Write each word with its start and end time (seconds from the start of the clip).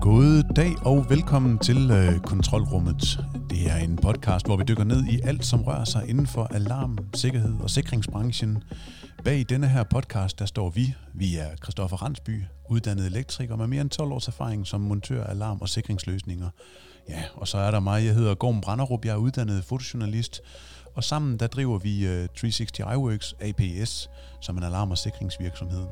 God 0.00 0.54
dag 0.56 0.86
og 0.86 1.06
velkommen 1.10 1.58
til 1.58 1.90
øh, 1.90 2.20
Kontrolrummet. 2.20 3.18
Det 3.50 3.70
er 3.70 3.76
en 3.76 3.96
podcast, 3.96 4.46
hvor 4.46 4.56
vi 4.56 4.64
dykker 4.68 4.84
ned 4.84 5.04
i 5.06 5.20
alt, 5.24 5.44
som 5.44 5.62
rører 5.62 5.84
sig 5.84 6.08
inden 6.08 6.26
for 6.26 6.44
alarm, 6.44 6.98
sikkerhed 7.14 7.54
og 7.60 7.70
sikringsbranchen. 7.70 8.62
Bag 9.24 9.44
denne 9.48 9.68
her 9.68 9.82
podcast, 9.84 10.38
der 10.38 10.46
står 10.46 10.70
vi. 10.70 10.94
Vi 11.14 11.36
er 11.36 11.56
Christoffer 11.62 11.96
Randsby, 11.96 12.42
uddannet 12.70 13.06
elektriker 13.06 13.56
med 13.56 13.66
mere 13.66 13.80
end 13.80 13.90
12 13.90 14.12
års 14.12 14.28
erfaring 14.28 14.66
som 14.66 14.80
montør 14.80 15.24
af 15.24 15.30
alarm- 15.30 15.60
og 15.60 15.68
sikringsløsninger. 15.68 16.48
Ja, 17.08 17.24
og 17.34 17.48
så 17.48 17.58
er 17.58 17.70
der 17.70 17.80
mig, 17.80 18.04
jeg 18.04 18.14
hedder 18.14 18.34
Gorm 18.34 18.60
Branderup, 18.60 19.04
jeg 19.04 19.12
er 19.12 19.16
uddannet 19.16 19.64
fotojournalist. 19.64 20.40
Og 20.94 21.04
sammen 21.04 21.36
der 21.36 21.46
driver 21.46 21.78
vi 21.78 22.06
øh, 22.06 22.28
360 22.36 22.78
iWorks 22.78 23.34
APS 23.40 24.10
som 24.40 24.58
en 24.58 24.62
alarm- 24.62 24.90
og 24.90 24.98
sikringsvirksomhed. 24.98 25.86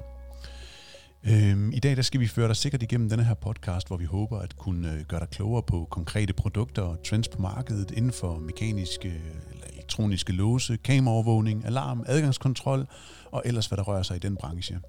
Øhm, 1.24 1.72
I 1.72 1.78
dag 1.78 1.96
der 1.96 2.02
skal 2.02 2.20
vi 2.20 2.26
føre 2.26 2.48
dig 2.48 2.56
sikkert 2.56 2.82
igennem 2.82 3.08
denne 3.08 3.24
her 3.24 3.34
podcast, 3.34 3.86
hvor 3.86 3.96
vi 3.96 4.04
håber 4.04 4.38
at 4.38 4.56
kunne 4.56 4.92
øh, 4.92 5.00
gøre 5.00 5.20
dig 5.20 5.28
klogere 5.28 5.62
på 5.62 5.86
konkrete 5.90 6.32
produkter 6.32 6.82
og 6.82 7.02
trends 7.06 7.28
på 7.28 7.42
markedet 7.42 7.90
inden 7.90 8.12
for 8.12 8.38
mekaniske 8.38 9.08
øh, 9.08 9.52
eller 9.52 9.66
elektroniske 9.72 10.32
låse, 10.32 10.76
kameraovervågning, 10.76 11.66
alarm, 11.66 12.04
adgangskontrol 12.06 12.86
og 13.30 13.42
ellers 13.44 13.66
hvad 13.66 13.76
der 13.76 13.82
rører 13.82 14.02
sig 14.02 14.16
i 14.16 14.18
den 14.18 14.36
branche. 14.36 14.80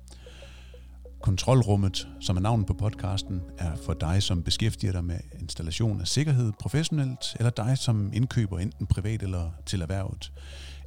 Kontrolrummet, 1.22 2.08
som 2.20 2.38
er 2.38 2.42
navnet 2.42 2.68
på 2.68 2.74
podcasten, 2.74 3.42
er 3.58 3.76
for 3.76 3.94
dig, 3.94 4.24
som 4.24 4.44
beskæftiger 4.44 4.92
dig 4.92 5.04
med 5.04 5.20
installation 5.40 6.02
af 6.02 6.08
sikkerhed 6.08 6.52
professionelt, 6.60 7.36
eller 7.40 7.50
dig, 7.50 7.78
som 7.78 8.14
indkøber 8.14 8.60
enten 8.60 8.88
privat 8.88 9.24
eller 9.24 9.52
til 9.66 9.82
erhvervet. 9.82 10.32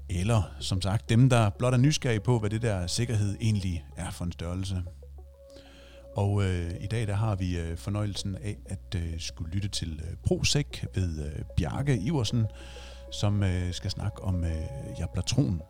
Eller 0.09 0.43
som 0.60 0.80
sagt, 0.80 1.09
dem, 1.09 1.29
der 1.29 1.51
blot 1.51 1.74
er 1.74 1.79
nysgerrige 1.79 2.21
på, 2.21 2.38
hvad 2.38 2.51
det 2.51 2.62
der 2.62 2.87
sikkerhed 2.87 3.37
egentlig 3.40 3.85
er 3.96 4.10
for 4.10 4.24
en 4.24 4.32
størrelse. 4.32 4.82
Og 6.16 6.45
øh, 6.45 6.71
i 6.80 6.87
dag 6.87 7.07
der 7.07 7.15
har 7.15 7.35
vi 7.35 7.59
øh, 7.59 7.77
fornøjelsen 7.77 8.37
af 8.37 8.57
at 8.66 8.96
øh, 8.96 9.12
skulle 9.18 9.52
lytte 9.52 9.68
til 9.68 10.01
øh, 10.09 10.16
ProSec 10.27 10.85
ved 10.95 11.27
øh, 11.27 11.43
Bjarke 11.57 11.99
Iversen, 11.99 12.46
som 13.12 13.43
øh, 13.43 13.73
skal 13.73 13.90
snakke 13.90 14.23
om 14.23 14.45
øh, 14.45 14.66
Jablatron. 14.99 15.62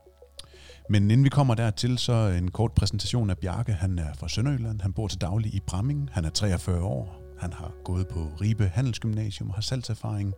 Men 0.91 1.11
inden 1.11 1.25
vi 1.25 1.29
kommer 1.29 1.55
dertil, 1.55 1.99
så 1.99 2.13
en 2.13 2.51
kort 2.51 2.73
præsentation 2.73 3.31
af 3.31 3.39
Bjarke. 3.39 3.73
Han 3.73 3.99
er 3.99 4.15
fra 4.19 4.29
Sønderjylland. 4.29 4.81
Han 4.81 4.93
bor 4.93 5.09
til 5.09 5.21
daglig 5.21 5.55
i 5.55 5.61
Bramming. 5.67 6.11
Han 6.13 6.25
er 6.25 6.31
43 6.31 6.83
år. 6.83 7.21
Han 7.39 7.53
har 7.53 7.73
gået 7.85 8.09
på 8.09 8.31
Ribe 8.41 8.71
Handelsgymnasium 8.75 9.49
og 9.49 9.55
har 9.55 9.63
salgserfaring. 9.63 10.33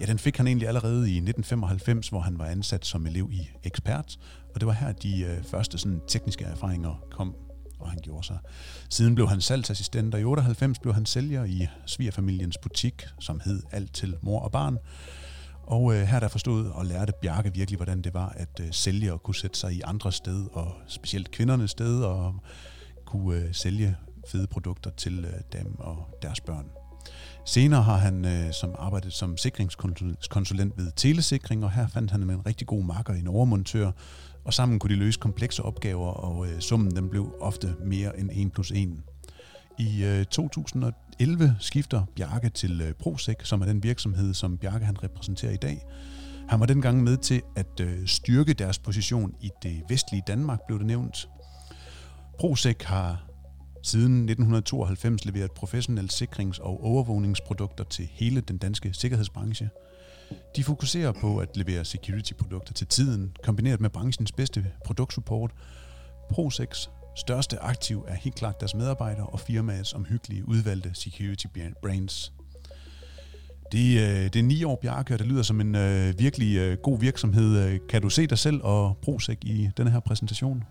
Ja, 0.00 0.06
den 0.06 0.18
fik 0.18 0.36
han 0.36 0.46
egentlig 0.46 0.68
allerede 0.68 0.98
i 0.98 1.16
1995, 1.16 2.08
hvor 2.08 2.20
han 2.20 2.38
var 2.38 2.44
ansat 2.44 2.86
som 2.86 3.06
elev 3.06 3.28
i 3.32 3.48
Ekspert. 3.64 4.16
Og 4.54 4.60
det 4.60 4.66
var 4.66 4.72
her, 4.72 4.92
de 4.92 5.20
øh, 5.22 5.44
første 5.44 5.78
sådan, 5.78 6.00
tekniske 6.08 6.44
erfaringer 6.44 7.04
kom 7.10 7.34
og 7.80 7.90
han 7.90 7.98
gjorde 8.02 8.26
sig. 8.26 8.38
Siden 8.90 9.14
blev 9.14 9.28
han 9.28 9.40
salgsassistent, 9.40 10.14
og 10.14 10.20
i 10.20 10.24
98 10.24 10.78
blev 10.78 10.94
han 10.94 11.06
sælger 11.06 11.44
i 11.44 11.66
svigerfamiliens 11.86 12.58
butik, 12.58 13.04
som 13.20 13.40
hed 13.44 13.62
Alt 13.72 13.94
til 13.94 14.16
mor 14.22 14.40
og 14.40 14.52
barn. 14.52 14.78
Og 15.66 15.94
øh, 15.94 16.00
her 16.00 16.20
der 16.20 16.28
forstod 16.28 16.66
og 16.66 16.86
lærte 16.86 17.12
Bjarke 17.22 17.54
virkelig, 17.54 17.76
hvordan 17.76 18.02
det 18.02 18.14
var 18.14 18.28
at 18.36 18.60
øh, 18.60 18.66
sælge 18.70 19.12
og 19.12 19.22
kunne 19.22 19.34
sætte 19.34 19.58
sig 19.58 19.72
i 19.72 19.80
andre 19.84 20.12
sted, 20.12 20.46
og 20.52 20.74
specielt 20.86 21.30
kvindernes 21.30 21.70
sted, 21.70 22.02
og 22.02 22.34
kunne 23.04 23.38
øh, 23.38 23.54
sælge 23.54 23.96
fede 24.28 24.46
produkter 24.46 24.90
til 24.90 25.24
øh, 25.24 25.60
dem 25.60 25.74
og 25.78 26.18
deres 26.22 26.40
børn. 26.40 26.66
Senere 27.46 27.82
har 27.82 27.96
han 27.96 28.24
øh, 28.24 28.52
som 28.52 28.74
arbejdet 28.78 29.12
som 29.12 29.36
sikringskonsulent 29.36 30.72
ved 30.76 30.92
Telesikring, 30.96 31.64
og 31.64 31.72
her 31.72 31.86
fandt 31.86 32.10
han 32.10 32.22
en 32.22 32.46
rigtig 32.46 32.66
god 32.66 32.84
makker, 32.84 33.14
en 33.14 33.28
overmontør, 33.28 33.90
og 34.44 34.54
sammen 34.54 34.78
kunne 34.78 34.94
de 34.94 34.98
løse 34.98 35.18
komplekse 35.20 35.62
opgaver, 35.62 36.08
og 36.08 36.46
øh, 36.46 36.60
summen 36.60 36.96
den 36.96 37.08
blev 37.08 37.34
ofte 37.40 37.74
mere 37.84 38.18
end 38.18 38.30
1 38.32 38.52
plus 38.52 38.70
1. 38.70 39.02
I 39.78 40.04
øh, 40.04 40.24
2011 40.24 41.56
skifter 41.60 42.04
Bjarke 42.16 42.48
til 42.48 42.80
øh, 42.80 42.92
ProSec, 42.92 43.36
som 43.42 43.60
er 43.60 43.66
den 43.66 43.82
virksomhed, 43.82 44.34
som 44.34 44.58
Bjarke 44.58 44.84
han 44.84 45.02
repræsenterer 45.02 45.52
i 45.52 45.56
dag. 45.56 45.86
Han 46.48 46.60
var 46.60 46.66
dengang 46.66 47.02
med 47.02 47.16
til 47.16 47.42
at 47.56 47.80
øh, 47.80 48.06
styrke 48.06 48.52
deres 48.52 48.78
position 48.78 49.34
i 49.40 49.50
det 49.62 49.82
vestlige 49.88 50.22
Danmark, 50.26 50.58
blev 50.66 50.78
det 50.78 50.86
nævnt. 50.86 51.28
ProSec 52.38 52.82
har 52.84 53.26
siden 53.82 54.12
1992 54.12 55.24
leveret 55.24 55.52
professionelle 55.52 56.10
sikrings- 56.10 56.62
og 56.62 56.84
overvågningsprodukter 56.84 57.84
til 57.84 58.08
hele 58.12 58.40
den 58.40 58.58
danske 58.58 58.94
sikkerhedsbranche– 58.94 59.68
de 60.56 60.64
fokuserer 60.64 61.12
på 61.12 61.38
at 61.38 61.56
levere 61.56 61.84
security-produkter 61.84 62.72
til 62.72 62.86
tiden, 62.86 63.36
kombineret 63.42 63.80
med 63.80 63.90
branchens 63.90 64.32
bedste 64.32 64.66
produktsupport. 64.84 65.50
ProSex 66.30 66.88
største 67.16 67.62
aktiv 67.62 68.04
er 68.08 68.14
helt 68.14 68.34
klart 68.34 68.60
deres 68.60 68.74
medarbejdere 68.74 69.26
og 69.26 69.40
firmaets 69.40 69.92
omhyggelige 69.92 70.48
udvalgte 70.48 70.90
security 70.94 71.46
brains. 71.82 72.32
Det, 73.72 73.98
øh, 74.00 74.24
det 74.24 74.36
er 74.36 74.42
ni 74.42 74.64
år, 74.64 74.78
Bjarke, 74.82 75.14
og 75.14 75.18
det 75.18 75.26
lyder 75.26 75.42
som 75.42 75.60
en 75.60 75.74
øh, 75.74 76.18
virkelig 76.18 76.56
øh, 76.56 76.78
god 76.82 77.00
virksomhed. 77.00 77.58
Øh, 77.58 77.78
kan 77.88 78.02
du 78.02 78.08
se 78.08 78.26
dig 78.26 78.38
selv 78.38 78.60
og 78.62 78.96
ProSec 79.02 79.38
i 79.42 79.70
denne 79.76 79.90
her 79.90 80.00
præsentation? 80.00 80.64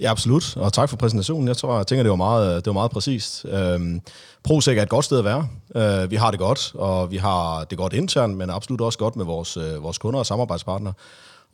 Ja, 0.00 0.10
absolut. 0.10 0.56
Og 0.56 0.72
tak 0.72 0.88
for 0.88 0.96
præsentationen. 0.96 1.48
Jeg 1.48 1.56
tror, 1.56 1.76
jeg 1.76 1.86
tænker, 1.86 2.02
det 2.02 2.10
var 2.10 2.16
meget, 2.16 2.64
det 2.64 2.66
var 2.66 2.72
meget 2.72 2.90
præcist. 2.90 3.44
Øhm, 3.44 4.00
ProSec 4.42 4.78
er 4.78 4.82
et 4.82 4.88
godt 4.88 5.04
sted 5.04 5.18
at 5.18 5.24
være. 5.24 5.48
Øh, 5.76 6.10
vi 6.10 6.16
har 6.16 6.30
det 6.30 6.40
godt, 6.40 6.74
og 6.74 7.10
vi 7.10 7.16
har 7.16 7.64
det 7.64 7.78
godt 7.78 7.92
internt, 7.92 8.36
men 8.36 8.50
absolut 8.50 8.80
også 8.80 8.98
godt 8.98 9.16
med 9.16 9.24
vores, 9.24 9.56
øh, 9.56 9.82
vores 9.82 9.98
kunder 9.98 10.18
og 10.20 10.26
samarbejdspartnere. 10.26 10.94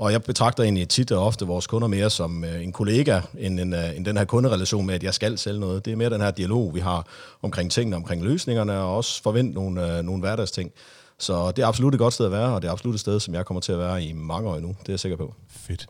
Og 0.00 0.12
jeg 0.12 0.22
betragter 0.22 0.62
egentlig 0.62 0.88
tit 0.88 1.12
og 1.12 1.26
ofte 1.26 1.46
vores 1.46 1.66
kunder 1.66 1.88
mere 1.88 2.10
som 2.10 2.44
øh, 2.44 2.62
en 2.62 2.72
kollega, 2.72 3.20
end, 3.38 3.60
en, 3.60 3.74
øh, 3.74 3.96
end 3.96 4.04
den 4.04 4.16
her 4.16 4.24
kunderelation 4.24 4.86
med, 4.86 4.94
at 4.94 5.02
jeg 5.02 5.14
skal 5.14 5.38
sælge 5.38 5.60
noget. 5.60 5.84
Det 5.84 5.92
er 5.92 5.96
mere 5.96 6.10
den 6.10 6.20
her 6.20 6.30
dialog, 6.30 6.74
vi 6.74 6.80
har 6.80 7.06
omkring 7.42 7.70
tingene, 7.70 7.96
omkring 7.96 8.24
løsningerne, 8.24 8.78
og 8.78 8.96
også 8.96 9.22
forvente 9.22 9.54
nogle, 9.54 9.96
øh, 9.96 10.02
nogle 10.02 10.20
hverdagsting. 10.20 10.72
Så 11.18 11.50
det 11.50 11.62
er 11.62 11.66
absolut 11.66 11.94
et 11.94 11.98
godt 11.98 12.14
sted 12.14 12.26
at 12.26 12.32
være, 12.32 12.54
og 12.54 12.62
det 12.62 12.68
er 12.68 12.72
absolut 12.72 12.94
et 12.94 13.00
sted, 13.00 13.20
som 13.20 13.34
jeg 13.34 13.46
kommer 13.46 13.60
til 13.60 13.72
at 13.72 13.78
være 13.78 14.04
i 14.04 14.12
mange 14.12 14.48
år 14.48 14.56
endnu. 14.56 14.68
Det 14.68 14.88
er 14.88 14.92
jeg 14.92 15.00
sikker 15.00 15.16
på. 15.16 15.34
Fedt. 15.48 15.86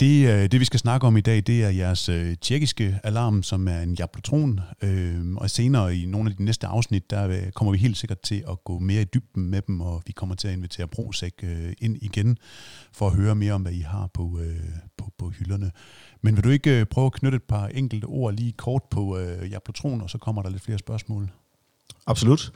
Det, 0.00 0.28
øh, 0.28 0.50
det 0.50 0.60
vi 0.60 0.64
skal 0.64 0.80
snakke 0.80 1.06
om 1.06 1.16
i 1.16 1.20
dag, 1.20 1.36
det 1.36 1.64
er 1.64 1.68
jeres 1.68 2.08
øh, 2.08 2.36
tjekkiske 2.40 3.00
alarm, 3.04 3.42
som 3.42 3.68
er 3.68 3.80
en 3.80 3.94
Jablotron. 3.94 4.60
Øh, 4.82 5.34
og 5.36 5.50
senere 5.50 5.96
i 5.96 6.06
nogle 6.06 6.30
af 6.30 6.36
de 6.36 6.44
næste 6.44 6.66
afsnit, 6.66 7.10
der 7.10 7.28
øh, 7.28 7.50
kommer 7.50 7.72
vi 7.72 7.78
helt 7.78 7.96
sikkert 7.96 8.20
til 8.20 8.44
at 8.48 8.64
gå 8.64 8.78
mere 8.78 9.02
i 9.02 9.04
dybden 9.04 9.50
med 9.50 9.62
dem, 9.62 9.80
og 9.80 10.02
vi 10.06 10.12
kommer 10.12 10.34
til 10.34 10.48
at 10.48 10.54
invitere 10.54 10.86
Brosæk 10.86 11.32
øh, 11.42 11.72
ind 11.78 11.96
igen, 12.00 12.38
for 12.92 13.06
at 13.06 13.16
høre 13.16 13.34
mere 13.34 13.52
om, 13.52 13.62
hvad 13.62 13.72
I 13.72 13.80
har 13.80 14.06
på, 14.14 14.38
øh, 14.40 14.56
på, 14.98 15.12
på 15.18 15.30
hylderne. 15.30 15.70
Men 16.22 16.36
vil 16.36 16.44
du 16.44 16.50
ikke 16.50 16.80
øh, 16.80 16.86
prøve 16.86 17.06
at 17.06 17.12
knytte 17.12 17.36
et 17.36 17.42
par 17.42 17.66
enkelte 17.66 18.04
ord 18.04 18.34
lige 18.34 18.52
kort 18.52 18.82
på 18.90 19.18
øh, 19.18 19.50
Jablotron, 19.50 20.00
og 20.00 20.10
så 20.10 20.18
kommer 20.18 20.42
der 20.42 20.50
lidt 20.50 20.62
flere 20.62 20.78
spørgsmål? 20.78 21.30
Absolut. 22.06 22.52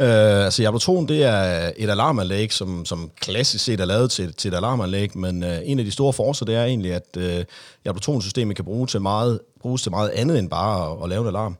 Øh, 0.00 0.44
altså 0.44 0.62
Jablotron, 0.62 1.08
det 1.08 1.24
er 1.24 1.72
et 1.76 1.90
alarmanlæg, 1.90 2.52
som, 2.52 2.84
som 2.84 3.10
klassisk 3.20 3.64
set 3.64 3.80
er 3.80 3.84
lavet 3.84 4.10
til, 4.10 4.34
til 4.34 4.52
et 4.52 4.56
alarmanlæg, 4.56 5.18
men 5.18 5.42
øh, 5.42 5.58
en 5.64 5.78
af 5.78 5.84
de 5.84 5.90
store 5.90 6.12
forser, 6.12 6.46
det 6.46 6.54
er 6.54 6.64
egentlig, 6.64 6.94
at 6.94 7.16
øh, 7.16 7.38
uh, 7.38 7.44
Jablotron-systemet 7.84 8.56
kan 8.56 8.64
bruge 8.64 8.86
til 8.86 9.00
meget, 9.00 9.40
bruges 9.60 9.82
til 9.82 9.90
meget 9.90 10.10
andet 10.10 10.38
end 10.38 10.50
bare 10.50 10.92
at, 10.92 11.02
at 11.02 11.08
lave 11.08 11.20
en 11.20 11.28
alarm. 11.28 11.56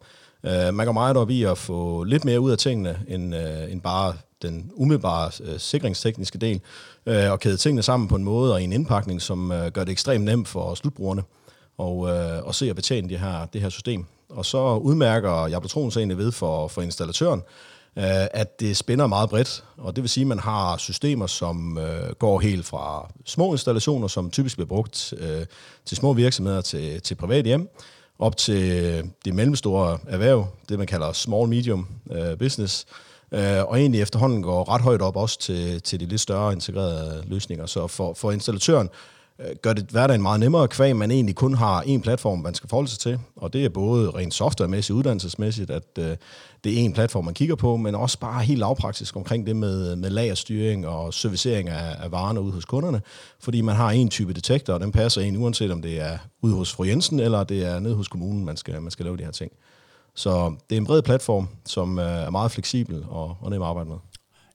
Øh, 0.46 0.74
man 0.74 0.86
går 0.86 0.92
meget 0.92 1.16
op 1.16 1.30
i 1.30 1.42
at 1.42 1.58
få 1.58 2.04
lidt 2.04 2.24
mere 2.24 2.40
ud 2.40 2.50
af 2.50 2.58
tingene, 2.58 2.98
end, 3.08 3.34
øh, 3.34 3.72
end 3.72 3.80
bare 3.80 4.14
den 4.42 4.70
umiddelbare 4.74 5.30
øh, 5.44 5.58
sikringstekniske 5.60 6.38
del, 6.38 6.60
øh, 7.06 7.32
og 7.32 7.40
kæde 7.40 7.56
tingene 7.56 7.82
sammen 7.82 8.08
på 8.08 8.16
en 8.16 8.24
måde 8.24 8.52
og 8.52 8.60
i 8.60 8.64
en 8.64 8.72
indpakning, 8.72 9.22
som 9.22 9.52
øh, 9.52 9.70
gør 9.70 9.84
det 9.84 9.92
ekstremt 9.92 10.24
nemt 10.24 10.48
for 10.48 10.74
slutbrugerne 10.74 11.22
og, 11.78 12.08
øh, 12.08 12.42
og 12.42 12.54
se 12.54 12.70
og 12.70 12.76
betjene 12.76 13.08
det 13.08 13.18
her, 13.18 13.46
det 13.52 13.60
her 13.60 13.68
system. 13.68 14.04
Og 14.28 14.46
så 14.46 14.76
udmærker 14.76 15.46
Jablotron 15.46 15.90
sig 15.90 16.00
egentlig 16.00 16.18
ved 16.18 16.32
for, 16.32 16.68
for 16.68 16.82
installatøren, 16.82 17.42
Øh, 17.96 18.26
at 18.30 18.60
det 18.60 18.76
spænder 18.76 19.06
meget 19.06 19.30
bredt, 19.30 19.64
og 19.76 19.96
det 19.96 20.02
vil 20.02 20.10
sige, 20.10 20.22
at 20.22 20.28
man 20.28 20.38
har 20.38 20.76
systemer, 20.76 21.26
som 21.26 21.78
øh, 21.78 22.12
går 22.18 22.40
helt 22.40 22.66
fra 22.66 23.12
små 23.24 23.52
installationer, 23.52 24.08
som 24.08 24.30
typisk 24.30 24.56
bliver 24.56 24.68
brugt 24.68 25.14
øh, 25.18 25.46
til 25.84 25.96
små 25.96 26.12
virksomheder, 26.12 26.60
til, 26.60 27.00
til 27.02 27.14
privat 27.14 27.44
hjem, 27.44 27.68
op 28.18 28.36
til 28.36 28.60
det 29.24 29.34
mellemstore 29.34 29.98
erhverv, 30.06 30.46
det 30.68 30.78
man 30.78 30.86
kalder 30.86 31.12
small 31.12 31.48
medium 31.48 31.88
øh, 32.10 32.38
business, 32.38 32.86
øh, 33.32 33.40
og 33.40 33.80
egentlig 33.80 34.00
efterhånden 34.00 34.42
går 34.42 34.68
ret 34.68 34.80
højt 34.80 35.02
op 35.02 35.16
også 35.16 35.38
til, 35.38 35.82
til 35.82 36.00
de 36.00 36.06
lidt 36.06 36.20
større 36.20 36.52
integrerede 36.52 37.22
løsninger. 37.26 37.66
Så 37.66 37.86
for, 37.86 38.14
for 38.14 38.32
installatøren 38.32 38.88
Øh, 38.88 39.21
Øh, 39.40 39.56
gør 39.62 39.72
det 39.72 39.84
hverdagen 39.90 40.22
meget 40.22 40.40
nemmere, 40.40 40.68
kvæg 40.68 40.96
man 40.96 41.10
egentlig 41.10 41.34
kun 41.34 41.54
har 41.54 41.80
en 41.80 42.00
platform, 42.00 42.38
man 42.38 42.54
skal 42.54 42.68
forholde 42.68 42.88
sig 42.88 42.98
til. 42.98 43.18
Og 43.36 43.52
det 43.52 43.64
er 43.64 43.68
både 43.68 44.10
rent 44.10 44.34
softwaremæssigt, 44.34 44.96
uddannelsesmæssigt, 44.96 45.70
at 45.70 45.98
øh, 45.98 46.16
det 46.64 46.72
er 46.72 46.78
en 46.78 46.92
platform, 46.92 47.24
man 47.24 47.34
kigger 47.34 47.54
på, 47.54 47.76
men 47.76 47.94
også 47.94 48.18
bare 48.18 48.42
helt 48.42 48.58
lavpraktisk 48.58 49.16
omkring 49.16 49.46
det 49.46 49.56
med, 49.56 49.96
med 49.96 50.10
lagerstyring 50.10 50.86
og 50.86 51.14
servicering 51.14 51.68
af, 51.68 52.04
af 52.04 52.12
varerne 52.12 52.40
ude 52.40 52.52
hos 52.52 52.64
kunderne. 52.64 53.00
Fordi 53.40 53.60
man 53.60 53.76
har 53.76 53.90
en 53.90 54.08
type 54.08 54.32
detektor, 54.32 54.74
og 54.74 54.80
den 54.80 54.92
passer 54.92 55.20
ind, 55.20 55.38
uanset 55.38 55.70
om 55.70 55.82
det 55.82 56.00
er 56.00 56.18
ude 56.42 56.54
hos 56.54 56.72
fru 56.72 56.84
Jensen, 56.84 57.20
eller 57.20 57.44
det 57.44 57.64
er 57.64 57.80
nede 57.80 57.94
hos 57.94 58.08
kommunen, 58.08 58.44
man 58.44 58.56
skal, 58.56 58.82
man 58.82 58.90
skal 58.90 59.04
lave 59.04 59.16
de 59.16 59.24
her 59.24 59.30
ting. 59.30 59.52
Så 60.14 60.54
det 60.70 60.76
er 60.76 60.80
en 60.80 60.86
bred 60.86 61.02
platform, 61.02 61.48
som 61.66 61.98
øh, 61.98 62.04
er 62.04 62.30
meget 62.30 62.50
fleksibel 62.50 63.04
og, 63.08 63.36
og 63.40 63.50
nem 63.50 63.62
at 63.62 63.68
arbejde 63.68 63.88
med. 63.88 63.96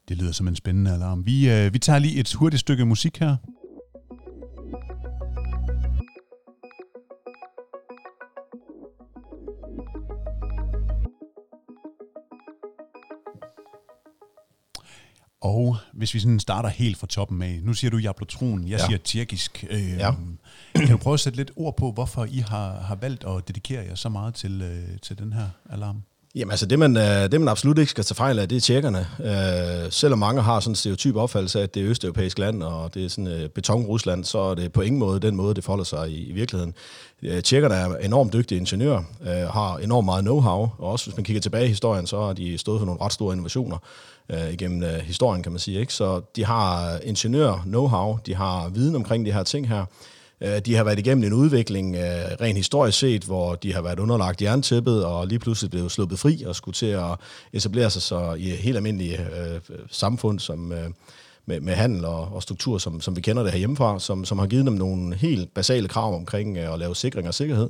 Det 0.09 0.17
lyder 0.17 0.31
som 0.31 0.47
en 0.47 0.55
spændende 0.55 0.93
alarm. 0.93 1.25
Vi, 1.25 1.49
øh, 1.49 1.73
vi 1.73 1.79
tager 1.79 1.99
lige 1.99 2.19
et 2.19 2.33
hurtigt 2.33 2.59
stykke 2.59 2.85
musik 2.85 3.17
her. 3.17 3.35
Og 15.41 15.77
hvis 15.93 16.13
vi 16.13 16.19
sådan 16.19 16.39
starter 16.39 16.69
helt 16.69 16.97
fra 16.97 17.07
toppen 17.07 17.41
af, 17.41 17.59
nu 17.63 17.73
siger 17.73 17.91
du 17.91 17.97
jablotron, 17.97 18.67
jeg 18.67 18.79
ja. 18.79 18.85
siger 18.85 18.97
tjekkisk. 18.97 19.65
Øh, 19.69 19.89
ja. 19.89 20.11
Kan 20.75 20.87
du 20.87 20.97
prøve 20.97 21.13
at 21.13 21.19
sætte 21.19 21.37
lidt 21.37 21.51
ord 21.55 21.77
på, 21.77 21.91
hvorfor 21.91 22.25
I 22.25 22.37
har, 22.37 22.79
har 22.79 22.95
valgt 22.95 23.23
at 23.23 23.47
dedikere 23.47 23.85
jer 23.85 23.95
så 23.95 24.09
meget 24.09 24.35
til, 24.35 24.61
øh, 24.61 24.99
til 24.99 25.17
den 25.17 25.33
her 25.33 25.49
alarm? 25.69 26.01
Jamen 26.37 26.51
altså, 26.51 26.65
det 26.65 26.79
man, 26.79 26.97
øh, 26.97 27.31
det 27.31 27.41
man 27.41 27.47
absolut 27.47 27.77
ikke 27.77 27.91
skal 27.91 28.03
tage 28.03 28.15
fejl 28.15 28.39
af, 28.39 28.49
det 28.49 28.55
er 28.55 28.59
tjekkerne. 28.59 29.07
Øh, 29.23 29.91
selvom 29.91 30.19
mange 30.19 30.41
har 30.41 30.59
sådan 30.59 30.71
en 30.71 30.75
stereotyp 30.75 31.15
opfattelse 31.15 31.59
af, 31.59 31.63
at 31.63 31.75
det 31.75 31.83
er 31.83 31.89
østeuropæisk 31.89 32.39
land, 32.39 32.63
og 32.63 32.93
det 32.93 33.05
er 33.05 33.09
sådan 33.09 33.27
øh, 33.27 33.49
beton-Rusland, 33.49 34.23
så 34.23 34.39
er 34.39 34.55
det 34.55 34.71
på 34.71 34.81
ingen 34.81 34.99
måde 34.99 35.19
den 35.19 35.35
måde, 35.35 35.53
det 35.53 35.63
forholder 35.63 35.83
sig 35.83 36.09
i, 36.09 36.29
i 36.29 36.31
virkeligheden. 36.31 36.73
Øh, 37.23 37.43
tjekkerne 37.43 37.75
er 37.75 37.95
enormt 37.95 38.33
dygtige 38.33 38.59
ingeniører, 38.59 39.03
øh, 39.21 39.29
har 39.29 39.77
enormt 39.77 40.05
meget 40.05 40.23
know-how, 40.23 40.81
og 40.83 40.91
også 40.91 41.05
hvis 41.05 41.17
man 41.17 41.23
kigger 41.23 41.41
tilbage 41.41 41.65
i 41.65 41.69
historien, 41.69 42.07
så 42.07 42.21
har 42.21 42.33
de 42.33 42.57
stået 42.57 42.79
for 42.79 42.85
nogle 42.85 43.01
ret 43.01 43.13
store 43.13 43.33
innovationer 43.33 43.77
øh, 44.29 44.53
igennem 44.53 44.83
øh, 44.83 44.99
historien, 44.99 45.43
kan 45.43 45.51
man 45.51 45.59
sige. 45.59 45.79
Ikke? 45.79 45.93
Så 45.93 46.21
de 46.35 46.45
har 46.45 46.97
ingeniør 47.03 47.53
know-how, 47.53 48.21
de 48.25 48.35
har 48.35 48.69
viden 48.69 48.95
omkring 48.95 49.25
de 49.25 49.31
her 49.31 49.43
ting 49.43 49.67
her, 49.67 49.85
Øh, 50.41 50.59
de 50.59 50.75
har 50.75 50.83
været 50.83 50.99
igennem 50.99 51.23
en 51.23 51.33
udvikling, 51.33 51.95
øh, 51.95 52.01
rent 52.41 52.57
historisk 52.57 52.99
set, 52.99 53.23
hvor 53.23 53.55
de 53.55 53.73
har 53.73 53.81
været 53.81 53.99
underlagt 53.99 54.41
jerntæppet 54.41 55.05
og 55.05 55.27
lige 55.27 55.39
pludselig 55.39 55.71
blev 55.71 55.89
sluppet 55.89 56.19
fri 56.19 56.43
og 56.43 56.55
skulle 56.55 56.75
til 56.75 56.85
at 56.85 57.15
etablere 57.53 57.89
sig 57.89 58.01
så 58.01 58.33
i 58.33 58.49
et 58.49 58.57
helt 58.57 58.77
almindeligt 58.77 59.19
øh, 59.19 59.59
samfund, 59.91 60.39
som... 60.39 60.71
Øh, 60.71 60.89
med, 61.49 61.61
med 61.61 61.73
handel 61.73 62.05
og, 62.05 62.33
og 62.33 62.43
struktur, 62.43 62.77
som, 62.77 63.01
som 63.01 63.15
vi 63.15 63.21
kender 63.21 63.43
det 63.43 63.51
her 63.51 63.59
hjemmefra, 63.59 63.99
som, 63.99 64.25
som 64.25 64.39
har 64.39 64.47
givet 64.47 64.65
dem 64.65 64.73
nogle 64.73 65.15
helt 65.15 65.53
basale 65.53 65.87
krav 65.87 66.15
omkring 66.15 66.57
øh, 66.57 66.73
at 66.73 66.79
lave 66.79 66.95
sikring 66.95 67.27
og 67.27 67.33
sikkerhed. 67.33 67.69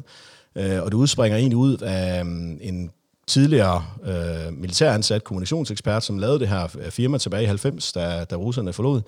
Øh, 0.55 0.83
og 0.83 0.91
det 0.91 0.97
udspringer 0.97 1.37
egentlig 1.37 1.57
ud 1.57 1.77
af 1.77 2.25
mm, 2.25 2.57
en 2.61 2.91
tidligere 3.27 3.85
øh, 4.05 4.53
militæransat 4.53 5.23
kommunikationsekspert, 5.23 6.03
som 6.03 6.17
lavede 6.17 6.39
det 6.39 6.47
her 6.47 6.67
øh, 6.79 6.91
firma 6.91 7.17
tilbage 7.17 7.43
i 7.43 7.45
90, 7.45 7.91
da, 7.91 8.23
da 8.23 8.35
russerne 8.35 8.73
forlod, 8.73 9.01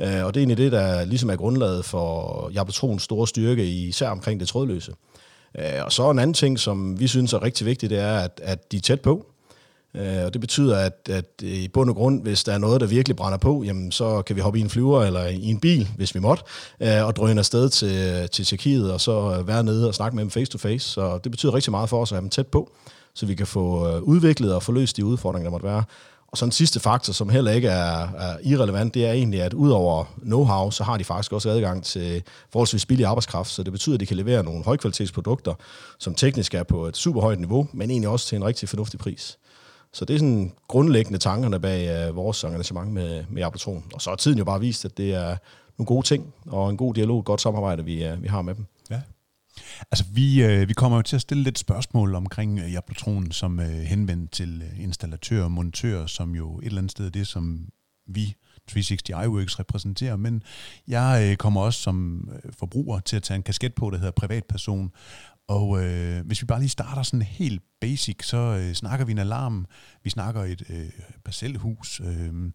Øh, 0.00 0.24
og 0.24 0.34
det 0.34 0.40
er 0.40 0.42
egentlig 0.42 0.56
det, 0.56 0.72
der 0.72 1.04
ligesom 1.04 1.30
er 1.30 1.36
grundlaget 1.36 1.84
for 1.84 2.50
Jablatrons 2.54 3.02
store 3.02 3.28
styrke, 3.28 3.66
især 3.66 4.08
omkring 4.08 4.40
det 4.40 4.48
trådløse. 4.48 4.92
Øh, 5.58 5.84
og 5.84 5.92
så 5.92 6.10
en 6.10 6.18
anden 6.18 6.34
ting, 6.34 6.58
som 6.58 7.00
vi 7.00 7.06
synes 7.06 7.32
er 7.32 7.42
rigtig 7.42 7.66
vigtigt, 7.66 7.90
det 7.90 7.98
er, 7.98 8.18
at, 8.18 8.40
at 8.44 8.72
de 8.72 8.76
er 8.76 8.80
tæt 8.80 9.00
på. 9.00 9.26
Øh, 9.94 10.24
og 10.24 10.32
det 10.32 10.40
betyder, 10.40 10.76
at, 10.76 11.08
at 11.10 11.24
i 11.42 11.68
bund 11.68 11.90
og 11.90 11.96
grund, 11.96 12.22
hvis 12.22 12.44
der 12.44 12.52
er 12.52 12.58
noget, 12.58 12.80
der 12.80 12.86
virkelig 12.86 13.16
brænder 13.16 13.38
på, 13.38 13.62
jamen, 13.62 13.92
så 13.92 14.22
kan 14.22 14.36
vi 14.36 14.40
hoppe 14.40 14.58
i 14.58 14.62
en 14.62 14.70
flyver 14.70 15.02
eller 15.02 15.26
i 15.26 15.44
en 15.44 15.60
bil, 15.60 15.88
hvis 15.96 16.14
vi 16.14 16.20
måtte, 16.20 16.44
øh, 16.80 17.06
og 17.06 17.16
drøne 17.16 17.38
afsted 17.38 17.68
til, 17.68 18.28
til 18.28 18.44
Tjekkiet, 18.44 18.92
og 18.92 19.00
så 19.00 19.36
øh, 19.38 19.48
være 19.48 19.64
nede 19.64 19.88
og 19.88 19.94
snakke 19.94 20.16
med 20.16 20.24
dem 20.24 20.30
face 20.30 20.50
to 20.50 20.58
face. 20.58 20.88
Så 20.88 21.18
det 21.24 21.32
betyder 21.32 21.54
rigtig 21.54 21.70
meget 21.70 21.88
for 21.88 22.02
os 22.02 22.12
at 22.12 22.16
have 22.16 22.22
dem 22.22 22.30
tæt 22.30 22.46
på, 22.46 22.72
så 23.20 23.26
vi 23.26 23.34
kan 23.34 23.46
få 23.46 23.88
øh, 23.88 24.02
udviklet 24.02 24.54
og 24.54 24.62
forløst 24.62 24.96
de 24.96 25.04
udfordringer, 25.04 25.46
der 25.46 25.50
måtte 25.50 25.66
være. 25.66 25.84
Og 26.28 26.38
så 26.38 26.44
en 26.44 26.52
sidste 26.52 26.80
faktor, 26.80 27.12
som 27.12 27.28
heller 27.28 27.50
ikke 27.50 27.68
er, 27.68 28.08
er 28.18 28.36
irrelevant, 28.42 28.94
det 28.94 29.06
er 29.06 29.12
egentlig, 29.12 29.42
at 29.42 29.54
udover 29.54 30.04
know-how, 30.04 30.70
så 30.70 30.84
har 30.84 30.96
de 30.96 31.04
faktisk 31.04 31.32
også 31.32 31.50
adgang 31.50 31.84
til 31.84 32.22
forholdsvis 32.52 32.86
billig 32.86 33.06
arbejdskraft, 33.06 33.50
så 33.50 33.62
det 33.62 33.72
betyder, 33.72 33.94
at 33.94 34.00
de 34.00 34.06
kan 34.06 34.16
levere 34.16 34.44
nogle 34.44 34.64
højkvalitetsprodukter, 34.64 35.54
som 35.98 36.14
teknisk 36.14 36.54
er 36.54 36.62
på 36.62 36.86
et 36.86 36.96
super 36.96 37.20
højt 37.20 37.38
niveau, 37.38 37.68
men 37.72 37.90
egentlig 37.90 38.08
også 38.08 38.26
til 38.26 38.36
en 38.36 38.44
rigtig 38.44 38.68
fornuftig 38.68 39.00
pris. 39.00 39.38
Så 39.92 40.04
det 40.04 40.14
er 40.14 40.18
sådan 40.18 40.52
grundlæggende 40.68 41.18
tankerne 41.18 41.60
bag 41.60 42.08
uh, 42.08 42.16
vores 42.16 42.44
engagement 42.44 42.92
med, 42.92 43.24
med 43.30 43.42
Appletron. 43.42 43.84
Og 43.94 44.02
så 44.02 44.10
har 44.10 44.16
tiden 44.16 44.38
jo 44.38 44.44
bare 44.44 44.60
vist, 44.60 44.84
at 44.84 44.96
det 44.96 45.14
er 45.14 45.36
nogle 45.78 45.86
gode 45.86 46.06
ting, 46.06 46.34
og 46.46 46.70
en 46.70 46.76
god 46.76 46.94
dialog, 46.94 47.18
et 47.18 47.24
godt 47.24 47.40
samarbejde, 47.40 47.84
vi, 47.84 48.10
uh, 48.12 48.22
vi 48.22 48.28
har 48.28 48.42
med 48.42 48.54
dem. 48.54 48.66
Altså, 49.90 50.04
vi, 50.12 50.42
øh, 50.42 50.68
vi 50.68 50.72
kommer 50.72 50.98
jo 50.98 51.02
til 51.02 51.16
at 51.16 51.22
stille 51.22 51.42
lidt 51.42 51.58
spørgsmål 51.58 52.14
omkring 52.14 52.58
øh, 52.58 52.72
Jablotronen, 52.72 53.32
som 53.32 53.60
øh, 53.60 53.66
henvendt 53.66 54.30
til 54.30 54.62
øh, 54.62 54.84
installatører 54.84 55.44
og 55.44 55.50
montører, 55.50 56.06
som 56.06 56.34
jo 56.34 56.58
et 56.58 56.66
eller 56.66 56.78
andet 56.78 56.90
sted 56.90 57.06
er 57.06 57.10
det, 57.10 57.26
som 57.26 57.68
vi 58.06 58.34
360 58.68 59.26
iWorks 59.26 59.58
repræsenterer, 59.58 60.16
men 60.16 60.42
jeg 60.88 61.28
øh, 61.30 61.36
kommer 61.36 61.60
også 61.60 61.80
som 61.80 62.28
øh, 62.32 62.52
forbruger 62.58 63.00
til 63.00 63.16
at 63.16 63.22
tage 63.22 63.36
en 63.36 63.42
kasket 63.42 63.74
på, 63.74 63.90
der 63.90 63.96
hedder 63.96 64.10
privatperson, 64.10 64.92
og 65.48 65.84
øh, 65.84 66.26
hvis 66.26 66.42
vi 66.42 66.46
bare 66.46 66.60
lige 66.60 66.68
starter 66.68 67.02
sådan 67.02 67.22
helt 67.22 67.62
basic, 67.80 68.26
så 68.26 68.36
øh, 68.36 68.72
snakker 68.72 69.06
vi 69.06 69.12
en 69.12 69.18
alarm, 69.18 69.66
vi 70.04 70.10
snakker 70.10 70.42
et 70.42 70.62
øh, 70.68 70.90
parcelhus, 71.24 72.00
øh, 72.00 72.52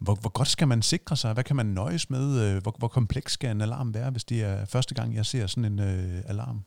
hvor, 0.00 0.14
hvor 0.14 0.30
godt 0.30 0.48
skal 0.48 0.68
man 0.68 0.82
sikre 0.82 1.16
sig? 1.16 1.32
Hvad 1.32 1.44
kan 1.44 1.56
man 1.56 1.66
nøjes 1.66 2.10
med? 2.10 2.40
Øh, 2.40 2.62
hvor, 2.62 2.74
hvor 2.78 2.88
kompleks 2.88 3.32
skal 3.32 3.50
en 3.50 3.60
alarm 3.60 3.94
være, 3.94 4.10
hvis 4.10 4.24
det 4.24 4.42
er 4.42 4.56
første 4.66 4.94
gang, 4.94 5.16
jeg 5.16 5.26
ser 5.26 5.46
sådan 5.46 5.64
en 5.64 5.78
øh, 5.78 6.22
alarm? 6.26 6.60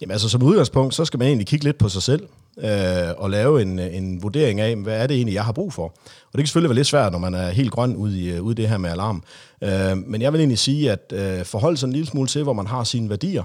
Jamen 0.00 0.12
altså 0.12 0.28
som 0.28 0.42
udgangspunkt, 0.42 0.94
så 0.94 1.04
skal 1.04 1.18
man 1.18 1.28
egentlig 1.28 1.46
kigge 1.46 1.64
lidt 1.64 1.78
på 1.78 1.88
sig 1.88 2.02
selv 2.02 2.28
øh, 2.58 3.12
og 3.16 3.30
lave 3.30 3.62
en, 3.62 3.78
øh, 3.78 3.96
en 3.96 4.22
vurdering 4.22 4.60
af, 4.60 4.76
hvad 4.76 5.02
er 5.02 5.06
det 5.06 5.16
egentlig, 5.16 5.34
jeg 5.34 5.44
har 5.44 5.52
brug 5.52 5.72
for. 5.72 5.84
Og 5.84 6.32
det 6.32 6.38
kan 6.38 6.46
selvfølgelig 6.46 6.68
være 6.68 6.76
lidt 6.76 6.86
svært, 6.86 7.12
når 7.12 7.18
man 7.18 7.34
er 7.34 7.50
helt 7.50 7.70
grøn 7.70 7.96
ude 7.96 8.20
i, 8.20 8.30
øh, 8.30 8.42
ude 8.42 8.52
i 8.52 8.62
det 8.62 8.68
her 8.68 8.78
med 8.78 8.90
alarm. 8.90 9.22
Øh, 9.62 9.96
men 9.96 10.22
jeg 10.22 10.32
vil 10.32 10.38
egentlig 10.38 10.58
sige, 10.58 10.92
at 10.92 11.12
øh, 11.12 11.44
forholde 11.44 11.76
sig 11.76 11.86
en 11.86 11.92
lille 11.92 12.06
smule 12.06 12.28
til, 12.28 12.42
hvor 12.42 12.52
man 12.52 12.66
har 12.66 12.84
sine 12.84 13.10
værdier. 13.10 13.44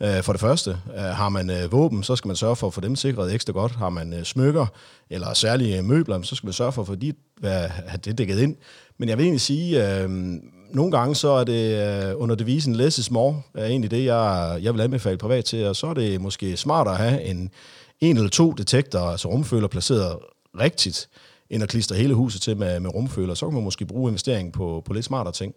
Øh, 0.00 0.22
for 0.22 0.32
det 0.32 0.40
første, 0.40 0.70
øh, 0.70 1.02
har 1.02 1.28
man 1.28 1.50
øh, 1.50 1.72
våben, 1.72 2.02
så 2.02 2.16
skal 2.16 2.28
man 2.28 2.36
sørge 2.36 2.56
for 2.56 2.66
at 2.66 2.74
få 2.74 2.80
dem 2.80 2.96
sikret 2.96 3.34
ekstra 3.34 3.52
godt. 3.52 3.72
Har 3.72 3.90
man 3.90 4.24
smykker 4.24 4.66
eller 5.10 5.34
særlige 5.34 5.82
møbler, 5.82 6.22
så 6.22 6.34
skal 6.34 6.46
man 6.46 6.52
sørge 6.52 6.72
for 6.72 6.82
at 6.82 6.88
få 6.88 6.94
de, 6.94 7.12
have 7.42 8.00
det 8.04 8.18
dækket 8.18 8.38
ind. 8.38 8.56
Men 8.98 9.08
jeg 9.08 9.18
vil 9.18 9.24
egentlig 9.24 9.40
sige, 9.40 9.82
at 9.82 10.10
nogle 10.70 10.90
gange 10.90 11.14
så 11.14 11.28
er 11.28 11.44
det 11.44 12.14
under 12.14 12.34
devisen 12.34 12.76
less 12.76 12.98
is 12.98 13.10
more, 13.10 13.42
er 13.54 13.66
egentlig 13.66 13.90
det, 13.90 14.04
jeg, 14.04 14.58
jeg 14.62 14.74
vil 14.74 14.80
anbefale 14.80 15.18
privat 15.18 15.44
til, 15.44 15.66
og 15.66 15.76
så 15.76 15.86
er 15.86 15.94
det 15.94 16.20
måske 16.20 16.56
smartere 16.56 16.94
at 16.94 17.00
have 17.00 17.22
en, 17.22 17.50
en 18.00 18.16
eller 18.16 18.30
to 18.30 18.52
detektorer, 18.52 19.10
altså 19.10 19.28
rumføler 19.28 19.68
placeret 19.68 20.18
rigtigt, 20.60 21.08
end 21.50 21.62
at 21.62 21.68
klistre 21.68 21.96
hele 21.96 22.14
huset 22.14 22.42
til 22.42 22.56
med, 22.56 22.80
med 22.80 22.94
rumføler. 22.94 23.34
Så 23.34 23.46
kan 23.46 23.54
man 23.54 23.64
måske 23.64 23.86
bruge 23.86 24.10
investeringen 24.10 24.52
på, 24.52 24.82
på 24.86 24.92
lidt 24.92 25.04
smartere 25.04 25.32
ting. 25.32 25.54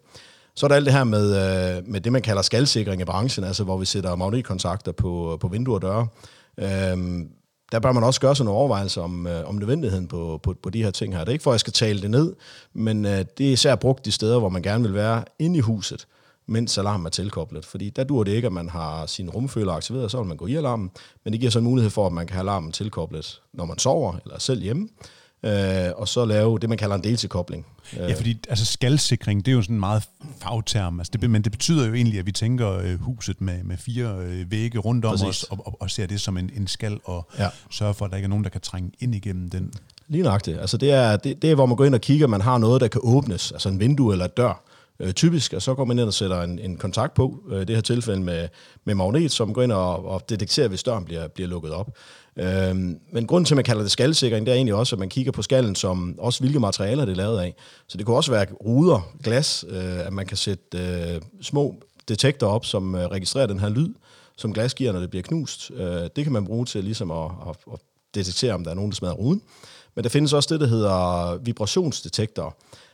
Så 0.56 0.66
er 0.66 0.68
der 0.68 0.76
alt 0.76 0.86
det 0.86 0.94
her 0.94 1.04
med, 1.04 1.26
øh, 1.26 1.88
med 1.88 2.02
det, 2.02 2.12
man 2.12 2.22
kalder 2.22 2.42
skalsikring 2.42 3.02
i 3.02 3.06
branchen, 3.06 3.46
altså 3.46 3.64
hvor 3.64 3.78
vi 3.78 3.86
sætter 3.86 4.16
magnetkontakter 4.16 4.92
på, 4.92 5.38
på 5.42 5.48
vinduer 5.48 5.76
og 5.76 5.82
døre. 5.82 6.08
Øh, 6.58 7.26
der 7.72 7.80
bør 7.80 7.92
man 7.92 8.04
også 8.04 8.22
gøre 8.22 8.36
sig 8.36 8.46
nogle 8.46 8.60
overvejelser 8.60 9.02
om, 9.02 9.28
øh, 9.28 9.50
om 9.50 9.56
nødvendigheden 9.56 10.08
på, 10.08 10.40
på, 10.44 10.56
på 10.64 10.70
de 10.70 10.84
her 10.84 10.92
ting 10.92 11.14
her. 11.14 11.20
Det 11.20 11.28
er 11.28 11.34
ikke 11.34 11.44
for, 11.44 11.52
at 11.52 11.54
jeg 11.54 11.60
skal 11.60 11.74
tale 11.74 12.02
det 12.02 12.12
ned, 12.12 12.34
men 12.74 13.06
øh, 13.06 13.26
det 13.38 13.48
er 13.48 13.52
især 13.52 13.76
brugt 13.76 14.06
de 14.06 14.12
steder, 14.12 14.40
hvor 14.40 14.50
man 14.50 14.62
gerne 14.62 14.84
vil 14.84 14.94
være 14.94 15.24
inde 15.40 15.58
i 15.58 15.62
huset, 15.62 16.08
mens 16.48 16.78
alarmen 16.78 17.06
er 17.06 17.10
tilkoblet. 17.10 17.66
Fordi 17.66 17.90
der 17.90 18.04
dur 18.04 18.24
det 18.24 18.32
ikke, 18.32 18.46
at 18.46 18.54
man 18.54 18.70
har 18.70 19.06
sin 19.06 19.30
rumføler 19.30 19.74
aktiveret, 19.74 20.12
så 20.12 20.18
vil 20.18 20.28
man 20.28 20.38
gå 20.38 20.48
i 20.48 20.56
alarmen, 20.56 20.92
men 21.24 21.34
det 21.34 21.40
giver 21.40 21.52
så 21.52 21.60
en 21.60 21.66
mulighed 21.66 21.90
for, 21.90 22.08
at 22.08 22.14
man 22.14 22.28
kan 22.28 22.34
have 22.34 22.44
alarmen 22.44 22.72
tilkoblet, 22.72 23.42
når 23.54 23.66
man 23.66 23.78
sover 23.78 24.14
eller 24.26 24.40
selv 24.40 24.62
hjemme 24.62 24.88
øh, 25.46 25.92
og 25.96 26.08
så 26.08 26.26
lave 26.26 26.60
det, 26.60 26.70
man 26.70 26.78
kalder 26.78 26.96
en 26.96 27.04
deltilkobling. 27.04 27.66
Ja, 27.96 28.14
fordi 28.14 28.38
altså, 28.50 28.66
skalsikring, 28.66 29.46
det 29.46 29.52
er 29.52 29.56
jo 29.56 29.62
sådan 29.62 29.76
en 29.76 29.80
meget 29.80 30.04
fagterm, 30.42 31.00
altså, 31.00 31.12
det, 31.22 31.30
men 31.30 31.42
det 31.42 31.52
betyder 31.52 31.88
jo 31.88 31.94
egentlig, 31.94 32.20
at 32.20 32.26
vi 32.26 32.32
tænker 32.32 32.78
øh, 32.78 33.00
huset 33.02 33.42
med, 33.42 33.64
med 33.64 33.78
fire 33.78 34.18
øh, 34.20 34.52
vægge 34.52 34.80
rundt 34.80 35.06
om 35.06 35.12
Præcis. 35.12 35.28
os, 35.28 35.44
og, 35.44 35.68
og, 35.68 35.82
og 35.82 35.92
ser 35.92 36.06
det 36.06 36.22
som 36.22 36.38
en, 36.38 36.50
en 36.58 36.68
skal, 36.68 37.00
og 37.04 37.30
ja. 37.40 37.50
sørger 37.72 37.94
for, 37.94 38.06
at 38.06 38.12
der 38.12 38.18
ikke 38.18 38.26
er 38.26 38.30
nogen, 38.30 38.44
der 38.44 38.50
kan 38.50 38.62
trænge 38.62 38.92
ind 39.00 39.16
igennem 39.16 39.50
den. 39.50 39.74
Lige 40.08 40.24
nøjagtigt. 40.24 40.60
Altså, 40.60 40.78
det 40.78 40.92
er, 40.92 41.18
det, 41.18 41.42
det 41.42 41.52
er, 41.52 41.56
hvor 41.56 41.66
man 41.66 41.78
går 41.78 41.86
ind 41.86 41.96
og 41.96 42.02
kigger, 42.02 42.28
man 42.28 42.42
har 42.42 42.58
noget, 42.58 42.82
der 42.82 42.88
kan 42.88 43.02
åbnes, 43.04 43.52
altså 43.52 43.70
en 43.70 43.80
vindue 43.80 44.14
eller 44.14 44.26
et 44.26 44.38
dør, 44.38 44.64
øh, 45.00 45.14
typisk, 45.14 45.54
og 45.54 45.62
så 45.62 45.74
går 45.74 45.86
man 45.86 46.00
ind 46.00 46.08
og 46.08 46.14
sætter 46.14 46.42
en, 46.42 46.60
en 46.60 46.78
kontakt 46.78 47.14
på, 47.14 47.40
øh, 47.50 47.60
det 47.60 47.70
her 47.70 47.82
tilfælde 47.82 48.22
med, 48.22 48.48
med 48.86 48.96
magnet, 48.96 49.32
som 49.32 49.54
går 49.54 49.62
ind 49.62 49.72
og, 49.72 50.06
og 50.06 50.30
detekterer, 50.30 50.68
hvis 50.68 50.84
døren 50.84 51.06
bliver, 51.06 51.28
bliver 51.28 51.48
lukket 51.48 51.72
op. 51.72 51.98
Øhm, 52.40 53.00
men 53.12 53.28
grunden 53.28 53.46
til, 53.46 53.54
at 53.54 53.56
man 53.56 53.66
kalder 53.66 53.82
det 53.82 53.92
skalsikring, 53.92 54.46
det 54.46 54.52
er 54.52 54.56
egentlig 54.56 54.76
også, 54.76 54.96
at 54.96 55.00
man 55.00 55.10
kigger 55.10 55.32
på 55.32 55.42
skallen 55.42 55.76
som 55.76 56.16
også, 56.20 56.40
hvilke 56.40 56.60
materialer 56.60 57.06
det 57.06 57.12
er 57.12 57.16
lavet 57.16 57.40
af. 57.40 57.56
Så 57.88 57.98
det 57.98 58.06
kunne 58.06 58.16
også 58.16 58.32
være 58.32 58.46
ruder, 58.46 59.12
glas, 59.24 59.66
øh, 59.70 60.08
at 60.08 60.14
man 60.14 60.26
kan 60.26 60.38
sætte 60.38 60.78
øh, 60.78 61.22
små 61.42 61.76
detektorer 62.08 62.52
op, 62.52 62.66
som 62.66 62.96
øh, 62.96 63.06
registrerer 63.06 63.46
den 63.48 63.60
her 63.60 63.70
lyd, 63.70 63.94
som 64.38 64.54
glas 64.54 64.74
giver, 64.74 64.92
når 64.92 65.00
det 65.00 65.10
bliver 65.10 65.24
knust. 65.24 65.72
Øh, 65.76 66.10
det 66.16 66.24
kan 66.24 66.34
man 66.34 66.46
bruge 66.46 66.66
til 66.66 66.84
ligesom 66.84 67.12
at, 67.12 67.32
at, 67.50 67.56
at 67.74 67.80
detektere, 68.16 68.54
om 68.54 68.64
der 68.64 68.72
er 68.72 68.76
nogen, 68.76 68.92
der 68.92 68.96
smadrer 68.96 69.14
ruden. 69.14 69.42
Men 69.96 70.04
der 70.04 70.10
findes 70.10 70.34
også 70.34 70.54
det, 70.54 70.62
der 70.62 70.68
hedder 70.68 71.36
vibrationsdetektorer, 71.38 72.52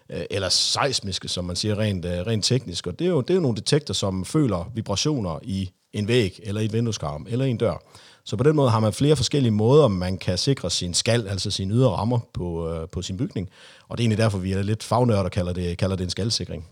øh, 0.10 0.24
eller 0.30 0.50
seismiske, 0.50 1.28
som 1.28 1.46
man 1.46 1.56
siger 1.56 1.80
rent, 1.80 2.06
øh, 2.06 2.12
rent 2.12 2.46
teknisk. 2.46 2.88
Og 2.88 3.00
det 3.00 3.06
er, 3.06 3.12
jo, 3.12 3.22
det 3.22 3.30
er 3.30 3.36
jo 3.36 3.42
nogle 3.42 3.58
detektorer, 3.58 3.96
som 3.96 4.26
føler 4.26 4.72
vibrationer 4.76 5.40
i 5.44 5.72
en 5.94 6.08
væg, 6.08 6.40
eller 6.44 6.62
i 6.62 6.66
et 6.66 6.74
vindueskarm, 6.74 7.26
eller 7.30 7.46
i 7.46 7.50
en 7.50 7.58
dør. 7.58 7.78
Så 8.24 8.36
på 8.36 8.44
den 8.44 8.56
måde 8.56 8.70
har 8.70 8.80
man 8.80 8.94
flere 8.94 9.16
forskellige 9.16 9.52
måder, 9.52 9.88
man 9.88 10.18
kan 10.18 10.38
sikre 10.38 10.70
sin 10.70 10.94
skal, 10.94 11.28
altså 11.28 11.52
sine 11.52 11.74
ydre 11.74 11.90
rammer 11.90 12.20
på, 12.34 12.70
øh, 12.70 12.90
på 12.90 13.02
sin 13.02 13.18
bygning. 13.18 13.50
Og 13.88 13.98
det 13.98 14.04
er 14.04 14.06
egentlig 14.06 14.18
derfor, 14.18 14.38
vi 14.38 14.54
er 14.54 14.62
lidt 14.62 14.84
fagnørder 14.84 15.24
og 15.24 15.32
kalder 15.32 15.54
det, 15.54 15.78
kalder 15.78 15.96
det 15.96 16.04
en 16.04 16.10
skalsikring. 16.10 16.68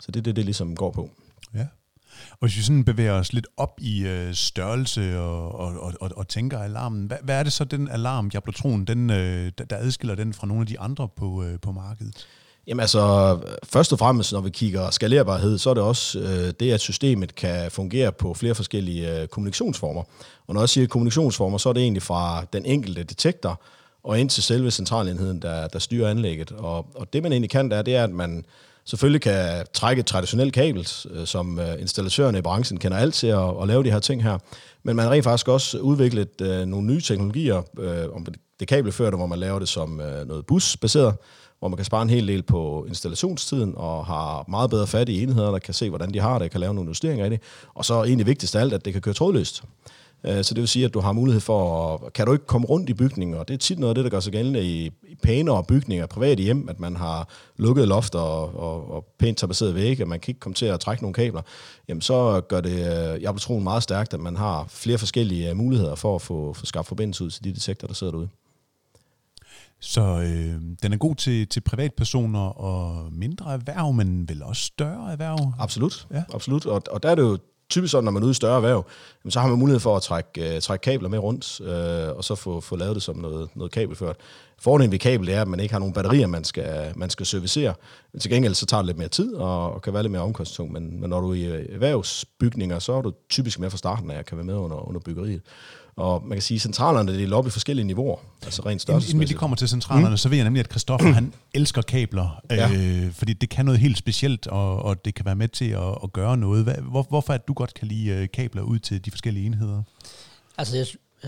Så 0.00 0.12
det 0.12 0.20
er 0.20 0.22
det, 0.22 0.36
det 0.36 0.44
ligesom 0.44 0.76
går 0.76 0.90
på. 0.90 1.10
Ja. 1.54 1.66
Og 2.30 2.38
hvis 2.40 2.56
vi 2.56 2.62
sådan 2.62 2.84
bevæger 2.84 3.12
os 3.12 3.32
lidt 3.32 3.46
op 3.56 3.74
i 3.80 4.06
øh, 4.06 4.34
størrelse 4.34 5.18
og, 5.18 5.54
og, 5.54 5.80
og, 5.80 5.92
og, 6.00 6.10
og 6.16 6.28
tænker 6.28 6.58
alarmen, 6.58 7.06
hvad, 7.06 7.16
hvad 7.22 7.38
er 7.38 7.42
det 7.42 7.52
så, 7.52 7.64
den 7.64 7.88
alarm, 7.88 8.30
Jablotron, 8.34 8.84
den, 8.84 9.10
øh, 9.10 9.52
der 9.70 9.76
adskiller 9.76 10.14
den 10.14 10.32
fra 10.34 10.46
nogle 10.46 10.60
af 10.60 10.66
de 10.66 10.80
andre 10.80 11.08
på, 11.16 11.44
øh, 11.44 11.60
på 11.60 11.72
markedet? 11.72 12.26
Jamen 12.68 12.80
altså, 12.80 13.38
først 13.64 13.92
og 13.92 13.98
fremmest, 13.98 14.32
når 14.32 14.40
vi 14.40 14.50
kigger 14.50 14.90
skalerbarhed, 14.90 15.58
så 15.58 15.70
er 15.70 15.74
det 15.74 15.82
også 15.82 16.18
øh, 16.18 16.52
det, 16.60 16.72
at 16.72 16.80
systemet 16.80 17.34
kan 17.34 17.70
fungere 17.70 18.12
på 18.12 18.34
flere 18.34 18.54
forskellige 18.54 19.20
øh, 19.20 19.28
kommunikationsformer. 19.28 20.02
Og 20.46 20.54
når 20.54 20.60
jeg 20.60 20.68
siger 20.68 20.86
kommunikationsformer, 20.86 21.58
så 21.58 21.68
er 21.68 21.72
det 21.72 21.82
egentlig 21.82 22.02
fra 22.02 22.44
den 22.52 22.64
enkelte 22.64 23.02
detektor 23.02 23.60
og 24.04 24.20
ind 24.20 24.30
til 24.30 24.42
selve 24.42 24.70
centralenheden, 24.70 25.42
der, 25.42 25.68
der 25.68 25.78
styrer 25.78 26.10
anlægget. 26.10 26.52
Og, 26.52 26.86
og 26.94 27.12
det 27.12 27.22
man 27.22 27.32
egentlig 27.32 27.50
kan 27.50 27.70
der, 27.70 27.82
det 27.82 27.96
er, 27.96 28.04
at 28.04 28.10
man 28.10 28.44
selvfølgelig 28.84 29.20
kan 29.20 29.66
trække 29.72 30.00
et 30.00 30.06
traditionelt 30.06 30.52
kabel, 30.52 30.88
øh, 31.10 31.26
som 31.26 31.58
øh, 31.58 31.80
installatørerne 31.80 32.38
i 32.38 32.42
branchen 32.42 32.78
kender 32.78 32.98
alt 32.98 33.14
til 33.14 33.26
at, 33.26 33.62
at 33.62 33.68
lave 33.68 33.84
de 33.84 33.90
her 33.90 34.00
ting 34.00 34.22
her. 34.22 34.38
Men 34.82 34.96
man 34.96 35.04
har 35.04 35.12
rent 35.12 35.24
faktisk 35.24 35.48
også 35.48 35.78
udviklet 35.78 36.40
øh, 36.40 36.66
nogle 36.66 36.86
nye 36.86 37.00
teknologier, 37.00 37.62
øh, 37.78 38.16
om 38.16 38.26
det 38.60 38.68
kabelførte, 38.68 39.16
hvor 39.16 39.26
man 39.26 39.38
laver 39.38 39.58
det 39.58 39.68
som 39.68 40.00
øh, 40.00 40.28
noget 40.28 40.46
busbaseret, 40.46 41.14
hvor 41.58 41.68
man 41.68 41.76
kan 41.76 41.84
spare 41.84 42.02
en 42.02 42.10
hel 42.10 42.28
del 42.28 42.42
på 42.42 42.84
installationstiden, 42.88 43.74
og 43.76 44.06
har 44.06 44.44
meget 44.48 44.70
bedre 44.70 44.86
fat 44.86 45.08
i 45.08 45.22
enheder, 45.22 45.50
der 45.50 45.58
kan 45.58 45.74
se, 45.74 45.88
hvordan 45.88 46.14
de 46.14 46.20
har 46.20 46.38
det, 46.38 46.50
kan 46.50 46.60
lave 46.60 46.74
nogle 46.74 46.88
justeringer 46.88 47.26
i 47.26 47.30
det. 47.30 47.40
Og 47.74 47.84
så 47.84 48.04
egentlig 48.04 48.26
vigtigst 48.26 48.56
af 48.56 48.60
alt, 48.60 48.72
at 48.72 48.84
det 48.84 48.92
kan 48.92 49.02
køre 49.02 49.14
trådløst. 49.14 49.62
Øh, 50.24 50.44
så 50.44 50.54
det 50.54 50.60
vil 50.60 50.68
sige, 50.68 50.84
at 50.84 50.94
du 50.94 51.00
har 51.00 51.12
mulighed 51.12 51.40
for, 51.40 51.94
at, 51.94 52.12
kan 52.12 52.26
du 52.26 52.32
ikke 52.32 52.46
komme 52.46 52.66
rundt 52.66 52.90
i 52.90 52.94
bygningen, 52.94 53.36
og 53.36 53.48
det 53.48 53.54
er 53.54 53.58
tit 53.58 53.78
noget 53.78 53.90
af 53.90 53.94
det, 53.94 54.04
der 54.04 54.10
gør 54.10 54.20
sig 54.20 54.32
gældende 54.32 54.64
i, 54.64 54.90
pænere 55.22 55.64
bygninger, 55.64 56.06
private 56.06 56.42
hjem, 56.42 56.68
at 56.68 56.80
man 56.80 56.96
har 56.96 57.28
lukket 57.56 57.88
loft 57.88 58.14
og, 58.14 58.56
og, 58.56 58.90
og 58.90 59.04
pænt 59.18 59.38
tabasseret 59.38 59.74
vægge, 59.74 60.04
og 60.04 60.08
man 60.08 60.20
kan 60.20 60.30
ikke 60.30 60.40
komme 60.40 60.54
til 60.54 60.66
at 60.66 60.80
trække 60.80 61.02
nogle 61.02 61.14
kabler, 61.14 61.42
jamen 61.88 62.00
så 62.00 62.40
gør 62.48 62.60
det, 62.60 62.72
øh, 62.72 63.22
jeg 63.22 63.32
vil 63.32 63.40
tro, 63.40 63.58
meget 63.58 63.82
stærkt, 63.82 64.14
at 64.14 64.20
man 64.20 64.36
har 64.36 64.66
flere 64.68 64.98
forskellige 64.98 65.50
øh, 65.50 65.56
muligheder 65.56 65.94
for 65.94 66.14
at 66.14 66.22
få, 66.22 66.52
få 66.52 66.66
skabt 66.66 66.86
forbindelse 66.86 67.24
ud 67.24 67.30
til 67.30 67.44
de 67.44 67.52
detektorer, 67.52 67.88
der 67.88 67.94
sidder 67.94 68.10
derude. 68.10 68.28
Så 69.80 70.00
øh, 70.00 70.60
den 70.82 70.92
er 70.92 70.96
god 70.96 71.14
til, 71.14 71.48
til 71.48 71.60
privatpersoner 71.60 72.40
og 72.40 73.12
mindre 73.12 73.52
erhverv, 73.52 73.92
men 73.92 74.28
vel 74.28 74.42
også 74.42 74.62
større 74.62 75.12
erhverv? 75.12 75.52
Absolut, 75.58 76.06
ja. 76.12 76.22
absolut. 76.34 76.66
Og, 76.66 76.82
og 76.90 77.02
der 77.02 77.10
er 77.10 77.14
det 77.14 77.22
jo 77.22 77.38
typisk 77.70 77.90
sådan, 77.90 78.04
når 78.04 78.12
man 78.12 78.22
er 78.22 78.24
ude 78.24 78.30
i 78.30 78.34
større 78.34 78.56
erhverv, 78.56 78.86
så 79.28 79.40
har 79.40 79.48
man 79.48 79.58
mulighed 79.58 79.80
for 79.80 79.96
at 79.96 80.02
trække, 80.02 80.54
uh, 80.54 80.60
trække 80.60 80.82
kabler 80.82 81.08
med 81.08 81.18
rundt, 81.18 81.60
uh, 81.60 82.16
og 82.16 82.24
så 82.24 82.34
få, 82.34 82.60
få 82.60 82.76
lavet 82.76 82.94
det 82.94 83.02
som 83.02 83.16
noget, 83.16 83.48
noget 83.54 83.72
kabelført. 83.72 84.16
Fordelen 84.60 84.92
ved 84.92 84.98
kabel 84.98 85.28
er, 85.28 85.42
at 85.42 85.48
man 85.48 85.60
ikke 85.60 85.74
har 85.74 85.78
nogen 85.78 85.94
batterier, 85.94 86.26
man 86.26 86.44
skal, 86.44 86.92
man 86.96 87.10
skal 87.10 87.26
servicere. 87.26 87.74
Til 88.20 88.30
gengæld 88.30 88.54
så 88.54 88.66
tager 88.66 88.80
det 88.80 88.86
lidt 88.86 88.98
mere 88.98 89.08
tid, 89.08 89.34
og, 89.34 89.72
og 89.72 89.82
kan 89.82 89.92
være 89.92 90.02
lidt 90.02 90.12
mere 90.12 90.22
omkostningstung. 90.22 90.72
Men, 90.72 91.00
men 91.00 91.10
når 91.10 91.20
du 91.20 91.30
er 91.30 91.34
i 91.34 91.44
erhvervsbygninger, 91.44 92.78
så 92.78 92.92
er 92.92 93.02
du 93.02 93.12
typisk 93.30 93.58
med 93.58 93.70
fra 93.70 93.78
starten 93.78 94.10
af, 94.10 94.18
at 94.18 94.26
kan 94.26 94.36
være 94.36 94.46
med 94.46 94.54
under, 94.54 94.88
under 94.88 95.00
byggeriet. 95.00 95.42
Og 95.98 96.22
man 96.26 96.36
kan 96.36 96.42
sige, 96.42 96.56
at 96.56 96.62
centralerne 96.62 97.12
er 97.12 97.16
delt 97.16 97.32
op 97.32 97.46
i 97.46 97.50
forskellige 97.50 97.86
niveauer, 97.86 98.18
altså 98.42 98.62
rent 98.66 98.82
størrelse. 98.82 99.12
Inden 99.12 99.28
vi 99.28 99.34
kommer 99.34 99.56
til 99.56 99.68
centralerne, 99.68 100.10
mm. 100.10 100.16
så 100.16 100.28
ved 100.28 100.36
jeg 100.36 100.44
nemlig, 100.44 100.60
at 100.60 100.70
Christoffer, 100.70 101.12
han 101.12 101.32
elsker 101.54 101.82
kabler, 101.82 102.42
ja. 102.50 102.70
øh, 102.72 103.12
fordi 103.12 103.32
det 103.32 103.48
kan 103.48 103.64
noget 103.64 103.80
helt 103.80 103.98
specielt, 103.98 104.46
og, 104.46 104.82
og 104.82 105.04
det 105.04 105.14
kan 105.14 105.24
være 105.24 105.36
med 105.36 105.48
til 105.48 105.70
at, 105.70 105.98
at 106.02 106.12
gøre 106.12 106.36
noget. 106.36 106.64
Hvor, 106.82 107.06
hvorfor 107.08 107.32
er 107.32 107.36
det, 107.36 107.48
du 107.48 107.52
godt 107.52 107.74
kan 107.74 107.88
lide 107.88 108.08
øh, 108.10 108.28
kabler 108.32 108.62
ud 108.62 108.78
til 108.78 109.04
de 109.04 109.10
forskellige 109.10 109.46
enheder? 109.46 109.82
Altså, 110.58 110.76
jeg 110.76 110.86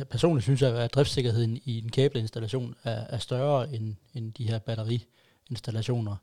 personligt 0.08 0.44
synes, 0.44 0.62
at 0.62 0.94
driftssikkerheden 0.94 1.60
i 1.64 1.78
en 1.78 1.88
kabelinstallation 1.88 2.74
er, 2.84 3.04
er 3.08 3.18
større 3.18 3.74
end, 3.74 3.94
end 4.14 4.32
de 4.32 4.44
her 4.44 4.58
batteriinstallationer. 4.58 6.16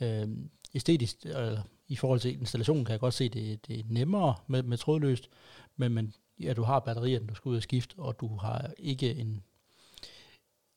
Øh, 0.00 0.28
æstetisk, 0.74 1.16
eller 1.24 1.62
i 1.88 1.96
forhold 1.96 2.20
til 2.20 2.40
installationen, 2.40 2.84
kan 2.84 2.92
jeg 2.92 3.00
godt 3.00 3.14
se, 3.14 3.24
at 3.24 3.34
det, 3.34 3.66
det 3.66 3.78
er 3.78 3.84
nemmere 3.88 4.34
med, 4.46 4.62
med 4.62 4.78
trådløst, 4.78 5.28
men, 5.76 5.92
men 5.92 6.14
ja, 6.40 6.52
du 6.52 6.62
har 6.62 6.80
batterierne, 6.80 7.26
du 7.26 7.34
skal 7.34 7.48
ud 7.48 7.56
og 7.56 7.62
skifte, 7.62 7.94
og 7.98 8.20
du 8.20 8.36
har 8.36 8.70
ikke 8.78 9.14
en, 9.14 9.42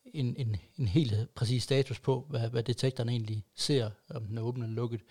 en, 0.05 0.35
en, 0.37 0.55
en 0.77 0.87
helt 0.87 1.35
præcis 1.35 1.63
status 1.63 1.99
på, 1.99 2.25
hvad, 2.29 2.49
hvad 2.49 2.63
detektoren 2.63 3.09
egentlig 3.09 3.45
ser, 3.55 3.89
om 4.09 4.25
den 4.25 4.37
er 4.37 4.41
åben 4.41 4.63
eller 4.63 4.75
lukket. 4.75 5.01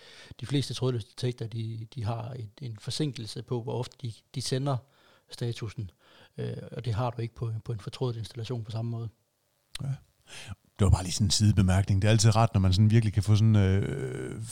De 0.40 0.46
fleste 0.46 0.74
trådløse 0.74 1.06
detektorer, 1.06 1.48
de, 1.48 1.86
de 1.94 2.04
har 2.04 2.32
et, 2.32 2.50
en 2.60 2.78
forsinkelse 2.78 3.42
på, 3.42 3.62
hvor 3.62 3.72
ofte 3.72 3.96
de, 4.02 4.12
de 4.34 4.40
sender 4.42 4.76
statusen, 5.30 5.90
øh, 6.36 6.56
og 6.72 6.84
det 6.84 6.94
har 6.94 7.10
du 7.10 7.22
ikke 7.22 7.34
på, 7.34 7.52
på 7.64 7.72
en 7.72 7.80
fortrådet 7.80 8.16
installation 8.16 8.64
på 8.64 8.70
samme 8.70 8.90
måde. 8.90 9.08
Ja. 9.82 9.94
Det 10.80 10.84
var 10.84 10.90
bare 10.90 11.02
lige 11.02 11.12
sådan 11.12 11.26
en 11.26 11.30
sidebemærkning. 11.30 12.02
Det 12.02 12.08
er 12.08 12.12
altid 12.12 12.36
ret, 12.36 12.50
når 12.54 12.60
man 12.60 12.72
sådan 12.72 12.90
virkelig 12.90 13.14
kan 13.14 13.22
få 13.22 13.34
sådan 13.34 13.56
øh, 13.56 13.82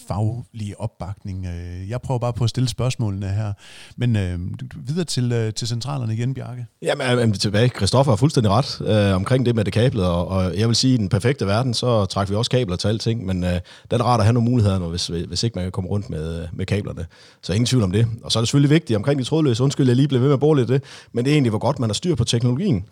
faglig 0.09 0.81
opbakning. 0.81 1.47
Øh, 1.47 1.91
jeg 1.91 2.01
prøver 2.01 2.19
bare 2.19 2.33
på 2.33 2.45
at 2.45 2.51
stille 2.51 2.69
spørgsmålene 2.69 3.29
her. 3.29 3.53
Men 3.97 4.17
øh, 4.17 4.39
videre 4.89 5.05
til, 5.05 5.33
øh, 5.33 5.53
til 5.53 5.69
centralerne 5.69 6.15
igen, 6.15 6.35
Bjarke. 6.35 6.67
Jamen, 6.83 7.11
øh, 7.11 7.19
men 7.19 7.33
tilbage. 7.33 7.69
Christoffer 7.69 8.13
har 8.13 8.17
fuldstændig 8.17 8.53
ret 8.53 8.81
øh, 8.81 9.15
omkring 9.15 9.47
det 9.47 9.55
med 9.55 9.65
det 9.65 9.73
kablet, 9.73 10.07
og, 10.07 10.29
og 10.29 10.59
jeg 10.59 10.69
vil 10.69 10.77
sige, 10.77 10.95
i 10.95 10.97
den 10.97 11.09
perfekte 11.09 11.47
verden, 11.47 11.75
så 11.75 12.07
trækker 12.07 12.33
vi 12.33 12.37
også 12.37 12.51
kabler 12.51 12.77
til 12.77 12.89
alting, 12.89 13.27
men 13.27 13.45
øh, 13.45 13.51
der 13.51 13.59
er 13.91 13.97
det 13.97 14.05
rart 14.05 14.21
at 14.21 14.25
have 14.27 14.35
nogle 14.35 14.51
muligheder, 14.51 14.79
hvis, 14.79 15.07
hvis 15.07 15.43
ikke 15.43 15.55
man 15.55 15.65
kan 15.65 15.73
komme 15.73 15.91
rundt 15.91 16.11
med, 16.11 16.43
øh, 16.43 16.49
med 16.53 16.67
kablerne. 16.67 17.07
Så 17.43 17.53
ingen 17.53 17.67
tvivl 17.67 17.83
om 17.83 17.93
det. 17.93 18.07
Og 18.25 18.33
så 18.33 18.39
er 18.39 18.41
det 18.41 18.49
selvfølgelig 18.49 18.71
vigtigt 18.71 18.97
omkring 18.97 19.19
de 19.19 19.25
trådløse. 19.25 19.63
Undskyld, 19.63 19.87
jeg 19.87 19.97
lige 19.97 20.09
blev 20.09 20.21
ved 20.21 20.29
med 20.29 20.35
at 20.35 20.41
bore 20.41 20.57
lidt 20.57 20.69
det, 20.69 20.83
men 21.13 21.25
det 21.25 21.31
er 21.31 21.35
egentlig, 21.35 21.51
hvor 21.51 21.59
godt 21.59 21.79
man 21.79 21.91
har 21.91 21.95
styr 21.95 22.15
på 22.15 22.25
teknologien. 22.25 22.85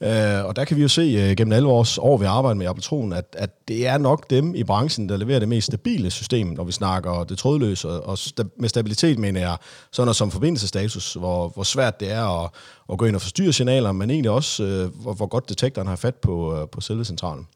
Øh, 0.00 0.44
og 0.44 0.56
der 0.56 0.64
kan 0.64 0.76
vi 0.76 0.82
jo 0.82 0.88
se 0.88 1.02
øh, 1.02 1.36
gennem 1.36 1.52
alle 1.52 1.68
vores 1.68 1.98
år, 1.98 2.16
vi 2.16 2.24
arbejder 2.24 2.54
med 2.54 2.66
Appletron, 2.84 3.12
at, 3.12 3.36
at 3.38 3.68
det 3.68 3.86
er 3.86 3.98
nok 3.98 4.30
dem 4.30 4.54
i 4.54 4.64
branchen, 4.64 5.08
der 5.08 5.16
leverer 5.16 5.38
det 5.38 5.48
mest 5.48 5.66
stabile 5.66 6.10
system, 6.10 6.46
når 6.46 6.64
vi 6.64 6.72
snakker 6.72 7.24
det 7.24 7.38
trådløse. 7.38 7.88
Og 7.88 8.18
sta- 8.20 8.56
med 8.58 8.68
stabilitet 8.68 9.18
mener 9.18 9.40
jeg 9.40 9.56
sådan 9.92 10.06
noget 10.06 10.16
som 10.16 10.30
forbindelsestatus, 10.30 11.14
hvor, 11.14 11.48
hvor 11.48 11.62
svært 11.62 12.00
det 12.00 12.12
er 12.12 12.44
at, 12.44 12.50
at 12.92 12.98
gå 12.98 13.04
ind 13.04 13.16
og 13.16 13.22
forstyrre 13.22 13.52
signaler, 13.52 13.92
men 13.92 14.10
egentlig 14.10 14.30
også, 14.30 14.64
øh, 14.64 15.02
hvor, 15.02 15.12
hvor 15.12 15.26
godt 15.26 15.48
detektoren 15.48 15.88
har 15.88 15.96
fat 15.96 16.14
på, 16.14 16.56
øh, 16.56 16.68
på 16.68 16.80
selve 16.80 17.04
centralen. 17.04 17.46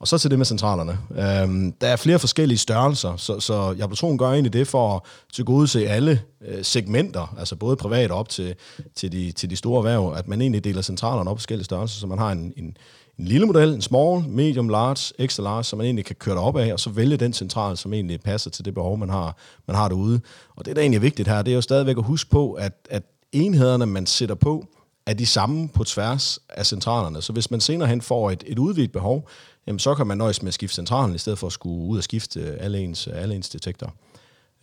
Og 0.00 0.08
så 0.08 0.18
til 0.18 0.30
det 0.30 0.38
med 0.38 0.46
centralerne. 0.46 0.98
Øhm, 1.10 1.72
der 1.72 1.86
er 1.86 1.96
flere 1.96 2.18
forskellige 2.18 2.58
størrelser, 2.58 3.16
så, 3.16 3.40
så 3.40 3.74
Jablotron 3.78 4.18
gør 4.18 4.30
egentlig 4.30 4.52
det 4.52 4.68
for 4.68 4.96
at 4.96 5.02
tilgodese 5.32 5.88
alle 5.88 6.22
øh, 6.48 6.64
segmenter, 6.64 7.34
altså 7.38 7.56
både 7.56 7.76
privat 7.76 8.10
op 8.10 8.28
til, 8.28 8.54
til, 8.94 9.12
de, 9.12 9.32
til 9.32 9.50
de 9.50 9.56
store 9.56 9.78
erhverv, 9.78 10.14
at 10.16 10.28
man 10.28 10.40
egentlig 10.40 10.64
deler 10.64 10.82
centralerne 10.82 11.30
op 11.30 11.36
i 11.36 11.38
forskellige 11.38 11.64
størrelser, 11.64 12.00
så 12.00 12.06
man 12.06 12.18
har 12.18 12.32
en, 12.32 12.52
en, 12.56 12.76
en 13.18 13.24
lille 13.24 13.46
model, 13.46 13.74
en 13.74 13.82
small, 13.82 14.28
medium, 14.28 14.68
large, 14.68 15.12
extra 15.18 15.42
large, 15.42 15.64
så 15.64 15.76
man 15.76 15.84
egentlig 15.84 16.04
kan 16.04 16.16
køre 16.16 16.36
op 16.36 16.56
af, 16.56 16.72
og 16.72 16.80
så 16.80 16.90
vælge 16.90 17.16
den 17.16 17.32
central, 17.32 17.76
som 17.76 17.92
egentlig 17.92 18.20
passer 18.20 18.50
til 18.50 18.64
det 18.64 18.74
behov, 18.74 18.98
man 18.98 19.08
har, 19.08 19.36
man 19.66 19.76
har 19.76 19.88
derude. 19.88 20.20
Og 20.56 20.64
det, 20.64 20.76
der 20.76 20.82
egentlig 20.82 20.96
er 20.96 21.00
vigtigt 21.00 21.28
her, 21.28 21.42
det 21.42 21.50
er 21.50 21.54
jo 21.54 21.60
stadigvæk 21.60 21.96
at 21.98 22.04
huske 22.04 22.30
på, 22.30 22.52
at, 22.52 22.72
at 22.90 23.02
enhederne, 23.32 23.86
man 23.86 24.06
sætter 24.06 24.34
på, 24.34 24.66
er 25.06 25.14
de 25.14 25.26
samme 25.26 25.68
på 25.68 25.84
tværs 25.84 26.38
af 26.48 26.66
centralerne. 26.66 27.22
Så 27.22 27.32
hvis 27.32 27.50
man 27.50 27.60
senere 27.60 27.88
hen 27.88 28.02
får 28.02 28.30
et, 28.30 28.44
et 28.46 28.58
udvidet 28.58 28.92
behov, 28.92 29.28
jamen 29.66 29.78
så 29.78 29.94
kan 29.94 30.06
man 30.06 30.18
nøjes 30.18 30.42
med 30.42 30.48
at 30.48 30.54
skifte 30.54 30.74
centralen, 30.74 31.14
i 31.14 31.18
stedet 31.18 31.38
for 31.38 31.46
at 31.46 31.52
skulle 31.52 31.86
ud 31.86 31.96
og 31.96 32.04
skifte 32.04 32.56
alle 32.60 32.78
ens, 32.78 33.06
alle 33.06 33.34
ens 33.34 33.48
detektorer. 33.48 33.90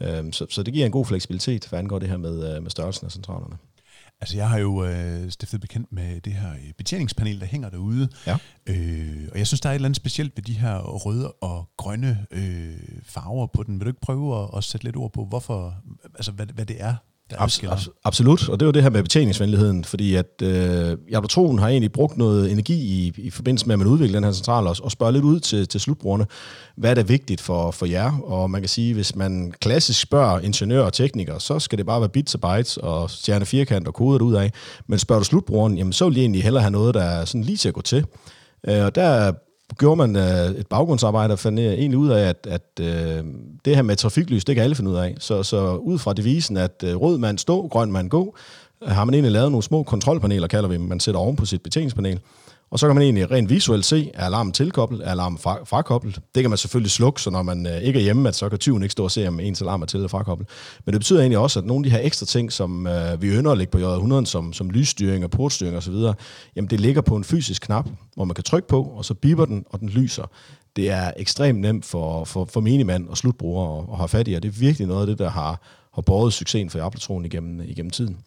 Øhm, 0.02 0.32
så, 0.32 0.46
så 0.50 0.64
det 0.64 0.74
giver 0.74 0.86
en 0.86 0.92
god 0.92 1.06
fleksibilitet, 1.06 1.68
hvad 1.68 1.80
angår 1.80 2.00
det 2.00 2.10
her 2.10 2.18
med, 2.18 2.56
øh, 2.56 2.64
med 2.64 2.72
størrelsen 2.72 3.06
af 3.06 3.12
centralerne. 3.12 3.58
Altså 4.22 4.38
jeg 4.38 4.50
har 4.50 4.58
jo 4.58 4.86
øh, 4.86 5.32
stiftet 5.32 5.62
bekendt 5.62 5.92
med 5.92 6.22
det 6.22 6.34
her 6.34 6.52
øh, 6.52 6.74
betjeningspanel, 6.78 7.40
der 7.40 7.46
hænger 7.46 7.70
derude. 7.70 8.10
Ja. 8.28 8.38
Øh, 8.66 9.30
og 9.32 9.38
jeg 9.38 9.48
synes, 9.48 9.62
der 9.62 9.70
er 9.70 9.74
et 9.74 9.76
eller 9.76 9.88
andet 9.88 9.98
specielt 9.98 10.34
ved 10.36 10.44
de 10.44 10.54
her 10.54 10.78
røde 10.78 11.32
og 11.32 11.70
grønne 11.78 12.26
øh, 12.32 12.78
farver 13.04 13.48
på 13.48 13.64
den. 13.64 13.80
Vil 13.80 13.86
du 13.86 13.90
ikke 13.90 14.02
prøve 14.02 14.44
at, 14.44 14.50
at 14.58 14.64
sætte 14.64 14.84
lidt 14.84 14.96
ord 14.96 15.14
på, 15.14 15.26
hvorfor, 15.26 15.76
altså 16.16 16.32
hvad, 16.32 16.46
hvad 16.46 16.66
det 16.66 16.82
er, 16.82 16.96
Abs- 17.34 17.64
abs- 17.64 18.02
absolut, 18.04 18.50
og 18.50 18.60
det 18.60 18.66
er 18.66 18.68
jo 18.68 18.72
det 18.72 18.84
her 18.84 18.90
med 18.90 19.04
betjeningsvenligheden, 19.04 19.84
fordi 19.84 20.16
at 20.16 20.42
øh, 20.42 20.98
Jablatronen 21.12 21.60
har 21.60 21.68
egentlig 21.68 21.92
brugt 21.92 22.18
noget 22.18 22.52
energi 22.52 22.74
i, 22.74 23.14
i 23.18 23.30
forbindelse 23.30 23.68
med, 23.68 23.74
at 23.74 23.80
man 23.80 23.88
udvikler 23.88 24.18
den 24.18 24.24
her 24.24 24.32
central, 24.32 24.68
og, 24.68 24.76
og 24.84 24.92
spørger 24.92 25.12
lidt 25.12 25.24
ud 25.24 25.40
til, 25.40 25.68
til 25.68 25.80
slutbrugerne, 25.80 26.26
hvad 26.78 26.90
er 26.90 26.94
det 26.94 27.10
vigtigt 27.10 27.42
for, 27.42 27.72
for 27.72 27.86
jer? 27.86 28.20
Og 28.20 28.50
man 28.50 28.62
kan 28.62 28.70
sige, 28.70 28.94
hvis 28.94 29.16
man 29.16 29.54
klassisk 29.62 30.02
spørger 30.02 30.40
ingeniører 30.40 30.86
og 30.86 30.94
teknikere, 30.94 31.40
så 31.40 31.60
skal 31.60 31.78
det 31.78 31.86
bare 31.86 32.02
være 32.02 32.10
bits 32.10 32.36
og 32.36 32.42
bytes 32.42 32.78
og 32.78 33.10
stjerne 33.10 33.46
firkant 33.46 33.88
og 33.88 33.94
koder 33.94 34.26
ud 34.26 34.34
af. 34.34 34.52
Men 34.88 35.00
spørger 35.00 35.20
du 35.20 35.26
slutbrugeren, 35.26 35.78
jamen 35.78 35.94
så 35.94 36.06
vil 36.06 36.16
de 36.16 36.22
egentlig 36.22 36.44
hellere 36.44 36.62
have 36.62 36.72
noget, 36.72 36.94
der 36.94 37.04
er 37.04 37.26
sådan 37.26 37.44
lige 37.44 37.58
til 37.58 37.68
at 37.68 37.74
gå 37.74 37.82
til. 37.82 38.06
Øh, 38.68 38.86
og 38.86 38.96
der 38.96 39.34
gjorde 39.74 39.96
man 39.96 40.16
øh, 40.16 40.60
et 40.60 40.68
baggrundsarbejde 40.68 41.32
og 41.32 41.40
fandt 41.40 41.60
egentlig 41.60 41.98
ud 41.98 42.10
af, 42.10 42.30
at, 42.30 42.48
at 42.50 42.80
øh, 42.80 43.24
det 43.66 43.76
her 43.76 43.82
med 43.82 43.96
trafiklys, 43.96 44.46
det 44.46 44.56
kan 44.56 44.64
alle 44.64 44.76
finde 44.76 44.92
ud 44.92 44.96
af. 44.96 45.16
Så, 45.20 45.44
så 45.44 45.76
ud 45.76 46.00
fra 46.00 46.14
devisen, 46.14 46.58
at 46.58 46.84
øh, 46.86 46.96
rød 46.96 47.18
mand 47.18 47.38
stå, 47.38 47.68
grøn 47.68 47.92
mand 47.92 48.10
gå, 48.10 48.36
øh, 48.84 48.90
har 48.90 49.06
man 49.06 49.14
egentlig 49.14 49.32
lavet 49.32 49.52
nogle 49.52 49.64
små 49.64 49.84
kontrolpaneler, 49.84 50.48
kalder 50.48 50.70
vi 50.70 50.76
dem, 50.76 50.82
man 50.82 51.00
sætter 51.00 51.22
oven 51.22 51.36
på 51.36 51.46
sit 51.46 51.62
betjeningspanel. 51.62 52.20
Og 52.72 52.80
så 52.80 52.88
kan 52.88 52.96
man 52.96 53.04
egentlig 53.04 53.32
rent 53.32 53.50
visuelt 53.50 53.86
se, 53.86 54.12
er 54.14 54.26
alarmen 54.26 54.54
tilkoblet, 54.54 55.08
er 55.08 55.12
alarmen 55.12 55.38
fra, 55.38 55.64
frakoblet. 55.66 56.20
Det 56.36 56.44
kan 56.44 56.50
man 56.50 56.58
selvfølgelig 56.58 56.92
slukke, 56.92 57.22
så 57.22 57.30
når 57.30 57.44
man 57.44 57.68
øh, 57.68 57.82
ikke 57.82 58.00
er 58.00 58.04
hjemme, 58.04 58.30
at 58.30 58.36
så 58.36 58.50
kan 58.50 58.60
tyven 58.60 58.84
ikke 58.84 58.92
stå 58.92 59.04
og 59.04 59.12
se, 59.12 59.28
om 59.28 59.40
ens 59.40 59.62
alarm 59.62 59.82
er 59.82 59.86
til 59.86 59.98
eller 59.98 60.08
frakoblet. 60.08 60.50
Men 60.86 60.94
det 60.94 61.00
betyder 61.00 61.20
egentlig 61.20 61.38
også, 61.38 61.60
at 61.60 61.66
nogle 61.66 61.86
af 61.86 61.92
de 61.92 61.98
her 61.98 62.06
ekstra 62.06 62.26
ting, 62.26 62.52
som 62.52 62.88
øh, 62.88 63.22
vi 63.22 63.28
ønsker 63.28 63.52
at 63.52 63.58
lægge 63.58 63.72
på 63.72 63.78
J100, 63.78 64.26
som, 64.26 64.54
som 64.54 64.70
lysstyring 64.70 65.24
og 65.24 65.32
portstyring 65.32 65.78
osv., 65.78 65.96
jamen 66.56 66.70
det 66.70 66.80
ligger 66.80 67.02
på 67.02 67.16
en 67.16 67.24
fysisk 67.24 67.62
knap, 67.62 67.90
hvor 68.16 68.26
man 68.26 68.36
kan 68.36 68.44
trykke 68.44 68.68
på, 68.68 68.84
og 68.84 69.06
så 69.06 69.14
biber 69.14 69.46
den, 69.46 69.66
og 69.70 69.80
den 69.80 69.90
lyser. 69.90 70.30
Det 70.76 70.92
er 70.92 71.12
ekstremt 71.18 71.60
nemt 71.60 71.86
for, 71.86 72.24
for, 72.24 72.46
for 72.46 72.62
minimand 72.62 73.10
og 73.10 73.18
slutbrugere 73.18 73.80
at, 73.80 73.86
at 73.92 73.98
have 73.98 74.08
fat 74.08 74.28
i, 74.28 74.34
og 74.34 74.44
det 74.44 74.50
er 74.50 74.60
virkelig 74.60 74.88
noget 74.88 75.02
af 75.02 75.08
det, 75.08 75.20
der 75.20 75.30
har, 75.30 75.62
har 75.94 76.02
båret 76.02 76.34
succesen 76.34 76.70
for 76.70 76.82
Appletron 76.82 77.26
igennem, 77.26 77.62
igennem 77.62 77.90
tiden. 77.90 78.18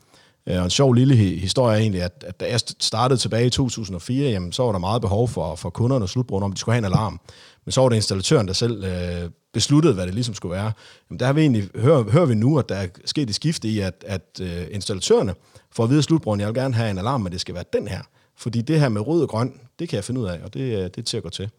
Øh, 0.48 0.58
og 0.58 0.64
en 0.64 0.70
sjov 0.70 0.92
lille 0.92 1.14
historie 1.16 1.76
er 1.76 1.80
egentlig, 1.80 2.02
at, 2.02 2.24
at 2.26 2.40
da 2.40 2.50
jeg 2.50 2.60
startede 2.80 3.20
tilbage 3.20 3.46
i 3.46 3.50
2004, 3.50 4.30
jamen, 4.30 4.52
så 4.52 4.62
var 4.62 4.72
der 4.72 4.78
meget 4.78 5.02
behov 5.02 5.28
for, 5.28 5.54
for 5.54 5.70
kunderne 5.70 6.04
og 6.04 6.08
slutbrugerne, 6.08 6.44
om 6.44 6.52
de 6.52 6.58
skulle 6.58 6.74
have 6.74 6.78
en 6.78 6.84
alarm. 6.84 7.20
Men 7.64 7.72
så 7.72 7.80
var 7.80 7.88
det 7.88 7.96
installatøren, 7.96 8.46
der 8.46 8.52
selv 8.52 8.84
øh, 8.84 9.30
besluttede, 9.52 9.94
hvad 9.94 10.06
det 10.06 10.14
ligesom 10.14 10.34
skulle 10.34 10.52
være. 10.54 10.72
Jamen, 11.10 11.20
der 11.20 11.26
har 11.26 11.32
vi 11.32 11.40
egentlig, 11.40 11.68
hører, 11.74 12.02
hører 12.02 12.26
vi 12.26 12.34
nu, 12.34 12.58
at 12.58 12.68
der 12.68 12.74
er 12.74 12.86
sket 13.04 13.28
et 13.28 13.34
skifte 13.34 13.68
i, 13.68 13.80
at, 13.80 14.04
at 14.06 14.40
øh, 14.42 14.66
installatørerne 14.70 15.34
får 15.72 15.84
at 15.84 15.90
vide 15.90 16.02
slutbrugeren, 16.02 16.40
jeg 16.40 16.48
vil 16.48 16.54
gerne 16.54 16.74
have 16.74 16.90
en 16.90 16.98
alarm, 16.98 17.20
men 17.20 17.32
det 17.32 17.40
skal 17.40 17.54
være 17.54 17.64
den 17.72 17.88
her. 17.88 18.02
Fordi 18.36 18.62
det 18.62 18.80
her 18.80 18.88
med 18.88 19.00
rød 19.00 19.22
og 19.22 19.28
grøn, 19.28 19.52
det 19.78 19.88
kan 19.88 19.96
jeg 19.96 20.04
finde 20.04 20.20
ud 20.20 20.26
af, 20.26 20.40
og 20.44 20.54
det, 20.54 20.60
øh, 20.60 20.84
det 20.84 20.98
er 20.98 21.02
til 21.02 21.16
at 21.16 21.22
gå 21.22 21.30
til. 21.30 21.50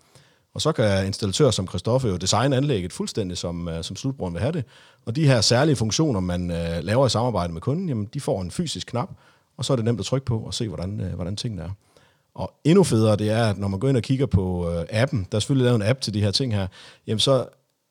Og 0.60 0.64
så 0.64 0.72
kan 0.72 1.06
installatører 1.06 1.52
som 1.52 1.68
Christoffer 1.68 2.10
jo 2.10 2.18
designe 2.18 2.58
anlægget 2.58 2.94
fuldstændig, 2.94 3.38
som, 3.38 3.68
øh, 3.68 3.84
som 3.84 3.96
slutbrugeren 3.96 4.34
vil 4.34 4.42
have 4.42 4.52
det. 4.52 4.64
Og 5.06 5.16
de 5.16 5.28
her 5.28 5.42
særlige 5.42 5.76
funktioner, 5.76 6.20
man 6.20 6.52
øh, 6.52 6.84
laver 6.84 7.06
i 7.06 7.10
samarbejde 7.10 7.54
med 7.54 7.62
kunden, 7.62 7.90
jamen, 7.90 8.10
de 8.14 8.22
får 8.22 8.42
en 8.42 8.52
fysisk 8.52 8.88
knap, 8.88 9.10
og 9.58 9.66
så 9.66 9.74
er 9.74 9.76
det 9.76 9.86
nemt 9.86 10.00
at 10.00 10.06
trykke 10.06 10.26
på 10.26 10.40
og 10.40 10.54
se, 10.54 10.68
hvordan, 10.68 11.02
øh, 11.02 11.14
hvordan 11.14 11.36
tingene 11.36 11.62
er. 11.62 11.70
Og 12.36 12.54
endnu 12.64 12.84
federe, 12.84 13.16
det 13.16 13.30
er, 13.30 13.46
at 13.46 13.58
når 13.58 13.68
man 13.68 13.80
går 13.80 13.90
ind 13.90 13.98
og 13.98 14.04
kigger 14.04 14.26
på 14.26 14.74
appen, 14.90 15.28
der 15.32 15.36
er 15.36 15.40
selvfølgelig 15.40 15.66
lavet 15.66 15.76
en 15.76 15.88
app 15.90 16.02
til 16.02 16.14
de 16.14 16.22
her 16.22 16.32
ting 16.32 16.56
her, 16.56 16.68
jamen 17.08 17.20
så 17.20 17.46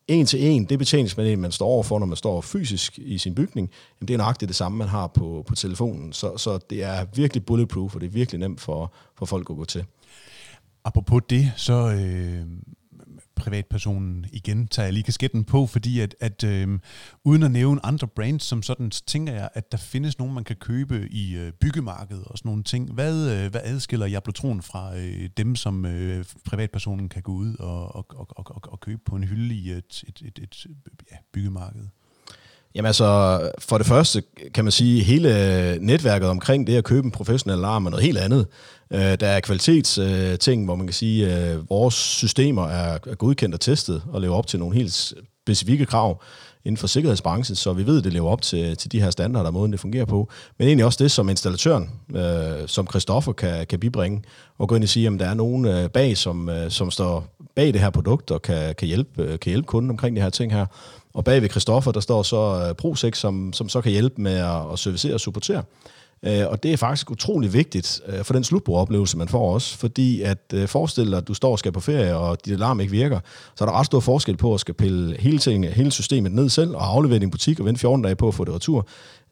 en 0.08 0.26
til 0.26 0.46
en, 0.46 0.64
det 0.64 0.78
betjeningspanel, 0.78 1.38
man 1.38 1.52
står 1.52 1.66
overfor, 1.66 1.98
når 1.98 2.06
man 2.06 2.16
står 2.16 2.40
fysisk 2.40 2.98
i 2.98 3.18
sin 3.18 3.34
bygning, 3.34 3.70
jamen 4.00 4.08
det 4.08 4.14
er 4.14 4.18
nøjagtigt 4.18 4.48
det 4.48 4.56
samme, 4.56 4.78
man 4.78 4.88
har 4.88 5.06
på, 5.06 5.44
på 5.46 5.54
telefonen. 5.54 6.12
Så, 6.12 6.37
så 6.37 6.58
det 6.70 6.84
er 6.84 7.06
virkelig 7.14 7.46
bulletproof, 7.46 7.94
og 7.94 8.00
det 8.00 8.06
er 8.06 8.10
virkelig 8.10 8.38
nemt 8.38 8.60
for, 8.60 8.92
for 9.18 9.26
folk 9.26 9.50
at 9.50 9.56
gå 9.56 9.64
til. 9.64 9.84
Apropos 10.85 11.23
det, 11.30 11.52
så 11.56 11.92
øh, 11.92 12.47
privatpersonen 13.38 14.26
igen 14.32 14.68
tager 14.68 14.87
jeg 14.87 14.92
lige 14.92 15.02
kasketten 15.02 15.44
på, 15.44 15.66
fordi 15.66 16.00
at, 16.00 16.14
at 16.20 16.44
øh, 16.44 16.78
uden 17.25 17.42
at 17.42 17.50
nævne 17.50 17.87
andre 17.87 18.06
brands 18.06 18.42
som 18.42 18.62
sådan, 18.62 18.92
så 18.92 19.04
tænker 19.06 19.32
jeg, 19.32 19.49
at 19.54 19.73
der 19.73 19.78
findes 19.78 20.18
nogen, 20.18 20.35
man 20.35 20.44
kan 20.44 20.56
købe 20.56 21.08
i 21.11 21.37
øh, 21.37 21.52
byggemarkedet 21.52 22.25
og 22.25 22.38
sådan 22.38 22.49
nogle 22.49 22.62
ting. 22.62 22.92
Hvad, 22.92 23.30
øh, 23.30 23.50
hvad 23.50 23.61
adskiller 23.64 24.06
Jablotron 24.06 24.62
fra 24.62 24.97
øh, 24.97 25.30
dem, 25.37 25.56
som 25.56 25.87
øh, 25.87 26.25
privatpersonen 26.44 27.08
kan 27.08 27.23
gå 27.23 27.32
ud 27.32 27.56
og, 27.56 27.97
og, 27.97 28.06
og, 28.11 28.26
og, 28.37 28.73
og 28.73 28.80
købe 28.80 29.02
på 29.06 29.16
en 29.16 29.25
hylde 29.25 29.54
i 29.54 29.70
et, 29.70 30.04
et, 30.08 30.23
et, 30.25 30.38
et 30.38 30.66
ja, 31.12 31.16
byggemarked? 31.32 31.87
Jamen 32.75 32.87
altså, 32.87 33.40
for 33.58 33.78
det 33.78 33.87
første 33.87 34.22
kan 34.54 34.64
man 34.64 34.70
sige, 34.72 35.02
hele 35.02 35.78
netværket 35.80 36.28
omkring 36.28 36.66
det 36.66 36.76
at 36.76 36.84
købe 36.84 37.04
en 37.04 37.10
professionel 37.10 37.58
alarm 37.58 37.87
er 37.87 37.90
noget 37.90 38.04
helt 38.04 38.18
andet. 38.18 38.46
Øh, 38.92 39.00
der 39.00 39.26
er 39.26 39.40
kvalitetsting, 39.40 40.64
hvor 40.64 40.76
man 40.76 40.87
kan 40.87 40.94
sige, 40.94 41.32
at 41.32 41.58
vores 41.70 41.94
systemer 41.94 42.68
er 42.68 42.98
godkendt 43.14 43.54
og 43.54 43.60
testet 43.60 44.02
og 44.12 44.20
lever 44.20 44.37
op 44.37 44.46
til 44.46 44.58
nogle 44.58 44.76
helt 44.76 45.14
specifikke 45.46 45.87
krav 45.87 46.22
inden 46.64 46.76
for 46.76 46.87
sikkerhedsbranchen, 46.87 47.56
så 47.56 47.72
vi 47.72 47.87
ved, 47.87 47.98
at 47.98 48.04
det 48.04 48.12
lever 48.12 48.30
op 48.30 48.42
til, 48.42 48.76
til 48.76 48.92
de 48.92 49.00
her 49.00 49.10
standarder, 49.10 49.46
og 49.46 49.52
måden 49.52 49.72
det 49.72 49.80
fungerer 49.80 50.04
på. 50.04 50.30
Men 50.58 50.68
egentlig 50.68 50.84
også 50.84 51.04
det, 51.04 51.10
som 51.10 51.28
installatøren, 51.28 51.90
øh, 52.14 52.68
som 52.68 52.87
Christoffer 52.87 53.32
kan, 53.32 53.66
kan 53.66 53.80
bibringe, 53.80 54.22
og 54.58 54.68
gå 54.68 54.75
ind 54.75 54.84
og 54.84 54.88
sige, 54.88 55.06
at 55.06 55.20
der 55.20 55.26
er 55.26 55.34
nogen 55.34 55.64
øh, 55.64 55.90
bag, 55.90 56.16
som, 56.16 56.50
som 56.68 56.90
står 56.90 57.37
bag 57.56 57.72
det 57.72 57.80
her 57.80 57.90
produkt 57.90 58.30
og 58.30 58.42
kan, 58.42 58.75
kan, 58.75 58.88
hjælpe, 58.88 59.38
kan 59.38 59.50
hjælpe 59.50 59.66
kunden 59.66 59.90
omkring 59.90 60.16
de 60.16 60.22
her 60.22 60.30
ting 60.30 60.52
her. 60.52 60.66
Og 61.18 61.25
bag 61.25 61.42
ved 61.42 61.48
Christoffer, 61.48 61.92
der 61.92 62.00
står 62.00 62.22
så 62.22 62.66
øh, 62.68 62.75
ProSex, 62.75 63.18
som, 63.18 63.52
som 63.52 63.68
så 63.68 63.80
kan 63.80 63.92
hjælpe 63.92 64.22
med 64.22 64.37
at, 64.37 64.72
at 64.72 64.78
servicere 64.78 65.14
og 65.14 65.20
supportere. 65.20 65.62
Øh, 66.22 66.46
og 66.48 66.62
det 66.62 66.72
er 66.72 66.76
faktisk 66.76 67.10
utrolig 67.10 67.52
vigtigt 67.52 68.00
øh, 68.06 68.25
for 68.25 68.34
den 68.34 68.44
slutbrugeroplevelse, 68.44 69.18
man 69.18 69.28
får 69.28 69.54
også, 69.54 69.78
fordi 69.78 70.22
at 70.22 70.38
øh, 70.54 70.68
forestil 70.68 71.10
dig, 71.10 71.18
at 71.18 71.28
du 71.28 71.34
står 71.34 71.52
og 71.52 71.58
skal 71.58 71.72
på 71.72 71.80
ferie, 71.80 72.16
og 72.16 72.44
dit 72.44 72.52
alarm 72.52 72.80
ikke 72.80 72.90
virker, 72.90 73.20
så 73.56 73.64
er 73.64 73.68
der 73.68 73.78
ret 73.78 73.87
stor 73.87 74.00
forskel 74.00 74.37
på 74.37 74.54
at 74.54 74.60
skal 74.60 74.75
pille 74.75 75.16
hele, 75.20 75.38
ting, 75.38 75.66
hele 75.66 75.90
systemet 75.90 76.32
ned 76.32 76.48
selv, 76.48 76.76
og 76.76 76.87
aflevere 76.87 77.18
din 77.18 77.30
butik 77.30 77.60
og 77.60 77.66
vente 77.66 77.80
14 77.80 78.02
dage 78.02 78.16
på 78.16 78.28
at 78.28 78.34
få 78.34 78.44
det 78.44 78.54
retur, 78.54 78.87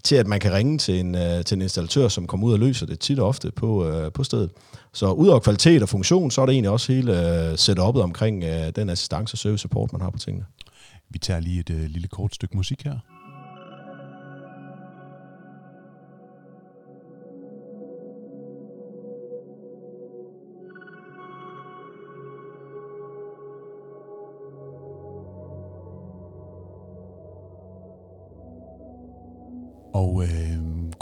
til 0.05 0.16
at 0.16 0.26
man 0.26 0.40
kan 0.40 0.52
ringe 0.52 0.78
til 0.78 1.00
en, 1.00 1.14
øh, 1.14 1.45
til 1.45 1.55
en 1.55 1.62
installatør, 1.62 2.09
som 2.09 2.26
kommer 2.26 2.47
ud 2.47 2.52
og 2.52 2.59
løser 2.59 2.87
det 2.87 2.99
tit 2.99 3.19
og 3.19 3.28
ofte 3.28 3.50
på, 3.50 3.87
øh, 3.87 4.12
på 4.12 4.25
stedet. 4.25 4.50
Så 4.93 5.11
ud 5.11 5.28
over 5.28 5.40
kvalitet 5.40 5.83
og 5.83 5.88
funktion, 5.88 6.31
så 6.31 6.43
er 6.43 6.47
det 6.47 6.52
egentlig 6.52 6.71
også 6.71 6.93
hele 6.93 7.47
øh, 7.49 7.52
setup'et 7.55 8.00
omkring 8.00 8.45
den 8.76 8.90
assistance 8.90 9.35
og 9.35 9.38
service 9.38 9.62
support, 9.62 9.93
man 9.93 10.00
har 10.00 10.11
på 10.11 10.19
tingene. 10.19 10.45
Vi 11.09 11.19
tager 11.19 11.41
lige 11.41 11.61
et 11.61 11.71
øh, 11.71 11.85
lille 11.85 12.09
kort 12.09 12.35
stykke 12.35 12.57
musik 12.57 12.85
her. 12.85 12.99
Og 29.95 30.23
øh, 30.25 30.45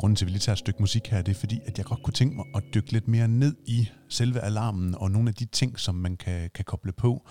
grunden 0.05 0.17
til, 0.17 0.25
at 0.25 0.27
vi 0.27 0.33
lige 0.33 0.41
tager 0.41 0.55
et 0.55 0.59
stykke 0.59 0.83
musik 0.83 1.07
her, 1.07 1.23
det 1.23 1.37
er 1.37 1.41
fordi, 1.41 1.61
at 1.67 1.79
jeg 1.79 1.87
godt 1.87 2.03
kunne 2.03 2.15
tænke 2.15 2.37
mig 2.37 2.45
at 2.55 2.63
dykke 2.75 2.93
lidt 2.93 3.09
mere 3.09 3.29
ned 3.29 3.57
i 3.67 3.89
selve 4.09 4.41
alarmen 4.41 4.95
og 4.95 5.11
nogle 5.11 5.29
af 5.29 5.35
de 5.35 5.45
ting, 5.45 5.79
som 5.81 5.95
man 5.95 6.17
kan, 6.17 6.51
kan 6.55 6.65
koble 6.65 6.93
på. 6.93 7.29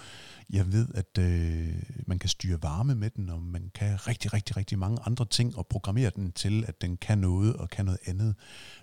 Jeg 0.50 0.72
ved, 0.72 0.88
at 0.96 1.18
øh, 1.20 1.74
man 2.08 2.20
kan 2.20 2.30
styre 2.30 2.58
varme 2.62 2.96
med 2.96 3.10
den, 3.10 3.30
og 3.30 3.42
man 3.42 3.72
kan 3.76 4.08
rigtig, 4.08 4.34
rigtig, 4.34 4.58
rigtig 4.58 4.80
mange 4.80 4.98
andre 5.06 5.26
ting 5.26 5.58
og 5.58 5.68
programmere 5.68 6.12
den 6.16 6.32
til, 6.32 6.66
at 6.68 6.82
den 6.82 6.98
kan 6.98 7.18
noget 7.18 7.54
og 7.56 7.70
kan 7.70 7.86
noget 7.86 8.00
andet. 8.06 8.36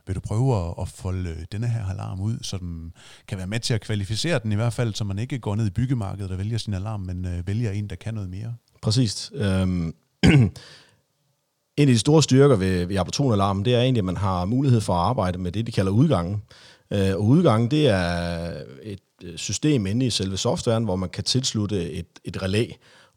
Vil 0.06 0.14
du 0.14 0.20
prøve 0.20 0.56
at, 0.56 0.74
at 0.80 0.88
folde 0.88 1.46
denne 1.52 1.68
her 1.68 1.84
alarm 1.84 2.20
ud, 2.20 2.38
så 2.42 2.58
den 2.58 2.92
kan 3.28 3.38
være 3.38 3.46
med 3.46 3.60
til 3.60 3.74
at 3.74 3.80
kvalificere 3.80 4.38
den 4.38 4.52
i 4.52 4.54
hvert 4.54 4.72
fald, 4.72 4.94
så 4.94 5.04
man 5.04 5.18
ikke 5.18 5.38
går 5.38 5.56
ned 5.56 5.66
i 5.66 5.70
byggemarkedet 5.70 6.30
og 6.30 6.38
vælger 6.38 6.58
sin 6.58 6.74
alarm, 6.74 7.00
men 7.00 7.24
øh, 7.24 7.46
vælger 7.46 7.70
en, 7.70 7.90
der 7.90 7.96
kan 7.96 8.14
noget 8.14 8.30
mere? 8.30 8.54
Præcis. 8.82 9.30
Øhm 9.34 9.94
En 11.80 11.88
af 11.88 11.94
de 11.94 11.98
store 11.98 12.22
styrker 12.22 12.56
ved, 12.56 12.86
ved 12.86 12.96
Aperton-alarmen, 12.96 13.64
det 13.64 13.74
er 13.74 13.80
egentlig, 13.80 14.00
at 14.00 14.04
man 14.04 14.16
har 14.16 14.44
mulighed 14.44 14.80
for 14.80 14.92
at 14.92 14.98
arbejde 14.98 15.38
med 15.38 15.52
det, 15.52 15.66
de 15.66 15.72
kalder 15.72 15.92
udgangen. 15.92 16.42
Øh, 16.92 17.14
og 17.14 17.24
udgangen, 17.24 17.70
det 17.70 17.88
er 17.88 18.52
et 18.82 19.00
øh, 19.24 19.36
system 19.36 19.86
inde 19.86 20.06
i 20.06 20.10
selve 20.10 20.36
softwaren, 20.36 20.84
hvor 20.84 20.96
man 20.96 21.08
kan 21.08 21.24
tilslutte 21.24 21.92
et, 21.92 22.06
et 22.24 22.42
relæ. 22.42 22.66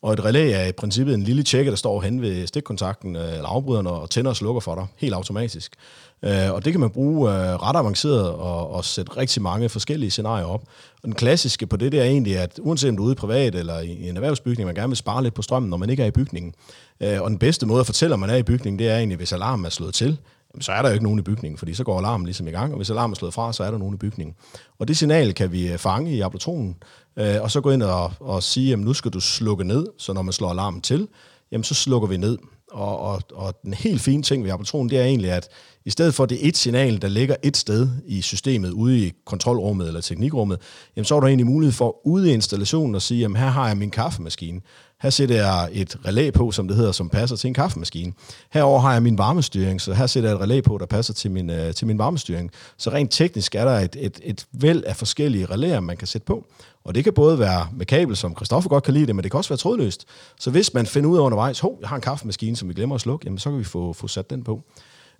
Og 0.04 0.14
et 0.14 0.26
relæ 0.26 0.52
er 0.52 0.66
i 0.66 0.72
princippet 0.72 1.14
en 1.14 1.24
lille 1.24 1.44
tjekke, 1.44 1.72
der 1.72 1.78
står 1.78 2.02
hen 2.02 2.22
ved 2.22 2.48
stikkontakten 2.48 3.16
øh, 3.16 3.34
eller 3.34 3.48
afbryderen 3.48 3.88
og 3.88 4.10
tænder 4.10 4.32
og 4.32 4.36
slukker 4.36 4.62
for 4.62 4.76
dig, 4.76 4.88
helt 4.98 5.14
automatisk. 5.14 5.76
Øh, 6.24 6.54
og 6.54 6.66
det 6.66 6.74
kan 6.74 6.80
man 6.80 6.90
bruge 6.90 7.32
øh, 7.32 7.38
ret 7.38 7.76
avanceret 7.76 8.30
og, 8.30 8.72
og 8.72 8.86
sætte 8.86 9.18
rigtig 9.18 9.42
mange 9.42 9.70
forskellige 9.70 10.12
scenarier 10.12 10.46
op. 10.46 10.62
Og 10.96 11.06
den 11.06 11.16
klassiske 11.16 11.68
på 11.68 11.78
det, 11.78 11.92
det 11.92 12.00
er 12.00 12.04
egentlig, 12.04 12.38
at 12.38 12.60
uanset 12.62 12.90
om 12.90 12.98
du 12.98 13.04
er 13.04 13.06
ude 13.06 13.12
i 13.12 13.16
privat 13.16 13.56
eller 13.56 13.80
i 13.80 14.10
en 14.10 14.16
erhvervsbygning, 14.16 14.66
man 14.66 14.76
gerne 14.76 14.90
vil 14.90 14.98
spare 14.98 15.24
lidt 15.24 15.34
på 15.34 15.42
strømmen, 15.42 15.70
når 15.70 15.78
man 15.78 15.90
ikke 15.90 16.04
er 16.04 16.08
i 16.08 16.12
bygningen. 16.12 16.54
Og 17.00 17.30
den 17.30 17.38
bedste 17.38 17.66
måde 17.66 17.80
at 17.80 17.86
fortælle, 17.86 18.14
om 18.14 18.20
man 18.20 18.30
er 18.30 18.36
i 18.36 18.44
bygningen, 18.44 18.80
det 18.80 18.90
er 18.90 18.98
egentlig, 18.98 19.18
hvis 19.18 19.34
alarmen 19.34 19.66
er 19.66 19.70
slået 19.70 19.94
til, 19.94 20.18
så 20.62 20.72
er 20.72 20.82
der 20.82 20.90
jo 20.90 20.94
ikke 20.94 21.04
nogen 21.04 21.20
i 21.20 21.22
bygningen, 21.22 21.58
fordi 21.58 21.74
så 21.74 21.84
går 21.84 21.98
alarmen 21.98 22.26
ligesom 22.26 22.48
i 22.48 22.52
gang, 22.52 22.72
og 22.72 22.78
hvis 22.78 22.90
alarmen 22.90 23.14
er 23.14 23.16
slået 23.16 23.34
fra, 23.34 23.54
så 23.54 23.64
er 23.64 23.72
der 23.72 23.78
nogen 23.78 23.94
i 23.94 23.98
bygningen. 23.98 24.36
Og 24.80 24.88
det 24.88 24.98
signal 24.98 25.34
kan 25.34 25.52
vi 25.52 25.72
øh, 25.72 25.78
fange 25.78 26.12
i 26.12 26.22
ablatronen, 26.22 26.76
øh, 27.18 27.42
og 27.42 27.52
så 27.52 27.62
gå 27.62 27.72
ind 27.72 27.84
og, 27.84 28.12
og 28.20 28.44
sige, 28.44 28.74
at 28.74 28.80
nu 28.80 28.94
skal 28.94 29.12
du 29.12 29.20
slukke 29.20 29.64
ned, 29.64 29.88
så 29.98 30.14
når 30.14 30.22
man 30.22 30.34
slår 30.34 30.50
alarmen 30.50 30.82
til, 30.82 31.08
jamen 31.54 31.64
så 31.64 31.74
slukker 31.74 32.08
vi 32.08 32.18
ned. 32.18 32.38
Og, 32.72 33.00
og, 33.00 33.22
og 33.34 33.60
den 33.64 33.74
helt 33.74 34.02
fine 34.02 34.24
ting 34.24 34.44
ved 34.44 34.52
Ableton, 34.52 34.90
det 34.90 35.00
er 35.00 35.04
egentlig, 35.04 35.32
at 35.32 35.50
i 35.86 35.90
stedet 35.90 36.14
for 36.14 36.26
det 36.26 36.48
et 36.48 36.58
signal, 36.58 37.02
der 37.02 37.08
ligger 37.08 37.36
et 37.44 37.58
sted 37.58 37.90
i 38.06 38.22
systemet, 38.22 38.72
ude 38.72 39.08
i 39.08 39.12
kontrolrummet 39.26 39.88
eller 39.88 40.02
teknikrummet, 40.02 40.60
jamen 40.96 41.06
så 41.06 41.16
er 41.16 41.20
der 41.20 41.28
egentlig 41.28 41.48
mulighed 41.48 41.74
for 41.74 42.08
ude 42.08 42.32
i 42.32 42.34
installationen 42.34 42.96
at 42.96 43.02
sige, 43.02 43.20
jamen 43.20 43.38
her 43.38 43.48
har 43.48 43.68
jeg 43.68 43.78
min 43.78 43.92
kaffemaskine. 43.92 44.62
Her 45.02 45.10
sætter 45.10 45.36
jeg 45.36 45.70
et 45.72 45.98
relæ 46.06 46.30
på, 46.30 46.52
som 46.52 46.68
det 46.68 46.78
hedder, 46.78 46.92
som 46.92 47.10
passer 47.10 47.36
til 47.36 47.48
en 47.48 47.54
kaffemaskine. 47.54 48.14
Herover 48.54 48.80
har 48.80 48.94
jeg 48.94 49.04
min 49.04 49.18
varmestyring, 49.18 49.82
så 49.82 49.94
her 49.94 50.08
sætter 50.08 50.30
jeg 50.30 50.36
et 50.36 50.42
relæ 50.42 50.62
på, 50.62 50.78
der 50.78 50.86
passer 50.86 51.14
til 51.14 51.32
min, 51.32 51.50
øh, 51.50 51.74
til 51.74 51.88
min 51.88 51.98
varmestyring. 51.98 52.52
Så 52.78 52.90
rent 52.90 53.12
teknisk 53.12 53.56
er 53.56 53.66
der 53.66 53.80
et, 53.80 53.96
et, 54.00 54.20
et 54.24 54.46
væld 54.52 54.84
af 54.84 54.96
forskellige 54.96 55.46
relæer, 55.46 55.80
man 55.80 55.98
kan 55.98 56.08
sætte 56.08 56.26
på. 56.26 56.46
Og 56.86 56.96
det 56.96 57.04
kan 57.04 57.14
både 57.14 57.40
være 57.40 57.68
med 57.74 57.86
kabel, 57.86 58.16
som 58.16 58.36
Christoffer 58.36 58.70
godt 58.70 58.84
kan 58.84 58.94
lide 58.94 59.08
det, 59.08 59.16
men 59.16 59.24
det 59.24 59.32
kan 59.32 59.38
også 59.38 59.50
være 59.50 59.58
trådløst. 59.58 60.06
Så 60.40 60.52
hvis 60.52 60.74
man 60.74 60.86
finder 60.86 61.10
ud 61.10 61.18
af 61.18 61.22
undervejs, 61.22 61.60
hov, 61.60 61.78
jeg 61.82 61.90
har 61.90 61.96
en 61.96 62.02
kaffemaskine, 62.02 62.56
som 62.56 62.70
vi 62.70 62.74
glemmer 62.74 62.96
at 62.96 63.02
slukke, 63.02 63.26
jamen 63.26 63.40
så 63.40 63.50
kan 63.50 63.60
vi 63.60 63.64
få, 63.64 63.94
få 63.94 64.08
sat 64.08 64.30
den 64.30 64.44
på. 64.44 64.62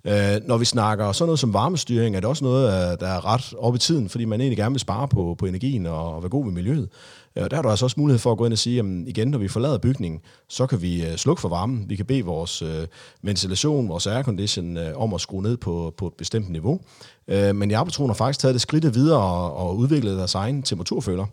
Øh, 0.06 0.40
når 0.46 0.56
vi 0.56 0.64
snakker 0.64 1.12
sådan 1.12 1.26
noget 1.28 1.38
som 1.38 1.54
varmestyring, 1.54 2.16
er 2.16 2.20
det 2.20 2.28
også 2.28 2.44
noget, 2.44 2.66
øh, 2.66 3.00
der 3.00 3.06
er 3.06 3.26
ret 3.26 3.54
op 3.58 3.74
i 3.74 3.78
tiden, 3.78 4.08
fordi 4.08 4.24
man 4.24 4.40
egentlig 4.40 4.58
gerne 4.58 4.72
vil 4.72 4.80
spare 4.80 5.08
på, 5.08 5.34
på 5.38 5.46
energien 5.46 5.86
og, 5.86 6.14
og 6.14 6.22
være 6.22 6.30
god 6.30 6.44
ved 6.44 6.52
miljøet. 6.52 6.88
Øh, 7.36 7.50
der 7.50 7.56
har 7.56 7.62
du 7.62 7.68
altså 7.68 7.84
også 7.84 8.00
mulighed 8.00 8.18
for 8.18 8.32
at 8.32 8.38
gå 8.38 8.44
ind 8.44 8.52
og 8.52 8.58
sige, 8.58 8.76
jamen 8.76 9.08
igen, 9.08 9.28
når 9.28 9.38
vi 9.38 9.48
forlader 9.48 9.78
bygningen, 9.78 10.20
så 10.48 10.66
kan 10.66 10.82
vi 10.82 11.06
øh, 11.06 11.16
slukke 11.16 11.40
for 11.40 11.48
varmen. 11.48 11.84
Vi 11.88 11.96
kan 11.96 12.06
bede 12.06 12.22
vores 12.22 12.62
øh, 12.62 12.86
ventilation, 13.22 13.88
vores 13.88 14.06
aircondition 14.06 14.76
øh, 14.76 15.02
om 15.02 15.14
at 15.14 15.20
skrue 15.20 15.42
ned 15.42 15.56
på, 15.56 15.94
på 15.96 16.06
et 16.06 16.14
bestemt 16.18 16.50
niveau. 16.50 16.80
Øh, 17.28 17.56
men 17.56 17.70
Jarbetron 17.70 18.08
har 18.08 18.14
faktisk 18.14 18.40
taget 18.40 18.54
det 18.54 18.62
skridt 18.62 18.94
videre 18.94 19.20
og, 19.20 19.56
og 19.56 19.76
udviklet 19.76 20.18
deres 20.18 20.34
egen 20.34 20.62
temperaturføler 20.62 21.26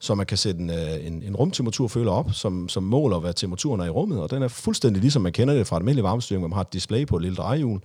så 0.00 0.14
man 0.14 0.26
kan 0.26 0.36
sætte 0.36 0.60
en, 0.60 0.70
øh, 0.70 1.06
en, 1.06 1.22
en 1.22 1.36
rumtemperaturføler 1.36 2.12
op, 2.12 2.32
som, 2.32 2.68
som 2.68 2.82
måler, 2.82 3.18
hvad 3.18 3.34
temperaturen 3.34 3.80
er 3.80 3.84
i 3.84 3.90
rummet, 3.90 4.20
og 4.20 4.30
den 4.30 4.42
er 4.42 4.48
fuldstændig 4.48 5.00
ligesom 5.00 5.22
man 5.22 5.32
kender 5.32 5.54
det 5.54 5.66
fra 5.66 5.76
et 5.76 5.80
almindeligt 5.80 6.04
varmestyring, 6.04 6.40
hvor 6.40 6.48
man 6.48 6.54
har 6.54 6.62
et 6.62 6.72
display 6.72 7.06
på 7.06 7.16
et 7.16 7.22
lille 7.22 7.36
drejehjul. 7.36 7.80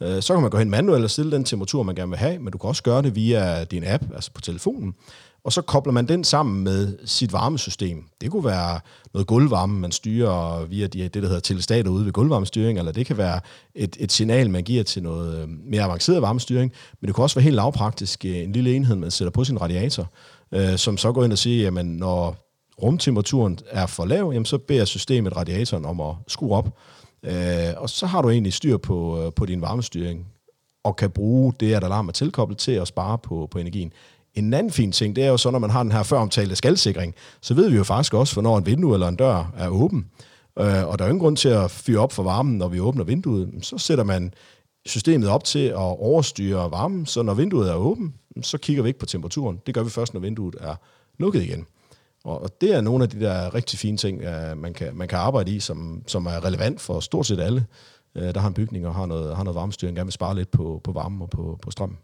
Øh, 0.00 0.22
så 0.22 0.34
kan 0.34 0.42
man 0.42 0.50
gå 0.50 0.58
hen 0.58 0.70
manuelt 0.70 1.04
og 1.04 1.10
stille 1.10 1.32
den 1.32 1.44
temperatur, 1.44 1.82
man 1.82 1.94
gerne 1.94 2.10
vil 2.10 2.18
have, 2.18 2.38
men 2.38 2.52
du 2.52 2.58
kan 2.58 2.68
også 2.68 2.82
gøre 2.82 3.02
det 3.02 3.14
via 3.14 3.64
din 3.64 3.84
app, 3.86 4.04
altså 4.14 4.30
på 4.34 4.40
telefonen. 4.40 4.94
Og 5.46 5.52
så 5.52 5.62
kobler 5.62 5.92
man 5.92 6.08
den 6.08 6.24
sammen 6.24 6.64
med 6.64 6.98
sit 7.04 7.32
varmesystem. 7.32 8.04
Det 8.20 8.30
kunne 8.30 8.44
være 8.44 8.80
noget 9.14 9.26
gulvvarme, 9.26 9.80
man 9.80 9.92
styrer 9.92 10.64
via 10.64 10.86
det, 10.86 11.14
der 11.14 11.20
hedder 11.20 11.40
telestater 11.40 11.90
ude 11.90 12.04
ved 12.04 12.12
gulvvarmestyring, 12.12 12.78
eller 12.78 12.92
det 12.92 13.06
kan 13.06 13.18
være 13.18 13.40
et, 13.74 13.96
et 14.00 14.12
signal, 14.12 14.50
man 14.50 14.64
giver 14.64 14.82
til 14.82 15.02
noget 15.02 15.42
øh, 15.42 15.48
mere 15.48 15.82
avanceret 15.82 16.22
varmestyring, 16.22 16.72
men 17.00 17.06
det 17.06 17.14
kan 17.14 17.22
også 17.22 17.34
være 17.34 17.42
helt 17.42 17.56
lavpraktisk 17.56 18.24
en 18.24 18.52
lille 18.52 18.76
enhed, 18.76 18.96
man 18.96 19.10
sætter 19.10 19.30
på 19.30 19.44
sin 19.44 19.60
radiator, 19.60 20.08
øh, 20.54 20.76
som 20.76 20.96
så 20.96 21.12
går 21.12 21.24
ind 21.24 21.32
og 21.32 21.38
siger, 21.38 21.62
jamen 21.62 21.86
når 21.86 22.36
rumtemperaturen 22.82 23.58
er 23.70 23.86
for 23.86 24.04
lav, 24.04 24.30
jamen 24.32 24.44
så 24.44 24.58
beder 24.58 24.84
systemet 24.84 25.36
radiatoren 25.36 25.84
om 25.84 26.00
at 26.00 26.14
skrue 26.28 26.56
op. 26.56 26.78
Øh, 27.22 27.74
og 27.76 27.90
så 27.90 28.06
har 28.06 28.22
du 28.22 28.30
egentlig 28.30 28.52
styr 28.52 28.76
på, 28.76 29.22
øh, 29.22 29.32
på 29.32 29.46
din 29.46 29.60
varmestyring, 29.60 30.26
og 30.84 30.96
kan 30.96 31.10
bruge 31.10 31.52
det, 31.60 31.74
at 31.74 31.84
alarm 31.84 32.08
er 32.08 32.12
tilkoblet 32.12 32.58
til 32.58 32.72
at 32.72 32.88
spare 32.88 33.18
på, 33.18 33.48
på 33.50 33.58
energien. 33.58 33.92
En 34.34 34.54
anden 34.54 34.72
fin 34.72 34.92
ting, 34.92 35.16
det 35.16 35.24
er 35.24 35.28
jo 35.28 35.36
så, 35.36 35.50
når 35.50 35.58
man 35.58 35.70
har 35.70 35.82
den 35.82 35.92
her 35.92 36.02
føromtalte 36.02 36.56
skaldsikring, 36.56 37.14
så 37.42 37.54
ved 37.54 37.70
vi 37.70 37.76
jo 37.76 37.84
faktisk 37.84 38.14
også, 38.14 38.34
hvornår 38.34 38.58
en 38.58 38.66
vindue 38.66 38.94
eller 38.94 39.08
en 39.08 39.16
dør 39.16 39.52
er 39.56 39.68
åben. 39.68 40.06
Øh, 40.58 40.86
og 40.88 40.98
der 40.98 41.04
er 41.04 41.08
jo 41.08 41.12
ingen 41.12 41.20
grund 41.20 41.36
til 41.36 41.48
at 41.48 41.70
fyre 41.70 42.00
op 42.00 42.12
for 42.12 42.22
varmen, 42.22 42.58
når 42.58 42.68
vi 42.68 42.80
åbner 42.80 43.04
vinduet. 43.04 43.50
Så 43.62 43.78
sætter 43.78 44.04
man 44.04 44.34
systemet 44.86 45.28
op 45.28 45.44
til 45.44 45.66
at 45.66 45.76
overstyre 45.76 46.70
varmen, 46.70 47.06
så 47.06 47.22
når 47.22 47.34
vinduet 47.34 47.70
er 47.70 47.74
åbent, 47.74 48.14
så 48.42 48.58
kigger 48.58 48.82
vi 48.82 48.88
ikke 48.88 48.98
på 48.98 49.06
temperaturen. 49.06 49.60
Det 49.66 49.74
gør 49.74 49.82
vi 49.82 49.90
først, 49.90 50.14
når 50.14 50.20
vinduet 50.20 50.56
er 50.60 50.74
lukket 51.18 51.42
igen. 51.42 51.66
Og 52.24 52.42
og 52.42 52.60
det 52.60 52.74
er 52.74 52.80
nogle 52.80 53.04
af 53.04 53.10
de 53.10 53.20
der 53.20 53.54
rigtig 53.54 53.78
fine 53.78 53.96
ting, 53.96 54.22
øh, 54.22 54.58
man 54.58 54.74
kan, 54.74 54.96
man 54.96 55.08
kan 55.08 55.18
arbejde 55.18 55.50
i, 55.50 55.60
som, 55.60 56.02
som 56.06 56.26
er 56.26 56.44
relevant 56.44 56.80
for 56.80 57.00
stort 57.00 57.26
set 57.26 57.40
alle, 57.40 57.66
øh, 58.14 58.34
der 58.34 58.40
har 58.40 58.48
en 58.48 58.54
bygning 58.54 58.86
og 58.86 58.94
har 58.94 59.06
noget, 59.06 59.36
har 59.36 59.44
noget 59.44 59.54
varmestyring, 59.54 59.96
gerne 59.96 60.06
vil 60.06 60.12
spare 60.12 60.34
lidt 60.34 60.50
på, 60.50 60.80
på 60.84 60.92
varmen 60.92 61.22
og 61.22 61.30
på, 61.30 61.58
på 61.62 61.70
strøm. 61.70 61.96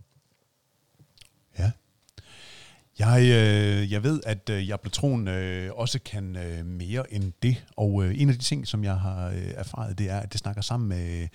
Jeg, 2.99 3.21
øh, 3.23 3.93
jeg 3.93 4.03
ved, 4.03 4.21
at 4.27 4.51
øh, 4.51 4.69
Jablotron 4.69 5.29
øh, 5.29 5.71
også 5.75 5.99
kan 6.05 6.37
øh, 6.37 6.67
mere 6.67 7.13
end 7.13 7.33
det, 7.43 7.65
og 7.77 8.05
øh, 8.05 8.21
en 8.21 8.29
af 8.29 8.35
de 8.35 8.41
ting, 8.41 8.67
som 8.67 8.85
jeg 8.85 8.95
har 8.99 9.29
øh, 9.29 9.51
erfaret, 9.55 9.99
det 9.99 10.11
er, 10.11 10.19
at 10.21 10.33
det 10.33 10.41
snakker 10.41 10.63
sammen 10.63 10.89
med 10.89 11.29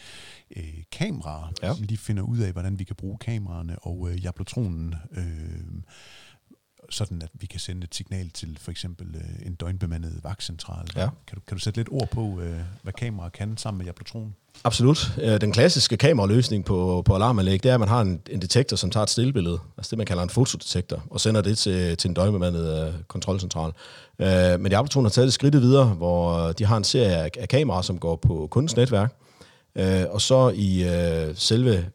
øh, 0.58 0.84
kameraer, 0.92 1.52
ja. 1.64 1.76
som 1.76 1.84
lige 1.84 1.98
finder 1.98 2.24
ud 2.24 2.38
af, 2.38 2.52
hvordan 2.52 2.80
vi 2.80 2.84
kan 2.84 2.96
bruge 2.96 3.18
kameraerne, 3.18 3.80
og 3.80 4.10
øh, 4.12 4.24
Jablotronen 4.24 4.96
øh, 5.12 5.82
sådan 6.90 7.22
at 7.22 7.30
vi 7.34 7.46
kan 7.46 7.60
sende 7.60 7.84
et 7.84 7.96
signal 7.96 8.30
til 8.30 8.58
for 8.62 8.72
eksempel 8.72 9.16
øh, 9.16 9.48
en 9.48 9.56
døgnbemandet 9.56 10.20
vagtcentral. 10.24 10.88
Ja. 10.96 11.08
Kan, 11.28 11.36
du, 11.36 11.42
kan 11.48 11.58
du 11.58 11.64
sætte 11.64 11.80
lidt 11.80 11.90
ord 11.92 12.10
på, 12.10 12.40
øh, 12.42 12.60
hvad 12.84 12.94
kamera 12.94 13.30
kan 13.30 13.58
sammen 13.58 13.78
med 13.78 13.86
Jablotron? 13.86 14.36
Absolut. 14.64 15.12
Øh, 15.22 15.42
den 15.42 15.52
klassiske 15.52 15.98
kameraløsning 15.98 16.66
på, 16.66 17.02
på 17.06 17.16
alarmanlæg, 17.16 17.64
det 17.64 17.70
er, 17.70 17.74
at 17.74 17.80
man 17.80 17.90
har 17.90 18.02
en, 18.02 18.22
en 18.30 18.42
detektor, 18.42 18.78
som 18.78 18.92
tager 18.92 19.04
et 19.04 19.10
stillbillede, 19.10 19.60
altså 19.78 19.90
det, 19.90 19.98
man 19.98 20.08
kalder 20.08 20.24
en 20.24 20.30
fotodetektor, 20.30 21.04
og 21.10 21.22
sender 21.22 21.42
det 21.42 21.58
til, 21.58 21.98
til 21.98 22.08
en 22.08 22.14
døgnbemandet 22.14 22.88
uh, 22.88 22.94
kontrolcentral. 23.08 23.72
Uh, 24.20 24.62
men 24.62 24.72
Jablotron 24.72 25.06
har 25.06 25.10
taget 25.10 25.26
det 25.26 25.34
skridt 25.34 25.62
videre, 25.62 25.86
hvor 25.86 26.52
de 26.52 26.66
har 26.66 26.78
en 26.78 26.84
serie 26.84 27.16
af, 27.16 27.30
af 27.40 27.48
kameraer, 27.48 27.82
som 27.82 28.00
går 28.00 28.16
på 28.16 28.48
kundens 28.52 28.76
netværk, 28.76 29.16
uh, 29.80 29.86
og 30.10 30.22
så 30.22 30.50
i 30.56 30.84
uh, 30.84 31.36
selve 31.36 31.86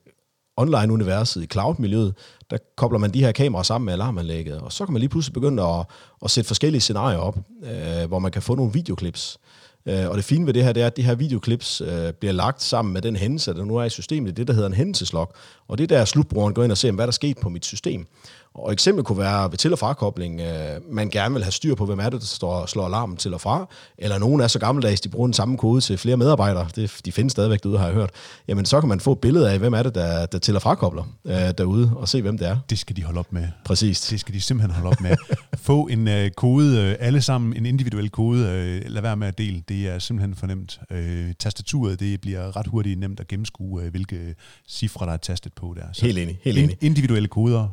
online-universet, 0.57 1.43
i 1.43 1.47
cloud-miljøet, 1.47 2.15
der 2.53 2.59
kobler 2.77 2.99
man 2.99 3.11
de 3.11 3.25
her 3.25 3.33
kameraer 3.33 3.63
sammen 3.63 3.85
med 3.85 3.93
alarmanlægget, 3.93 4.61
og 4.61 4.73
så 4.73 4.85
kan 4.85 4.93
man 4.93 5.01
lige 5.01 5.09
pludselig 5.09 5.35
begynde 5.35 5.63
at, 5.63 5.87
at 6.25 6.31
sætte 6.31 6.49
forskellige 6.49 6.81
scenarier 6.81 7.19
op, 7.19 7.39
øh, 7.63 8.09
hvor 8.09 8.19
man 8.19 8.33
kan 8.33 8.43
få 8.43 8.55
nogle 8.55 8.73
videoklips. 8.73 9.39
Øh, 9.87 10.09
og 10.09 10.17
det 10.17 10.25
fine 10.25 10.47
ved 10.47 10.55
det 10.55 10.65
her, 10.65 10.73
det 10.73 10.83
er, 10.83 10.87
at 10.87 10.97
de 10.97 11.03
her 11.03 11.15
videoklips 11.15 11.81
øh, 11.81 12.13
bliver 12.13 12.33
lagt 12.33 12.63
sammen 12.63 12.93
med 12.93 13.03
den 13.03 13.17
hændelse, 13.17 13.55
der 13.55 13.65
nu 13.65 13.77
er 13.77 13.85
i 13.85 13.91
systemet. 13.91 14.37
Det, 14.37 14.47
der 14.49 14.55
hedder 14.55 14.69
en 14.69 14.75
hændelseslog. 14.75 15.33
Og 15.69 15.79
det 15.79 15.93
er 15.93 15.97
der, 15.97 16.05
slutbrugeren 16.05 16.55
går 16.55 16.63
ind 16.63 16.73
og 16.73 16.79
ser, 16.79 16.93
hvad 16.93 17.07
der 17.07 17.11
er 17.11 17.13
sket 17.13 17.39
på 17.39 17.49
mit 17.49 17.65
system. 17.65 18.07
Og 18.55 18.73
eksempel 18.73 19.05
kunne 19.05 19.19
være 19.19 19.51
ved 19.51 19.59
til- 19.59 19.73
og 19.73 19.79
frakobling. 19.79 20.41
Øh, 20.41 20.95
man 20.95 21.11
gerne 21.11 21.35
vil 21.35 21.43
have 21.45 21.53
styr 21.53 21.75
på, 21.75 21.87
hvem 21.87 21.99
er 21.99 22.11
det, 22.11 22.21
der 22.21 22.27
står, 22.27 22.67
slår 22.67 22.87
alarmen 22.87 23.17
til 23.17 23.35
og 23.35 23.41
fra. 23.41 23.69
Eller 23.99 24.19
nogen 24.19 24.41
er 24.41 24.47
så 24.47 24.59
gammeldags, 24.59 25.01
de 25.01 25.09
bruger 25.09 25.27
den 25.27 25.35
samme 25.35 25.57
kode 25.57 25.81
til 25.81 25.99
flere 25.99 26.17
medarbejdere. 26.17 26.69
Det, 26.77 27.01
de 27.05 27.13
findes 27.13 27.33
stadigvæk 27.33 27.63
derude, 27.63 27.79
har 27.79 27.87
jeg 27.87 27.95
hørt. 27.95 28.11
Jamen, 28.49 28.65
så 28.65 28.81
kan 28.81 28.89
man 28.89 29.01
få 29.01 29.13
et 29.13 29.19
billede 29.19 29.51
af, 29.51 29.59
hvem 29.59 29.73
er 29.73 29.83
det, 29.83 29.95
der, 29.95 30.27
der 30.27 30.39
til- 30.39 30.57
og 30.57 30.63
frakobler 30.63 31.05
øh, 31.25 31.35
derude, 31.59 31.93
og 31.97 32.09
se, 32.09 32.23
hvem 32.23 32.39
det 32.39 32.49
er. 32.49 32.57
Det 32.71 32.79
skal 32.79 32.97
de 32.97 33.03
holde 33.05 33.19
op 33.19 33.33
med. 33.33 33.49
Præcis. 33.65 34.01
Det 34.01 34.21
skal 34.21 34.35
de 34.35 34.41
simpelthen 34.41 34.75
holde 34.75 34.89
op 34.97 35.01
med. 35.01 35.17
Få 35.57 35.87
en 35.87 36.09
øh, 36.09 36.31
kode, 36.31 36.81
øh, 36.81 36.97
alle 37.01 37.23
sammen 37.23 37.57
en 37.57 37.67
individuel 37.67 38.11
kode. 38.11 38.49
Øh, 38.49 38.83
lad 38.87 39.03
være 39.03 39.17
med 39.17 39.29
at 39.29 39.39
dele. 39.39 39.63
Det 39.69 39.89
er 39.89 39.99
simpelthen 39.99 40.35
for 40.35 40.47
nemt. 40.47 40.81
Øh, 40.91 41.33
tastaturet, 41.39 42.01
det 42.01 42.21
bliver 42.21 42.57
ret 42.57 42.67
hurtigt 42.67 43.01
nemt 43.01 43.21
at 43.21 43.29
gennemskue, 43.29 43.83
øh, 43.83 43.91
hvilke 43.91 44.35
cifre, 44.69 45.07
der 45.07 45.13
er 45.13 45.17
tastet 45.17 45.53
på 45.53 45.75
der. 45.77 45.83
Så 45.93 46.07
helt 46.07 46.19
enig. 46.19 46.39
Helt 46.43 46.59
enig. 46.59 46.77
Individuelle 46.81 47.29
koder, 47.29 47.69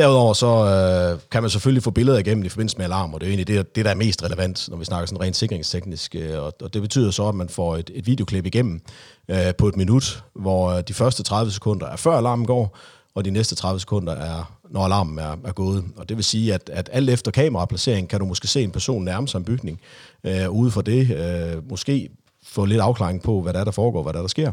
Derudover 0.00 0.34
så 0.34 0.46
øh, 0.46 1.20
kan 1.30 1.42
man 1.42 1.50
selvfølgelig 1.50 1.82
få 1.82 1.90
billeder 1.90 2.18
igennem 2.18 2.44
i 2.44 2.48
forbindelse 2.48 2.76
med 2.76 2.84
alarm, 2.84 3.14
og 3.14 3.20
det 3.20 3.26
er 3.26 3.30
egentlig 3.30 3.46
det, 3.46 3.76
det 3.76 3.84
der 3.84 3.90
er 3.90 3.94
mest 3.94 4.22
relevant, 4.22 4.68
når 4.68 4.76
vi 4.76 4.84
snakker 4.84 5.06
sådan 5.06 5.20
rent 5.20 5.36
sikringsteknisk. 5.36 6.14
Øh, 6.14 6.42
og, 6.42 6.54
og 6.62 6.74
det 6.74 6.82
betyder 6.82 7.10
så, 7.10 7.28
at 7.28 7.34
man 7.34 7.48
får 7.48 7.76
et, 7.76 7.90
et 7.94 8.06
videoklip 8.06 8.46
igennem 8.46 8.80
øh, 9.28 9.54
på 9.58 9.68
et 9.68 9.76
minut, 9.76 10.24
hvor 10.34 10.70
øh, 10.70 10.82
de 10.88 10.94
første 10.94 11.22
30 11.22 11.52
sekunder 11.52 11.86
er 11.86 11.96
før 11.96 12.12
alarmen 12.12 12.46
går, 12.46 12.76
og 13.14 13.24
de 13.24 13.30
næste 13.30 13.54
30 13.54 13.80
sekunder 13.80 14.12
er, 14.12 14.52
når 14.70 14.84
alarmen 14.84 15.18
er, 15.18 15.36
er 15.44 15.52
gået. 15.52 15.84
Og 15.96 16.08
det 16.08 16.16
vil 16.16 16.24
sige, 16.24 16.54
at, 16.54 16.70
at 16.72 16.90
alt 16.92 17.10
efter 17.10 17.30
kameraplacering 17.30 18.08
kan 18.08 18.20
du 18.20 18.26
måske 18.26 18.48
se 18.48 18.62
en 18.62 18.70
person 18.70 19.04
nærme 19.04 19.28
sig 19.28 19.38
en 19.38 19.44
bygning. 19.44 19.80
Øh, 20.24 20.50
ude 20.50 20.70
for 20.70 20.80
det 20.80 21.10
øh, 21.10 21.70
måske 21.70 22.08
få 22.44 22.64
lidt 22.64 22.80
afklaring 22.80 23.22
på, 23.22 23.40
hvad 23.40 23.52
der 23.52 23.60
er, 23.60 23.64
der 23.64 23.70
foregår, 23.70 24.02
hvad 24.02 24.12
der 24.12 24.18
er, 24.18 24.22
der 24.22 24.28
sker. 24.28 24.52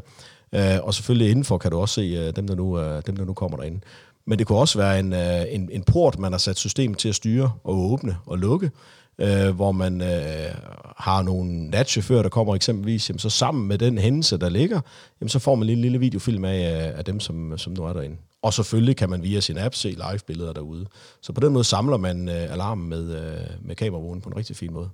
Øh, 0.53 0.77
og 0.83 0.93
selvfølgelig 0.93 1.31
indenfor 1.31 1.57
kan 1.57 1.71
du 1.71 1.77
også 1.79 1.95
se 1.95 2.01
øh, 2.01 2.35
dem, 2.35 2.47
der 2.47 2.55
nu, 2.55 2.79
øh, 2.79 3.01
dem, 3.07 3.17
der 3.17 3.25
nu 3.25 3.33
kommer 3.33 3.57
derinde. 3.57 3.79
Men 4.27 4.39
det 4.39 4.47
kunne 4.47 4.57
også 4.57 4.77
være 4.77 4.99
en, 4.99 5.13
øh, 5.13 5.45
en, 5.49 5.69
en 5.71 5.83
port, 5.83 6.19
man 6.19 6.31
har 6.31 6.39
sat 6.39 6.57
systemet 6.57 6.97
til 6.97 7.09
at 7.09 7.15
styre 7.15 7.51
og 7.63 7.91
åbne 7.91 8.17
og 8.25 8.37
lukke, 8.37 8.71
øh, 9.17 9.55
hvor 9.55 9.71
man 9.71 10.01
øh, 10.01 10.55
har 10.97 11.21
nogle 11.21 11.69
natchauffører, 11.69 12.21
der 12.21 12.29
kommer 12.29 12.55
eksempelvis, 12.55 13.09
jamen, 13.09 13.19
så 13.19 13.29
sammen 13.29 13.67
med 13.67 13.77
den 13.77 13.97
hændelse, 13.97 14.37
der 14.37 14.49
ligger, 14.49 14.81
jamen, 15.21 15.29
så 15.29 15.39
får 15.39 15.55
man 15.55 15.69
en 15.69 15.81
lille 15.81 15.99
videofilm 15.99 16.45
af, 16.45 16.89
øh, 16.89 16.97
af 16.97 17.05
dem, 17.05 17.19
som, 17.19 17.57
som 17.57 17.73
nu 17.73 17.83
er 17.83 17.93
derinde. 17.93 18.17
Og 18.41 18.53
selvfølgelig 18.53 18.97
kan 18.97 19.09
man 19.09 19.23
via 19.23 19.39
sin 19.39 19.57
app 19.57 19.75
se 19.75 19.89
live-billeder 19.89 20.53
derude. 20.53 20.85
Så 21.21 21.33
på 21.33 21.41
den 21.41 21.53
måde 21.53 21.63
samler 21.63 21.97
man 21.97 22.29
øh, 22.29 22.53
alarmen 22.53 22.89
med, 22.89 23.15
øh, 23.15 23.47
med 23.61 23.75
kameravognen 23.75 24.21
på 24.21 24.29
en 24.29 24.37
rigtig 24.37 24.55
fin 24.55 24.73
måde. 24.73 24.89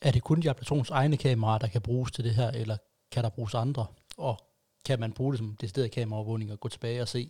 Er 0.00 0.10
det 0.10 0.22
kun 0.22 0.40
Diablatrons 0.40 0.90
egne 0.90 1.16
kameraer, 1.16 1.58
der 1.58 1.66
kan 1.66 1.80
bruges 1.80 2.12
til 2.12 2.24
det 2.24 2.34
her, 2.34 2.50
eller 2.50 2.76
kan 3.12 3.24
der 3.24 3.30
bruges 3.30 3.54
andre? 3.54 3.86
Og 4.16 4.38
kan 4.86 5.00
man 5.00 5.12
bruge 5.12 5.32
det 5.32 5.38
som 5.38 5.56
decideret 5.60 5.90
kameraovervågning 5.90 6.52
og 6.52 6.60
gå 6.60 6.68
tilbage 6.68 7.02
og 7.02 7.08
se, 7.08 7.28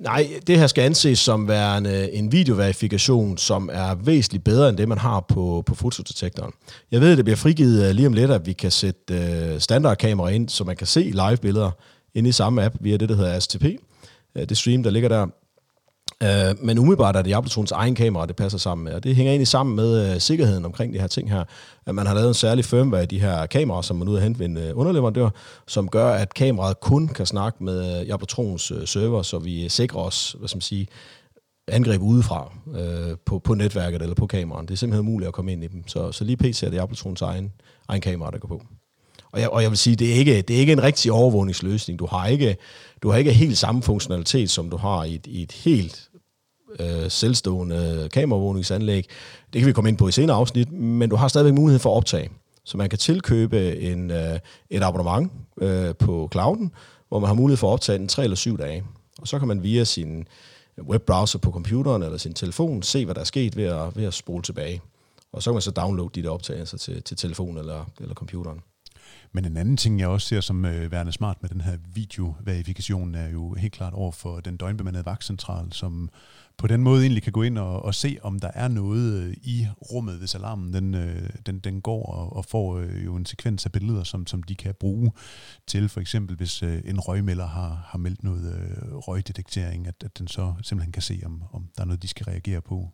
Nej, 0.00 0.40
det 0.46 0.58
her 0.58 0.66
skal 0.66 0.82
anses 0.82 1.18
som 1.18 1.48
værende 1.48 2.12
en 2.12 2.32
videoverifikation, 2.32 3.38
som 3.38 3.70
er 3.72 3.94
væsentligt 3.94 4.44
bedre 4.44 4.68
end 4.68 4.76
det, 4.76 4.88
man 4.88 4.98
har 4.98 5.20
på, 5.20 5.62
på 5.66 5.74
fotodetektoren. 5.74 6.52
Jeg 6.90 7.00
ved, 7.00 7.10
at 7.10 7.16
det 7.16 7.24
bliver 7.24 7.36
frigivet 7.36 7.88
øh, 7.88 7.94
lige 7.94 8.06
om 8.06 8.12
lidt, 8.12 8.30
at 8.30 8.46
vi 8.46 8.52
kan 8.52 8.70
sætte 8.70 9.14
øh, 9.14 9.60
standardkamera 9.60 10.28
ind, 10.28 10.48
så 10.48 10.64
man 10.64 10.76
kan 10.76 10.86
se 10.86 11.00
live-billeder 11.00 11.70
inde 12.14 12.28
i 12.28 12.32
samme 12.32 12.64
app 12.64 12.76
via 12.80 12.96
det, 12.96 13.08
der 13.08 13.14
hedder 13.14 13.40
STP. 13.40 13.64
Øh, 14.36 14.48
det 14.48 14.56
stream, 14.56 14.82
der 14.82 14.90
ligger 14.90 15.08
der. 15.08 15.26
Øh, 16.22 16.64
men 16.64 16.78
umiddelbart 16.78 17.16
er 17.16 17.22
det 17.22 17.30
Jablotrons 17.30 17.72
egen 17.72 17.94
kamera, 17.94 18.26
det 18.26 18.36
passer 18.36 18.58
sammen 18.58 18.84
med. 18.84 18.92
Og 18.92 19.04
det 19.04 19.16
hænger 19.16 19.32
egentlig 19.32 19.48
sammen 19.48 19.76
med 19.76 20.14
øh, 20.14 20.20
sikkerheden 20.20 20.64
omkring 20.64 20.94
de 20.94 21.00
her 21.00 21.06
ting 21.06 21.30
her. 21.30 21.44
At 21.86 21.94
man 21.94 22.06
har 22.06 22.14
lavet 22.14 22.28
en 22.28 22.34
særlig 22.34 22.64
firmware 22.64 23.02
i 23.02 23.06
de 23.06 23.20
her 23.20 23.46
kameraer, 23.46 23.82
som 23.82 23.96
man 23.96 24.08
ud 24.08 24.16
af 24.16 24.22
hente 24.22 24.38
ved 24.38 24.46
en 24.46 24.56
øh, 24.56 24.78
underleverandør, 24.78 25.28
som 25.66 25.88
gør, 25.88 26.08
at 26.12 26.34
kameraet 26.34 26.80
kun 26.80 27.08
kan 27.08 27.26
snakke 27.26 27.64
med 27.64 28.00
øh, 28.00 28.08
Jablotrons 28.08 28.70
øh, 28.70 28.86
server, 28.86 29.22
så 29.22 29.38
vi 29.38 29.68
sikrer 29.68 30.00
os, 30.00 30.36
hvad 30.38 30.48
skal 30.48 30.56
man 30.56 30.62
sige, 30.62 30.86
angreb 31.68 32.02
udefra 32.02 32.52
øh, 32.74 33.16
på, 33.26 33.38
på 33.38 33.54
netværket 33.54 34.02
eller 34.02 34.14
på 34.14 34.26
kameraen. 34.26 34.66
Det 34.66 34.72
er 34.72 34.78
simpelthen 34.78 35.08
umuligt 35.08 35.28
at 35.28 35.34
komme 35.34 35.52
ind 35.52 35.64
i 35.64 35.66
dem. 35.66 35.88
Så, 35.88 36.12
så 36.12 36.24
lige 36.24 36.36
pt. 36.36 36.62
er 36.62 36.70
det 36.70 36.76
Jablotrons 36.76 37.22
egen, 37.22 37.52
egen 37.88 38.00
kamera, 38.00 38.30
der 38.30 38.38
går 38.38 38.48
på. 38.48 38.62
Og 39.32 39.40
jeg, 39.40 39.48
og 39.48 39.62
jeg 39.62 39.70
vil 39.70 39.78
sige, 39.78 39.96
det 39.96 40.10
er 40.10 40.14
ikke, 40.14 40.42
det 40.42 40.56
er 40.56 40.60
ikke 40.60 40.72
en 40.72 40.82
rigtig 40.82 41.12
overvågningsløsning. 41.12 41.98
Du 41.98 42.06
har 42.06 42.26
ikke, 42.26 42.56
du 43.02 43.10
har 43.10 43.18
ikke 43.18 43.32
helt 43.32 43.58
samme 43.58 43.82
funktionalitet, 43.82 44.50
som 44.50 44.70
du 44.70 44.76
har 44.76 45.04
i 45.04 45.14
et, 45.14 45.26
i 45.26 45.42
et 45.42 45.52
helt 45.52 46.10
øh, 46.80 47.10
selvstående 47.10 48.08
kameraovervågningsanlæg. 48.12 49.06
Det 49.52 49.60
kan 49.60 49.68
vi 49.68 49.72
komme 49.72 49.88
ind 49.88 49.98
på 49.98 50.08
i 50.08 50.12
senere 50.12 50.36
afsnit, 50.36 50.72
men 50.72 51.10
du 51.10 51.16
har 51.16 51.28
stadigvæk 51.28 51.54
mulighed 51.54 51.78
for 51.78 51.90
at 51.90 51.96
optage. 51.96 52.30
Så 52.64 52.76
man 52.76 52.88
kan 52.88 52.98
tilkøbe 52.98 53.80
en, 53.80 54.10
øh, 54.10 54.38
et 54.70 54.82
abonnement 54.82 55.32
øh, 55.60 55.94
på 55.94 56.28
clouden, 56.32 56.72
hvor 57.08 57.18
man 57.18 57.26
har 57.26 57.34
mulighed 57.34 57.56
for 57.56 57.68
at 57.68 57.72
optage 57.72 57.98
den 57.98 58.08
tre 58.08 58.24
eller 58.24 58.36
syv 58.36 58.58
dage. 58.58 58.84
Og 59.18 59.28
så 59.28 59.38
kan 59.38 59.48
man 59.48 59.62
via 59.62 59.84
sin 59.84 60.28
webbrowser 60.88 61.38
på 61.38 61.50
computeren 61.50 62.02
eller 62.02 62.18
sin 62.18 62.34
telefon 62.34 62.82
se, 62.82 63.04
hvad 63.04 63.14
der 63.14 63.20
er 63.20 63.24
sket 63.24 63.56
ved 63.56 63.64
at, 63.64 63.96
ved 63.96 64.04
at 64.04 64.14
spole 64.14 64.42
tilbage. 64.42 64.80
Og 65.32 65.42
så 65.42 65.50
kan 65.50 65.54
man 65.54 65.62
så 65.62 65.70
downloade 65.70 66.10
de 66.14 66.22
der 66.22 66.30
optagelser 66.30 66.78
til, 66.78 67.02
til 67.02 67.16
telefonen 67.16 67.58
eller, 67.58 67.84
eller 68.00 68.14
computeren. 68.14 68.60
Men 69.32 69.44
en 69.44 69.56
anden 69.56 69.76
ting, 69.76 70.00
jeg 70.00 70.08
også 70.08 70.28
ser 70.28 70.40
som 70.40 70.64
øh, 70.64 70.92
værende 70.92 71.12
smart 71.12 71.42
med 71.42 71.50
den 71.50 71.60
her 71.60 71.78
videoverifikation, 71.94 73.14
er 73.14 73.28
jo 73.28 73.54
helt 73.54 73.72
klart 73.72 73.92
over 73.92 74.12
for 74.12 74.40
den 74.40 74.56
døgnbemandede 74.56 75.04
vagtcentral, 75.04 75.72
som 75.72 76.10
på 76.56 76.66
den 76.66 76.82
måde 76.82 77.02
egentlig 77.02 77.22
kan 77.22 77.32
gå 77.32 77.42
ind 77.42 77.58
og, 77.58 77.82
og 77.82 77.94
se, 77.94 78.18
om 78.22 78.38
der 78.38 78.50
er 78.54 78.68
noget 78.68 79.22
øh, 79.22 79.36
i 79.42 79.66
rummet, 79.92 80.18
hvis 80.18 80.34
alarmen 80.34 80.72
den, 80.72 80.94
øh, 80.94 81.30
den, 81.46 81.58
den 81.58 81.80
går 81.80 82.06
og, 82.06 82.36
og 82.36 82.44
får 82.44 82.78
øh, 82.78 83.04
jo 83.04 83.16
en 83.16 83.26
sekvens 83.26 83.66
af 83.66 83.72
billeder, 83.72 84.04
som, 84.04 84.26
som 84.26 84.42
de 84.42 84.54
kan 84.54 84.74
bruge 84.80 85.12
til 85.66 85.88
for 85.88 86.00
eksempel, 86.00 86.36
hvis 86.36 86.62
øh, 86.62 86.82
en 86.84 87.00
røgmelder 87.00 87.46
har, 87.46 87.86
har 87.86 87.98
meldt 87.98 88.24
noget 88.24 88.54
øh, 88.54 88.94
røgdetektering, 88.94 89.86
at, 89.86 89.94
at 90.04 90.18
den 90.18 90.28
så 90.28 90.54
simpelthen 90.62 90.92
kan 90.92 91.02
se, 91.02 91.22
om, 91.24 91.42
om 91.52 91.68
der 91.76 91.82
er 91.82 91.86
noget, 91.86 92.02
de 92.02 92.08
skal 92.08 92.24
reagere 92.24 92.60
på. 92.60 92.88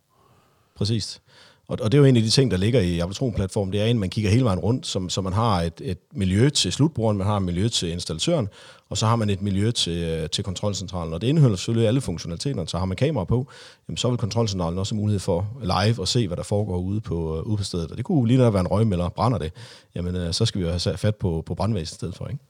Præcis. 0.76 1.22
Og, 1.68 1.78
og 1.82 1.92
det 1.92 1.98
er 1.98 2.02
jo 2.02 2.04
en 2.04 2.16
af 2.16 2.22
de 2.22 2.30
ting, 2.30 2.50
der 2.50 2.56
ligger 2.56 2.80
i 2.80 2.98
Appletron-platformen, 2.98 3.72
det 3.72 3.80
er, 3.80 3.90
at 3.90 3.96
man 3.96 4.10
kigger 4.10 4.30
hele 4.30 4.44
vejen 4.44 4.58
rundt, 4.58 4.86
så, 4.86 5.06
så 5.08 5.20
man 5.20 5.32
har 5.32 5.62
et, 5.62 5.80
et 5.84 5.98
miljø 6.12 6.48
til 6.48 6.72
slutbrugeren, 6.72 7.18
man 7.18 7.26
har 7.26 7.36
et 7.36 7.42
miljø 7.42 7.68
til 7.68 7.90
installatøren, 7.90 8.48
og 8.88 8.98
så 8.98 9.06
har 9.06 9.16
man 9.16 9.30
et 9.30 9.42
miljø 9.42 9.70
til, 9.70 9.96
øh, 9.96 10.30
til 10.30 10.44
kontrolcentralen. 10.44 11.14
Og 11.14 11.20
det 11.20 11.26
indeholder 11.26 11.56
selvfølgelig 11.56 11.88
alle 11.88 12.00
funktionaliteter, 12.00 12.64
så 12.66 12.78
har 12.78 12.84
man 12.84 12.96
kamera 12.96 13.24
på, 13.24 13.46
jamen, 13.88 13.96
så 13.96 14.08
vil 14.08 14.18
kontrolcentralen 14.18 14.78
også 14.78 14.94
have 14.94 15.00
mulighed 15.00 15.20
for 15.20 15.48
live 15.62 16.02
at 16.02 16.08
se, 16.08 16.26
hvad 16.26 16.36
der 16.36 16.42
foregår 16.42 16.78
ude 16.78 17.00
på, 17.00 17.36
øh, 17.36 17.42
ude 17.42 17.56
på 17.56 17.64
stedet. 17.64 17.90
Og 17.90 17.96
det 17.96 18.04
kunne 18.04 18.28
lige 18.28 18.38
når 18.38 18.50
være 18.50 18.60
en 18.60 18.66
røgmelder, 18.66 19.08
brænder 19.08 19.38
det, 19.38 19.52
jamen 19.94 20.16
øh, 20.16 20.32
så 20.32 20.46
skal 20.46 20.60
vi 20.60 20.66
jo 20.66 20.70
have 20.70 20.96
fat 20.96 21.16
på, 21.16 21.42
på 21.46 21.54
brandvæsenet 21.54 21.92
i 21.92 21.94
stedet 21.94 22.16
for, 22.16 22.28
ikke? 22.28 22.44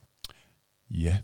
Ja. 0.91 1.17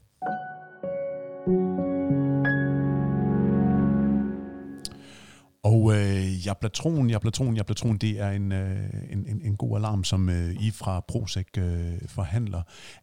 Og 5.63 5.93
øh, 5.95 6.47
Jablatron, 6.47 7.09
jeg 7.09 7.21
Jablatron, 7.57 7.97
det 7.97 8.19
er 8.19 8.29
en, 8.29 8.51
øh, 8.51 8.89
en, 9.09 9.25
en, 9.27 9.41
en 9.41 9.57
god 9.57 9.77
alarm, 9.77 10.03
som 10.03 10.29
øh, 10.29 10.55
I 10.61 10.71
fra 10.71 10.99
Prosec 10.99 11.47
øh, 11.57 11.93
forhandler. 12.07 12.61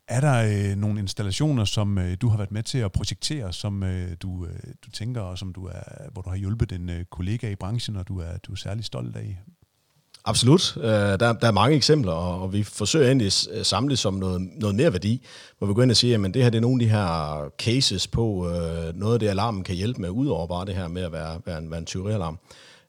Er 0.08 0.20
der 0.20 0.70
øh, 0.70 0.76
nogle 0.76 1.00
installationer, 1.00 1.64
som 1.64 1.98
øh, 1.98 2.16
du 2.20 2.28
har 2.28 2.36
været 2.36 2.52
med 2.52 2.62
til 2.62 2.78
at 2.78 2.92
projektere, 2.92 3.52
som 3.52 3.82
øh, 3.82 4.16
du, 4.22 4.46
øh, 4.46 4.74
du 4.84 4.90
tænker, 4.90 5.20
og 5.20 5.38
som 5.38 5.52
du 5.52 5.66
er, 5.66 6.10
hvor 6.12 6.22
du 6.22 6.30
har 6.30 6.36
hjulpet 6.36 6.72
en 6.72 6.90
øh, 6.90 7.04
kollega 7.04 7.50
i 7.50 7.54
branchen, 7.54 7.96
og 7.96 8.08
du 8.08 8.18
er, 8.18 8.38
du 8.38 8.52
er 8.52 8.56
særlig 8.56 8.84
stolt 8.84 9.16
af? 9.16 9.38
Absolut. 10.24 10.76
Uh, 10.76 10.82
der, 10.84 11.16
der 11.16 11.46
er 11.46 11.52
mange 11.52 11.76
eksempler, 11.76 12.12
og, 12.12 12.42
og 12.42 12.52
vi 12.52 12.62
forsøger 12.62 13.06
egentlig 13.06 13.26
at 13.26 13.48
øh, 13.52 13.64
samle 13.64 13.96
som 13.96 14.14
noget, 14.14 14.48
noget 14.56 14.76
mere 14.76 14.92
værdi, 14.92 15.26
hvor 15.58 15.66
vi 15.66 15.74
går 15.74 15.82
ind 15.82 15.90
og 15.90 15.96
siger, 15.96 16.24
at 16.24 16.34
det 16.34 16.42
her 16.42 16.50
det 16.50 16.58
er 16.58 16.62
nogle 16.62 16.82
af 16.82 16.88
de 16.88 16.92
her 16.92 17.50
cases 17.58 18.06
på 18.06 18.24
uh, 18.24 18.98
noget 18.98 19.14
af 19.14 19.20
det, 19.20 19.28
alarmen 19.28 19.64
kan 19.64 19.74
hjælpe 19.74 20.00
med, 20.00 20.10
udover 20.10 20.46
bare 20.46 20.66
det 20.66 20.74
her 20.74 20.88
med 20.88 21.02
at 21.02 21.12
være, 21.12 21.40
være 21.46 21.58
en, 21.58 21.70
være 21.70 21.78
en 21.78 21.86
tyverialarm. 21.86 22.38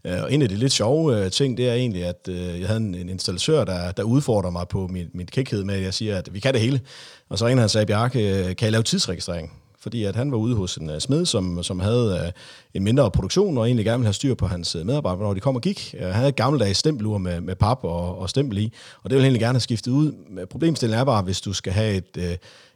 Uh, 0.06 0.24
og 0.24 0.34
en 0.34 0.42
af 0.42 0.50
de 0.50 0.56
lidt 0.56 0.74
sjove 0.74 1.26
uh, 1.26 1.32
ting, 1.32 1.58
det 1.58 1.70
er 1.70 1.74
egentlig, 1.74 2.06
at 2.06 2.28
uh, 2.30 2.60
jeg 2.60 2.68
havde 2.68 2.80
en, 2.80 2.96
en 2.96 3.10
installatør, 3.10 3.64
der, 3.64 3.92
der 3.92 4.04
udfordrer 4.04 4.50
mig 4.50 4.68
på 4.68 4.88
min, 4.88 5.08
min 5.14 5.28
kækhed 5.28 5.64
med, 5.64 5.76
at 5.76 5.84
jeg 5.84 5.94
siger, 5.94 6.18
at 6.18 6.34
vi 6.34 6.40
kan 6.40 6.54
det 6.54 6.62
hele. 6.62 6.82
Og 7.30 7.38
så 7.38 7.48
en 7.48 7.58
han 7.58 7.70
sagde, 7.70 7.86
Bjarke, 7.86 8.44
kan 8.58 8.66
jeg 8.66 8.72
lave 8.72 8.84
tidsregistrering? 8.84 9.61
Fordi 9.82 10.04
at 10.04 10.16
han 10.16 10.32
var 10.32 10.38
ude 10.38 10.56
hos 10.56 10.76
en 10.76 10.90
uh, 10.90 11.00
smed, 11.00 11.26
som, 11.26 11.64
som 11.64 11.80
havde 11.80 12.20
uh, 12.24 12.32
en 12.74 12.84
mindre 12.84 13.12
produktion, 13.12 13.58
og 13.58 13.66
egentlig 13.66 13.86
gerne 13.86 14.00
ville 14.00 14.08
have 14.08 14.14
styr 14.14 14.36
på 14.36 14.48
hans 14.48 14.76
uh, 14.76 14.86
medarbejdere, 14.86 15.24
når 15.24 15.34
de 15.34 15.40
kom 15.40 15.56
og 15.56 15.62
gik. 15.62 15.96
Uh, 15.98 16.06
han 16.06 16.14
havde 16.14 16.30
et 16.30 16.36
gammeldags 16.36 16.80
stempelur 16.80 17.18
med, 17.18 17.42
med 17.42 17.56
pap 17.56 17.80
og, 17.84 18.20
og 18.20 18.30
stempel 18.30 18.58
i, 18.58 18.74
og 19.04 19.10
det 19.10 19.16
ville 19.16 19.24
han 19.24 19.26
egentlig 19.26 19.42
gerne 19.42 19.56
have 19.56 19.62
skiftet 19.62 19.92
ud. 19.92 20.12
Problemstillingen 20.50 21.00
er 21.00 21.06
bare, 21.06 21.24
hvis 21.24 21.42
du 21.42 21.54
skal 21.54 21.74
have 21.74 21.96
et, 21.96 22.18
uh, 22.18 22.24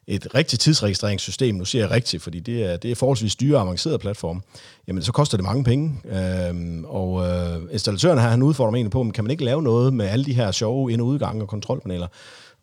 et 0.07 0.35
rigtigt 0.35 0.61
tidsregistreringssystem, 0.61 1.55
nu 1.55 1.65
siger 1.65 1.83
jeg 1.83 1.91
rigtigt, 1.91 2.23
fordi 2.23 2.39
det 2.39 2.63
er, 2.63 2.77
det 2.77 2.91
er 2.91 2.95
forholdsvis 2.95 3.35
dyre 3.35 3.57
og 3.57 3.61
avanceret 3.61 3.99
platform, 3.99 4.43
jamen 4.87 5.03
så 5.03 5.11
koster 5.11 5.37
det 5.37 5.43
mange 5.43 5.63
penge. 5.63 6.01
Øhm, 6.05 6.85
og 6.87 7.11
uh, 7.11 7.73
installatøren 7.73 8.19
her, 8.19 8.29
han 8.29 8.43
udfordrer 8.43 8.71
mig 8.71 8.77
egentlig 8.77 8.91
på, 8.91 9.03
men 9.03 9.11
kan 9.11 9.23
man 9.23 9.31
ikke 9.31 9.45
lave 9.45 9.63
noget 9.63 9.93
med 9.93 10.05
alle 10.05 10.25
de 10.25 10.33
her 10.33 10.51
sjove 10.51 10.91
ind- 10.91 11.01
og 11.01 11.07
udgange 11.07 11.41
og 11.41 11.47
kontrolpaneler? 11.47 12.07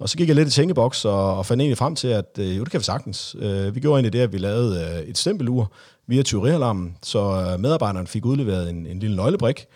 Og 0.03 0.09
så 0.09 0.17
gik 0.17 0.29
jeg 0.29 0.37
lidt 0.37 0.49
i 0.49 0.51
tænkeboks 0.51 1.05
og, 1.05 1.37
og 1.37 1.47
fandt 1.47 1.61
egentlig 1.61 1.79
frem 1.79 1.95
til, 1.97 2.09
at 2.09 2.39
øh, 2.39 2.57
jo, 2.59 2.65
det 2.65 2.71
kan 2.71 2.81
vi 2.81 2.85
sagtens. 2.85 3.37
Øh, 3.39 3.75
vi 3.75 3.81
gjorde 3.81 3.99
egentlig 3.99 4.13
det, 4.13 4.19
at 4.19 4.33
vi 4.33 4.39
lavede 4.39 4.81
øh, 4.81 5.09
et 5.09 5.19
stempelur 5.19 5.73
via 6.07 6.23
tyverialarmen, 6.23 6.97
så 7.03 7.19
øh, 7.53 7.61
medarbejderen 7.61 8.07
fik 8.07 8.27
udleveret 8.27 8.71
en, 8.71 8.87
en 8.87 8.99
lille 8.99 9.17
nøglebrik. 9.17 9.67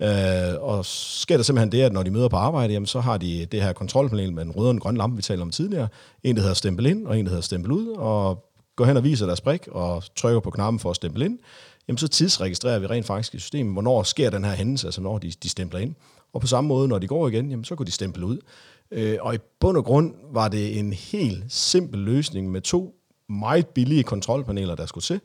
Øh, 0.00 0.08
og 0.60 0.84
sker 0.86 1.36
der 1.36 1.44
simpelthen 1.44 1.72
det, 1.72 1.82
at 1.82 1.92
når 1.92 2.02
de 2.02 2.10
møder 2.10 2.28
på 2.28 2.36
arbejde, 2.36 2.72
jamen, 2.72 2.86
så 2.86 3.00
har 3.00 3.16
de 3.16 3.46
det 3.52 3.62
her 3.62 3.72
kontrolpanel 3.72 4.32
med 4.32 4.42
en 4.42 4.50
rød 4.50 4.66
og 4.66 4.70
en 4.70 4.80
grøn 4.80 4.96
lampe, 4.96 5.16
vi 5.16 5.22
talte 5.22 5.42
om 5.42 5.50
tidligere. 5.50 5.88
En, 6.22 6.36
der 6.36 6.42
hedder 6.42 6.54
stempel 6.54 6.86
ind, 6.86 7.06
og 7.06 7.18
en, 7.18 7.24
der 7.24 7.30
hedder 7.30 7.42
stempel 7.42 7.72
ud, 7.72 7.86
og 7.88 8.44
går 8.76 8.84
hen 8.84 8.96
og 8.96 9.04
viser 9.04 9.26
deres 9.26 9.40
brik 9.40 9.68
og 9.68 10.02
trykker 10.16 10.40
på 10.40 10.50
knappen 10.50 10.80
for 10.80 10.90
at 10.90 10.96
stempel 10.96 11.22
ind. 11.22 11.38
Jamen, 11.88 11.98
så 11.98 12.08
tidsregistrerer 12.08 12.78
vi 12.78 12.86
rent 12.86 13.06
faktisk 13.06 13.34
i 13.34 13.38
systemet, 13.38 13.72
hvornår 13.72 14.02
sker 14.02 14.30
den 14.30 14.44
her 14.44 14.52
hændelse, 14.52 14.86
altså 14.86 15.00
når 15.00 15.18
de, 15.18 15.32
de 15.42 15.48
stempler 15.48 15.80
ind. 15.80 15.94
Og 16.32 16.40
på 16.40 16.46
samme 16.46 16.68
måde, 16.68 16.88
når 16.88 16.98
de 16.98 17.06
går 17.06 17.28
igen, 17.28 17.50
jamen, 17.50 17.64
så 17.64 17.74
går 17.74 17.84
de 17.84 17.90
stemple 17.90 18.26
ud. 18.26 18.38
Øh, 18.90 19.18
og 19.20 19.34
i 19.34 19.38
bund 19.60 19.76
og 19.76 19.84
grund 19.84 20.14
var 20.32 20.48
det 20.48 20.78
en 20.78 20.92
helt 20.92 21.44
simpel 21.48 22.00
løsning 22.00 22.50
med 22.50 22.60
to 22.60 22.94
meget 23.28 23.66
billige 23.66 24.02
kontrolpaneler, 24.02 24.74
der 24.74 24.86
skulle 24.86 25.02
til. 25.02 25.20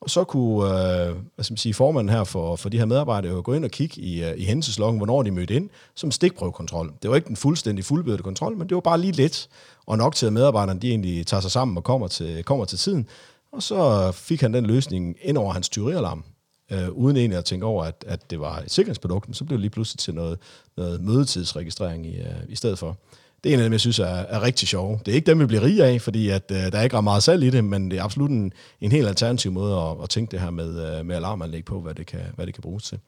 Og 0.00 0.10
så 0.10 0.24
kunne 0.24 0.68
øh, 0.68 1.16
hvad 1.34 1.44
skal 1.44 1.52
man 1.52 1.58
sige, 1.58 1.74
formanden 1.74 2.14
her 2.14 2.24
for, 2.24 2.56
for 2.56 2.68
de 2.68 2.78
her 2.78 2.84
medarbejdere 2.84 3.32
jo 3.32 3.42
gå 3.44 3.52
ind 3.52 3.64
og 3.64 3.70
kigge 3.70 4.00
i, 4.00 4.22
uh, 4.22 4.38
i 4.38 4.44
hændelseslokken, 4.44 4.96
hvornår 4.96 5.22
de 5.22 5.30
mødte 5.30 5.54
ind, 5.54 5.70
som 5.94 6.10
stikprøvekontrol. 6.10 6.92
Det 7.02 7.10
var 7.10 7.16
ikke 7.16 7.28
den 7.28 7.36
fuldstændig 7.36 7.84
fuldbyrde 7.84 8.22
kontrol, 8.22 8.56
men 8.56 8.68
det 8.68 8.74
var 8.74 8.80
bare 8.80 9.00
lige 9.00 9.12
lidt, 9.12 9.48
og 9.86 9.98
nok 9.98 10.14
til, 10.14 10.26
at 10.26 10.32
medarbejderne 10.32 10.80
de 10.80 10.88
egentlig 10.90 11.26
tager 11.26 11.40
sig 11.40 11.50
sammen 11.50 11.76
og 11.76 11.84
kommer 11.84 12.08
til, 12.08 12.44
kommer 12.44 12.64
til 12.64 12.78
tiden. 12.78 13.08
Og 13.52 13.62
så 13.62 14.10
fik 14.12 14.40
han 14.40 14.54
den 14.54 14.66
løsning 14.66 15.16
ind 15.22 15.38
over 15.38 15.52
hans 15.52 15.68
tyverialarm, 15.68 16.24
øh, 16.72 16.88
uden 16.90 17.16
egentlig 17.16 17.38
at 17.38 17.44
tænke 17.44 17.66
over, 17.66 17.84
at, 17.84 18.04
at 18.06 18.30
det 18.30 18.40
var 18.40 18.58
et 18.58 18.70
sikkerhedsprodukt, 18.70 19.36
så 19.36 19.44
blev 19.44 19.56
det 19.56 19.60
lige 19.60 19.70
pludselig 19.70 19.98
til 19.98 20.14
noget, 20.14 20.38
noget 20.76 21.00
mødetidsregistrering 21.00 22.06
i, 22.06 22.18
øh, 22.18 22.34
i 22.48 22.56
stedet 22.56 22.78
for. 22.78 22.96
Det 23.44 23.50
er 23.50 23.54
en 23.54 23.60
af 23.60 23.64
dem, 23.64 23.72
jeg 23.72 23.80
synes 23.80 23.98
er, 23.98 24.04
er 24.04 24.42
rigtig 24.42 24.68
sjov. 24.68 25.00
Det 25.06 25.12
er 25.12 25.16
ikke 25.16 25.26
dem, 25.26 25.40
vi 25.40 25.46
bliver 25.46 25.62
rige 25.62 25.84
af, 25.84 26.00
fordi 26.00 26.28
at, 26.28 26.50
øh, 26.50 26.72
der 26.72 26.78
er 26.78 26.82
ikke 26.82 26.96
ret 26.96 27.04
meget 27.04 27.22
salg 27.22 27.42
i 27.42 27.50
det, 27.50 27.64
men 27.64 27.90
det 27.90 27.98
er 27.98 28.02
absolut 28.02 28.30
en, 28.30 28.52
en 28.80 28.92
helt 28.92 29.08
alternativ 29.08 29.52
måde 29.52 29.76
at, 29.76 29.96
at 30.02 30.08
tænke 30.10 30.30
det 30.30 30.40
her 30.40 30.50
med, 30.50 30.98
øh, 30.98 31.06
med 31.06 31.16
alarmanlæg 31.16 31.64
på, 31.64 31.80
hvad 31.80 31.94
det 31.94 32.06
kan, 32.06 32.20
hvad 32.34 32.46
det 32.46 32.54
kan 32.54 32.62
bruges 32.62 32.84
til. 32.84 32.98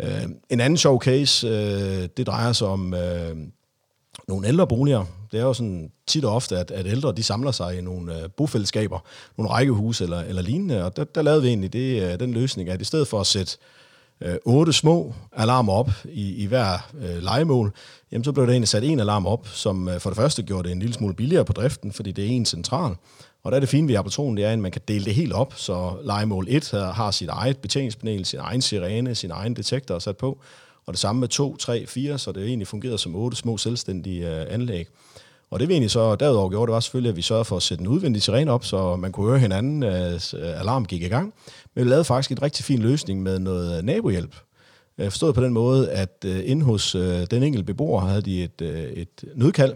Øh, 0.00 0.22
en 0.50 0.60
anden 0.60 0.76
sjov 0.76 1.02
case, 1.02 1.48
øh, 1.48 2.08
det 2.16 2.26
drejer 2.26 2.52
sig 2.52 2.68
om 2.68 2.94
øh, 2.94 3.36
nogle 4.28 4.48
ældre 4.48 4.66
boliger. 4.66 5.04
Det 5.32 5.40
er 5.40 5.44
jo 5.44 5.54
sådan 5.54 5.90
tit 6.06 6.24
og 6.24 6.34
ofte, 6.34 6.58
at, 6.58 6.70
at 6.70 6.86
ældre 6.86 7.12
de 7.12 7.22
samler 7.22 7.50
sig 7.50 7.78
i 7.78 7.80
nogle 7.80 8.22
øh, 8.22 8.30
bofællesskaber, 8.36 8.98
nogle 9.38 9.52
rækkehuse 9.52 10.04
eller, 10.04 10.20
eller 10.20 10.42
lignende, 10.42 10.84
og 10.84 10.96
der, 10.96 11.04
der 11.04 11.22
lavede 11.22 11.42
vi 11.42 11.48
egentlig 11.48 11.72
det, 11.72 12.02
øh, 12.02 12.20
den 12.20 12.32
løsning, 12.32 12.68
at 12.68 12.80
i 12.80 12.84
stedet 12.84 13.08
for 13.08 13.20
at 13.20 13.26
sætte 13.26 13.56
øh, 14.20 14.36
otte 14.44 14.72
små 14.72 15.14
alarmer 15.32 15.72
op 15.72 15.90
i, 16.04 16.34
i 16.34 16.46
hver 16.46 16.90
øh, 16.98 17.22
legemål, 17.22 17.72
jamen 18.12 18.24
så 18.24 18.32
blev 18.32 18.46
der 18.46 18.52
egentlig 18.52 18.68
sat 18.68 18.84
en 18.84 19.00
alarm 19.00 19.26
op, 19.26 19.48
som 19.48 19.88
øh, 19.88 20.00
for 20.00 20.10
det 20.10 20.16
første 20.16 20.42
gjorde 20.42 20.68
det 20.68 20.72
en 20.72 20.78
lille 20.78 20.94
smule 20.94 21.14
billigere 21.14 21.44
på 21.44 21.52
driften, 21.52 21.92
fordi 21.92 22.12
det 22.12 22.24
er 22.24 22.28
en 22.28 22.46
central. 22.46 22.94
Og 23.42 23.52
der 23.52 23.56
er 23.56 23.60
det 23.60 23.68
fine 23.68 23.88
ved 23.88 23.94
Apertonen, 23.94 24.36
det 24.36 24.44
er, 24.44 24.52
at 24.52 24.58
man 24.58 24.72
kan 24.72 24.82
dele 24.88 25.04
det 25.04 25.14
helt 25.14 25.32
op, 25.32 25.54
så 25.56 25.92
legemål 26.04 26.46
1 26.48 26.70
har 26.70 27.10
sit 27.10 27.28
eget 27.28 27.58
betjeningspanel, 27.58 28.24
sin 28.24 28.38
egen 28.38 28.62
sirene, 28.62 29.14
sin 29.14 29.30
egen 29.30 29.56
detektor 29.56 29.98
sat 29.98 30.16
på, 30.16 30.38
og 30.86 30.92
det 30.92 31.00
samme 31.00 31.20
med 31.20 31.28
2, 31.28 31.56
3, 31.56 31.86
4, 31.86 32.18
så 32.18 32.32
det 32.32 32.46
egentlig 32.46 32.66
fungerede 32.68 32.98
som 32.98 33.16
otte 33.16 33.36
små 33.36 33.56
selvstændige 33.56 34.40
øh, 34.40 34.46
anlæg. 34.50 34.86
Og 35.50 35.60
det 35.60 35.68
vi 35.68 35.72
egentlig 35.72 35.90
så 35.90 36.16
derudover 36.16 36.50
gjorde, 36.50 36.66
det 36.66 36.74
var 36.74 36.80
selvfølgelig, 36.80 37.10
at 37.10 37.16
vi 37.16 37.22
sørgede 37.22 37.44
for 37.44 37.56
at 37.56 37.62
sætte 37.62 37.82
en 37.82 37.88
udvendig 37.88 38.22
sirene 38.22 38.52
op, 38.52 38.64
så 38.64 38.96
man 38.96 39.12
kunne 39.12 39.28
høre 39.28 39.38
hinanden, 39.38 39.82
øh, 39.82 40.14
at 40.14 40.34
øh, 40.34 40.60
alarm 40.60 40.86
gik 40.86 41.02
i 41.02 41.08
gang. 41.08 41.34
Men 41.74 41.84
vi 41.84 41.90
lavede 41.90 42.04
faktisk 42.04 42.30
en 42.30 42.42
rigtig 42.42 42.64
fin 42.64 42.78
løsning 42.78 43.22
med 43.22 43.38
noget 43.38 43.78
øh, 43.78 43.84
nabohjælp. 43.84 44.36
Forstået 44.98 45.34
på 45.34 45.40
den 45.40 45.52
måde, 45.52 45.90
at 45.90 46.24
inde 46.24 46.64
hos 46.64 46.92
den 47.30 47.42
enkelte 47.42 47.64
beboer 47.64 48.00
havde 48.00 48.22
de 48.22 48.44
et, 48.44 48.62
et 48.96 49.24
nødkald, 49.34 49.72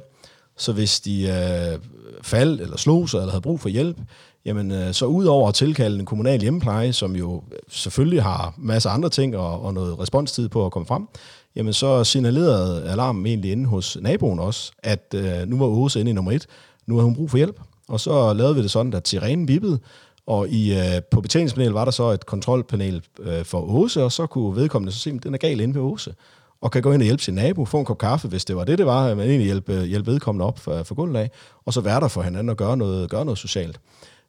så 0.57 0.73
hvis 0.73 1.01
de 1.01 1.23
øh, 1.23 1.79
faldt 2.23 2.61
eller 2.61 2.77
slog 2.77 3.09
sig 3.09 3.19
eller 3.19 3.31
havde 3.31 3.43
brug 3.43 3.61
for 3.61 3.69
hjælp, 3.69 3.97
jamen 4.45 4.71
øh, 4.73 4.93
så 4.93 5.07
udover 5.07 5.49
at 5.49 5.55
tilkalde 5.55 5.99
en 5.99 6.07
kommunal 6.07 6.41
hjemmepleje, 6.41 6.93
som 6.93 7.17
jo 7.17 7.43
selvfølgelig 7.69 8.23
har 8.23 8.55
masser 8.59 8.91
af 8.91 8.95
andre 8.95 9.09
ting 9.09 9.37
og, 9.37 9.63
og 9.63 9.75
noget 9.75 9.99
responstid 9.99 10.49
på 10.49 10.67
at 10.67 10.73
komme 10.73 10.87
frem, 10.87 11.09
jamen 11.57 11.73
så 11.73 12.05
signalerede 12.05 12.91
alarmen 12.91 13.27
egentlig 13.27 13.53
inde 13.53 13.67
hos 13.67 13.99
naboen 14.01 14.39
også, 14.39 14.73
at 14.83 15.15
øh, 15.15 15.49
nu 15.49 15.59
var 15.59 15.67
Åse 15.67 16.01
inde 16.01 16.11
i 16.11 16.15
nummer 16.15 16.33
et, 16.33 16.47
nu 16.87 16.97
har 16.97 17.03
hun 17.03 17.15
brug 17.15 17.31
for 17.31 17.37
hjælp. 17.37 17.61
Og 17.89 18.01
så 18.01 18.33
lavede 18.33 18.55
vi 18.55 18.63
det 18.63 18.71
sådan, 18.71 18.95
at 18.95 19.09
sirenen 19.09 19.47
bippede, 19.47 19.79
og 20.27 20.49
i, 20.49 20.79
øh, 20.79 21.03
på 21.11 21.21
betjeningspanelet 21.21 21.75
var 21.75 21.85
der 21.85 21.93
så 21.93 22.11
et 22.11 22.27
kontrolpanel 22.27 23.03
øh, 23.21 23.45
for 23.45 23.61
Åse, 23.61 24.05
og 24.05 24.13
så 24.13 24.27
kunne 24.27 24.57
vedkommende 24.57 24.93
så 24.93 24.99
se, 24.99 25.11
at 25.11 25.23
den 25.23 25.35
er 25.35 25.39
gal 25.39 25.61
inde 25.61 25.75
ved 25.75 25.83
Åse 25.83 26.15
og 26.61 26.71
kan 26.71 26.83
gå 26.83 26.93
ind 26.93 27.03
og 27.03 27.05
hjælpe 27.05 27.23
sin 27.23 27.35
nabo, 27.35 27.65
få 27.65 27.79
en 27.79 27.85
kop 27.85 27.99
kaffe, 27.99 28.29
hvis 28.29 28.45
det 28.45 28.57
var 28.57 28.65
det, 28.65 28.79
det 28.79 28.87
var, 28.87 29.15
men 29.15 29.29
egentlig 29.29 29.45
hjælpe, 29.45 29.85
hjælpe 29.85 30.13
vedkommende 30.13 30.47
op 30.47 30.59
for, 30.59 30.83
for 30.83 30.95
gulvet 30.95 31.21
af, 31.21 31.31
og 31.67 31.73
så 31.73 31.81
være 31.81 32.01
der 32.01 32.09
for 32.09 32.23
hinanden 32.23 32.49
og 32.49 32.57
gøre 32.57 32.77
noget, 32.77 33.11
gøre 33.11 33.25
noget 33.25 33.39
socialt. 33.39 33.81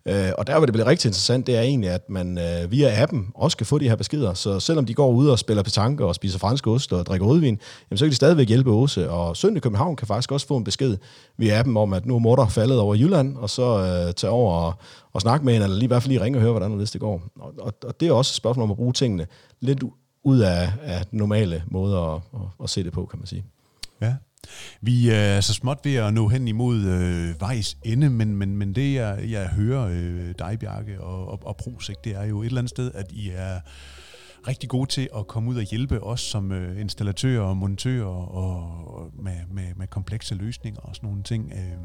Øh, 0.05 0.31
og 0.37 0.47
der 0.47 0.57
hvor 0.57 0.65
det 0.65 0.73
bliver 0.73 0.87
rigtig 0.87 1.09
interessant, 1.09 1.47
det 1.47 1.55
er 1.55 1.61
egentlig, 1.61 1.89
at 1.89 2.09
man 2.09 2.37
øh, 2.37 2.71
via 2.71 3.01
appen 3.01 3.27
også 3.35 3.57
kan 3.57 3.65
få 3.65 3.77
de 3.77 3.89
her 3.89 3.95
beskeder. 3.95 4.33
Så 4.33 4.59
selvom 4.59 4.85
de 4.85 4.93
går 4.93 5.11
ud 5.11 5.27
og 5.27 5.39
spiller 5.39 5.63
petanque 5.63 6.05
og 6.05 6.15
spiser 6.15 6.39
fransk 6.39 6.67
ost 6.67 6.93
og 6.93 7.05
drikker 7.05 7.27
rødvin, 7.27 7.59
jamen, 7.89 7.97
så 7.97 8.05
kan 8.05 8.09
de 8.09 8.15
stadigvæk 8.15 8.47
hjælpe 8.47 8.71
Åse. 8.71 9.09
Og 9.09 9.37
Søndag 9.37 9.57
i 9.57 9.59
København 9.59 9.95
kan 9.95 10.07
faktisk 10.07 10.31
også 10.31 10.47
få 10.47 10.57
en 10.57 10.63
besked 10.63 10.97
via 11.37 11.59
appen 11.59 11.77
om, 11.77 11.93
at 11.93 12.05
nu 12.05 12.15
er 12.15 12.19
mor 12.19 12.45
faldet 12.45 12.79
over 12.79 12.95
Jylland, 12.95 13.37
og 13.37 13.49
så 13.49 13.79
øh, 13.79 14.13
tage 14.13 14.31
over 14.31 14.53
og, 14.53 14.73
og 15.13 15.21
snakke 15.21 15.45
med 15.45 15.53
hende, 15.53 15.63
eller 15.63 15.77
lige 15.77 15.85
i 15.85 15.87
hvert 15.87 16.03
fald 16.03 16.11
lige 16.11 16.23
ringe 16.23 16.37
og 16.37 16.41
høre, 16.41 16.51
hvordan 16.51 16.79
det 16.79 16.99
går. 16.99 17.21
Og, 17.39 17.53
og, 17.59 17.73
og 17.83 17.99
det 17.99 18.07
er 18.07 18.11
også 18.11 18.31
et 18.31 18.35
spørgsmål 18.35 18.63
om 18.63 18.71
at 18.71 18.77
bruge 18.77 18.93
tingene 18.93 19.27
lidt 19.59 19.83
ud 20.23 20.39
af, 20.39 20.73
af 20.81 21.05
normale 21.11 21.63
måder 21.67 22.15
at, 22.15 22.21
at, 22.33 22.39
at 22.63 22.69
se 22.69 22.83
det 22.83 22.93
på, 22.93 23.05
kan 23.05 23.19
man 23.19 23.27
sige. 23.27 23.43
Ja. 24.01 24.15
Vi 24.81 25.09
er 25.09 25.41
så 25.41 25.53
småt 25.53 25.79
ved 25.83 25.95
at 25.95 26.13
nå 26.13 26.27
hen 26.27 26.47
imod 26.47 26.77
øh, 26.77 27.41
vejs 27.41 27.77
ende, 27.83 28.09
men, 28.09 28.35
men, 28.35 28.57
men 28.57 28.75
det 28.75 28.93
jeg, 28.93 29.19
jeg 29.29 29.47
hører 29.47 29.87
øh, 29.91 30.33
dig, 30.39 30.59
Bjarke, 30.59 31.01
og, 31.01 31.27
og, 31.27 31.39
og 31.45 31.57
Prosek, 31.57 31.95
det 32.03 32.15
er 32.15 32.23
jo 32.23 32.41
et 32.41 32.45
eller 32.45 32.57
andet 32.57 32.69
sted, 32.69 32.91
at 32.93 33.05
I 33.11 33.29
er 33.29 33.59
rigtig 34.47 34.69
gode 34.69 34.89
til 34.89 35.09
at 35.17 35.27
komme 35.27 35.49
ud 35.49 35.55
og 35.55 35.63
hjælpe 35.63 36.03
os 36.03 36.21
som 36.21 36.51
øh, 36.51 36.81
installatører 36.81 37.41
og 37.41 37.57
montører 37.57 38.05
og, 38.05 38.95
og 38.95 39.09
med, 39.23 39.37
med, 39.53 39.75
med 39.75 39.87
komplekse 39.87 40.35
løsninger 40.35 40.81
og 40.81 40.95
sådan 40.95 41.09
nogle 41.09 41.23
ting. 41.23 41.51
Øh, 41.55 41.77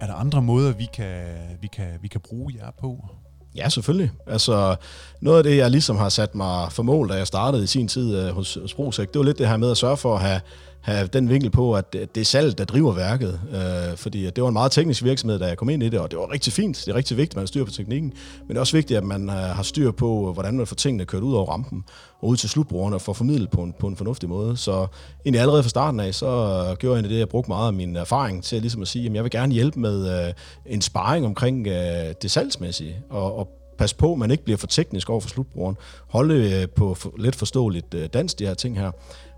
er 0.00 0.06
der 0.06 0.14
andre 0.14 0.42
måder, 0.42 0.72
vi 0.72 0.88
kan, 0.94 1.24
vi 1.60 1.66
kan, 1.66 1.88
vi 2.02 2.08
kan 2.08 2.20
bruge 2.20 2.54
jer 2.58 2.70
på? 2.80 3.08
Ja, 3.56 3.68
selvfølgelig. 3.68 4.10
Altså, 4.26 4.76
noget 5.20 5.38
af 5.38 5.44
det, 5.44 5.56
jeg 5.56 5.70
ligesom 5.70 5.96
har 5.96 6.08
sat 6.08 6.34
mig 6.34 6.72
for 6.72 6.82
mål, 6.82 7.08
da 7.08 7.14
jeg 7.14 7.26
startede 7.26 7.64
i 7.64 7.66
sin 7.66 7.88
tid 7.88 8.16
øh, 8.16 8.34
hos, 8.34 8.58
hos 8.60 8.74
Brosek, 8.74 9.12
det 9.12 9.18
var 9.18 9.24
lidt 9.24 9.38
det 9.38 9.48
her 9.48 9.56
med 9.56 9.70
at 9.70 9.76
sørge 9.76 9.96
for 9.96 10.14
at 10.14 10.20
have, 10.20 10.40
have 10.84 11.06
den 11.06 11.28
vinkel 11.28 11.50
på, 11.50 11.74
at 11.74 11.92
det 11.92 12.16
er 12.16 12.24
salg, 12.24 12.58
der 12.58 12.64
driver 12.64 12.92
værket. 12.92 13.40
Øh, 13.52 13.96
fordi 13.96 14.30
det 14.30 14.42
var 14.42 14.48
en 14.48 14.52
meget 14.52 14.72
teknisk 14.72 15.04
virksomhed, 15.04 15.38
da 15.38 15.46
jeg 15.46 15.56
kom 15.56 15.68
ind 15.68 15.82
i 15.82 15.88
det, 15.88 16.00
og 16.00 16.10
det 16.10 16.18
var 16.18 16.32
rigtig 16.32 16.52
fint. 16.52 16.76
Det 16.76 16.88
er 16.88 16.94
rigtig 16.94 17.16
vigtigt, 17.16 17.32
at 17.32 17.36
man 17.36 17.42
har 17.42 17.46
styr 17.46 17.64
på 17.64 17.70
teknikken. 17.70 18.12
Men 18.40 18.48
det 18.48 18.56
er 18.56 18.60
også 18.60 18.76
vigtigt, 18.76 18.98
at 18.98 19.04
man 19.04 19.28
øh, 19.28 19.34
har 19.34 19.62
styr 19.62 19.90
på, 19.90 20.32
hvordan 20.32 20.56
man 20.56 20.66
får 20.66 20.74
tingene 20.76 21.04
kørt 21.04 21.22
ud 21.22 21.34
over 21.34 21.46
rampen 21.46 21.84
og 22.20 22.28
ud 22.28 22.36
til 22.36 22.48
slutbrugerne 22.48 22.96
og 22.96 23.00
får 23.00 23.12
formidlet 23.12 23.50
på 23.50 23.62
en, 23.62 23.74
på 23.78 23.86
en 23.86 23.96
fornuftig 23.96 24.28
måde. 24.28 24.56
Så 24.56 24.86
egentlig 25.24 25.40
allerede 25.40 25.62
fra 25.62 25.68
starten 25.68 26.00
af, 26.00 26.14
så 26.14 26.26
øh, 26.70 26.76
gjorde 26.76 27.00
jeg 27.00 27.10
det, 27.10 27.18
jeg 27.18 27.28
brugte 27.28 27.48
meget 27.48 27.66
af 27.66 27.72
min 27.72 27.96
erfaring 27.96 28.44
til 28.44 28.60
ligesom 28.60 28.82
at 28.82 28.88
sige, 28.88 29.06
at 29.06 29.14
jeg 29.14 29.22
vil 29.22 29.30
gerne 29.30 29.52
hjælpe 29.52 29.80
med 29.80 30.26
øh, 30.26 30.32
en 30.66 30.82
sparring 30.82 31.26
omkring 31.26 31.66
øh, 31.66 32.14
det 32.22 32.30
salgsmæssige, 32.30 32.96
og, 33.10 33.38
og 33.38 33.48
passe 33.78 33.96
på, 33.96 34.12
at 34.12 34.18
man 34.18 34.30
ikke 34.30 34.44
bliver 34.44 34.56
for 34.56 34.66
teknisk 34.66 35.10
over 35.10 35.20
for 35.20 35.28
slutbrugeren. 35.28 35.76
Holde 36.08 36.52
øh, 36.52 36.68
på 36.68 36.94
for, 36.94 37.12
lidt 37.18 37.36
forståeligt 37.36 37.94
øh, 37.94 38.08
dansk, 38.12 38.38
de 38.38 38.46
her 38.46 38.54
ting 38.54 38.78
her. 38.78 38.90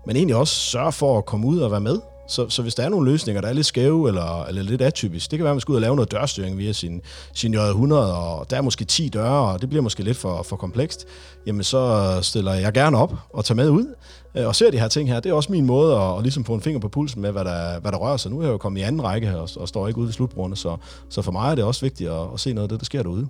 Men 0.07 0.15
egentlig 0.15 0.35
også 0.35 0.55
sørge 0.55 0.91
for 0.91 1.17
at 1.17 1.25
komme 1.25 1.47
ud 1.47 1.59
og 1.59 1.71
være 1.71 1.81
med. 1.81 1.99
Så, 2.27 2.49
så 2.49 2.61
hvis 2.61 2.75
der 2.75 2.83
er 2.83 2.89
nogle 2.89 3.11
løsninger, 3.11 3.41
der 3.41 3.49
er 3.49 3.53
lidt 3.53 3.65
skæve 3.65 4.07
eller, 4.07 4.43
eller 4.43 4.63
lidt 4.63 4.81
atypisk, 4.81 5.31
det 5.31 5.39
kan 5.39 5.43
være, 5.43 5.51
at 5.51 5.55
man 5.55 5.61
skal 5.61 5.71
ud 5.71 5.75
og 5.75 5.81
lave 5.81 5.95
noget 5.95 6.11
dørstyring 6.11 6.57
via 6.57 6.71
sin, 6.71 7.01
sin 7.33 7.55
J100, 7.55 7.93
og 7.93 8.49
der 8.49 8.57
er 8.57 8.61
måske 8.61 8.85
10 8.85 9.09
døre, 9.09 9.53
og 9.53 9.61
det 9.61 9.69
bliver 9.69 9.81
måske 9.81 10.03
lidt 10.03 10.17
for, 10.17 10.43
for 10.43 10.55
komplekst, 10.55 11.05
jamen 11.45 11.63
så 11.63 12.11
stiller 12.21 12.53
jeg 12.53 12.73
gerne 12.73 12.97
op 12.97 13.13
og 13.29 13.45
tager 13.45 13.55
med 13.55 13.69
ud 13.69 13.95
øh, 14.35 14.47
og 14.47 14.55
ser 14.55 14.71
de 14.71 14.79
her 14.79 14.87
ting 14.87 15.09
her. 15.09 15.19
Det 15.19 15.29
er 15.29 15.33
også 15.33 15.51
min 15.51 15.65
måde 15.65 15.95
at, 15.95 16.17
at 16.17 16.21
ligesom 16.21 16.45
få 16.45 16.53
en 16.53 16.61
finger 16.61 16.79
på 16.79 16.89
pulsen 16.89 17.21
med, 17.21 17.31
hvad 17.31 17.45
der, 17.45 17.79
hvad 17.79 17.91
der 17.91 17.97
rører 17.97 18.17
sig. 18.17 18.31
Nu 18.31 18.39
er 18.39 18.43
jeg 18.43 18.51
jo 18.51 18.57
kommet 18.57 18.79
i 18.79 18.83
anden 18.83 19.03
række 19.03 19.37
og, 19.37 19.49
og 19.57 19.67
står 19.67 19.87
ikke 19.87 19.99
ude 19.99 20.07
ved 20.07 20.13
slutbrugerne, 20.13 20.55
så, 20.55 20.77
så 21.09 21.21
for 21.21 21.31
mig 21.31 21.51
er 21.51 21.55
det 21.55 21.63
også 21.63 21.81
vigtigt 21.81 22.09
at, 22.09 22.21
at 22.33 22.39
se 22.39 22.53
noget 22.53 22.63
af 22.65 22.69
det, 22.69 22.79
der 22.79 22.85
sker 22.85 23.03
derude. 23.03 23.27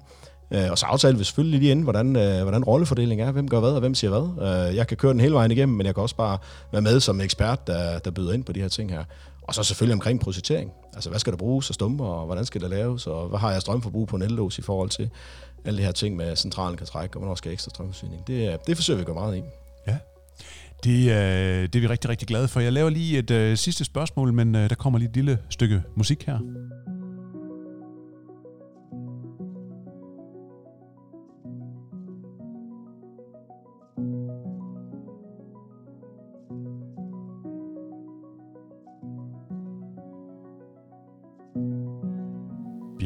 Øh, 0.52 0.72
og 0.72 0.78
så 0.78 0.86
aftaler 0.86 1.18
vi 1.18 1.24
selvfølgelig 1.24 1.60
lige 1.60 1.72
inden, 1.72 1.84
hvordan, 1.84 2.16
øh, 2.16 2.42
hvordan 2.42 2.64
rollefordeling 2.64 3.22
er, 3.22 3.32
hvem 3.32 3.50
gør 3.50 3.60
hvad, 3.60 3.72
og 3.72 3.80
hvem 3.80 3.96
siger 3.96 4.20
hvad. 4.20 4.68
Øh, 4.70 4.76
jeg 4.76 4.88
kan 4.88 4.98
køre 4.98 5.12
den 5.12 5.20
hele 5.20 5.34
vejen 5.34 5.52
igennem, 5.52 5.78
men 5.78 5.86
jeg 5.86 5.96
kan 5.96 6.02
også 6.02 6.16
bare 6.16 6.38
være 6.72 6.82
med 6.82 7.00
som 7.00 7.22
ekspert, 7.22 7.68
der, 7.68 8.00
der 8.00 8.12
byder 8.12 8.34
ind 8.34 8.44
på 8.44 8.52
de 8.52 8.62
her 8.62 8.68
ting 8.68 8.92
her. 8.92 9.04
Og 9.42 9.56
så 9.56 9.64
selvfølgelig 9.64 9.94
omkring 9.94 10.20
projektering. 10.20 10.72
Altså, 10.94 11.10
hvad 11.10 11.20
skal 11.20 11.34
der 11.34 11.38
bruges 11.38 11.70
og 11.70 11.74
stumper, 11.74 12.06
og 12.06 12.26
hvordan 12.26 12.46
skal 12.46 12.62
det 12.62 12.70
laves, 12.70 13.08
og 13.08 13.28
hvad 13.28 13.40
har 13.40 13.52
jeg 13.52 13.62
strømforbrug 13.62 14.08
på 14.08 14.16
en 14.16 14.22
ellås 14.22 14.58
i 14.58 14.62
forhold 14.62 14.90
til 14.90 15.10
alle 15.66 15.80
de 15.80 15.84
her 15.84 15.92
ting 15.92 16.16
med 16.16 16.36
centralen 16.36 16.78
kan 16.78 16.88
trække, 16.88 17.16
og 17.16 17.20
hvornår 17.20 17.36
skal 17.36 17.52
ekstra 17.52 17.70
strømforsyning. 17.70 18.28
Det, 18.28 18.54
øh, 18.54 18.58
det 18.68 18.76
forsøger 18.76 18.98
vi 18.98 19.02
at 19.02 19.08
gå 19.08 19.14
meget 19.14 19.38
i. 19.38 19.42
Ja, 19.88 19.98
det, 20.84 21.10
øh, 21.10 21.64
det 21.64 21.76
er 21.76 21.80
vi 21.80 21.88
rigtig, 21.88 22.10
rigtig 22.10 22.28
glade 22.28 22.48
for. 22.48 22.60
Jeg 22.60 22.74
laver 22.74 22.90
lige 22.90 23.18
et 23.18 23.32
øh, 23.32 23.58
sidste 23.58 23.86
spørgsmål, 23.86 24.34
men 24.34 24.56
øh, 24.56 24.70
der 24.70 24.76
kommer 24.76 25.00
lige 25.00 25.10
et 25.10 25.16
lille 25.16 25.40
stykke 25.50 25.84
musik 25.96 26.24
her. 26.26 26.40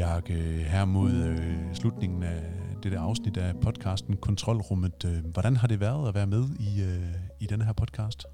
Bjarke, 0.02 0.34
her 0.68 0.86
mod 0.86 1.12
øh, 1.12 1.76
slutningen 1.76 2.24
af 2.24 2.42
det 2.84 2.92
der 2.92 3.02
afsnit 3.02 3.38
af 3.38 3.54
podcasten 3.62 4.18
Kontrolrummet. 4.18 5.06
Øh, 5.06 5.26
hvordan 5.26 5.56
har 5.58 5.68
det 5.68 5.80
været 5.80 6.08
at 6.08 6.16
være 6.16 6.28
med 6.28 6.44
i, 6.60 6.82
øh, 6.82 7.14
i 7.40 7.46
denne 7.46 7.66
her 7.66 7.74
podcast? 7.74 8.26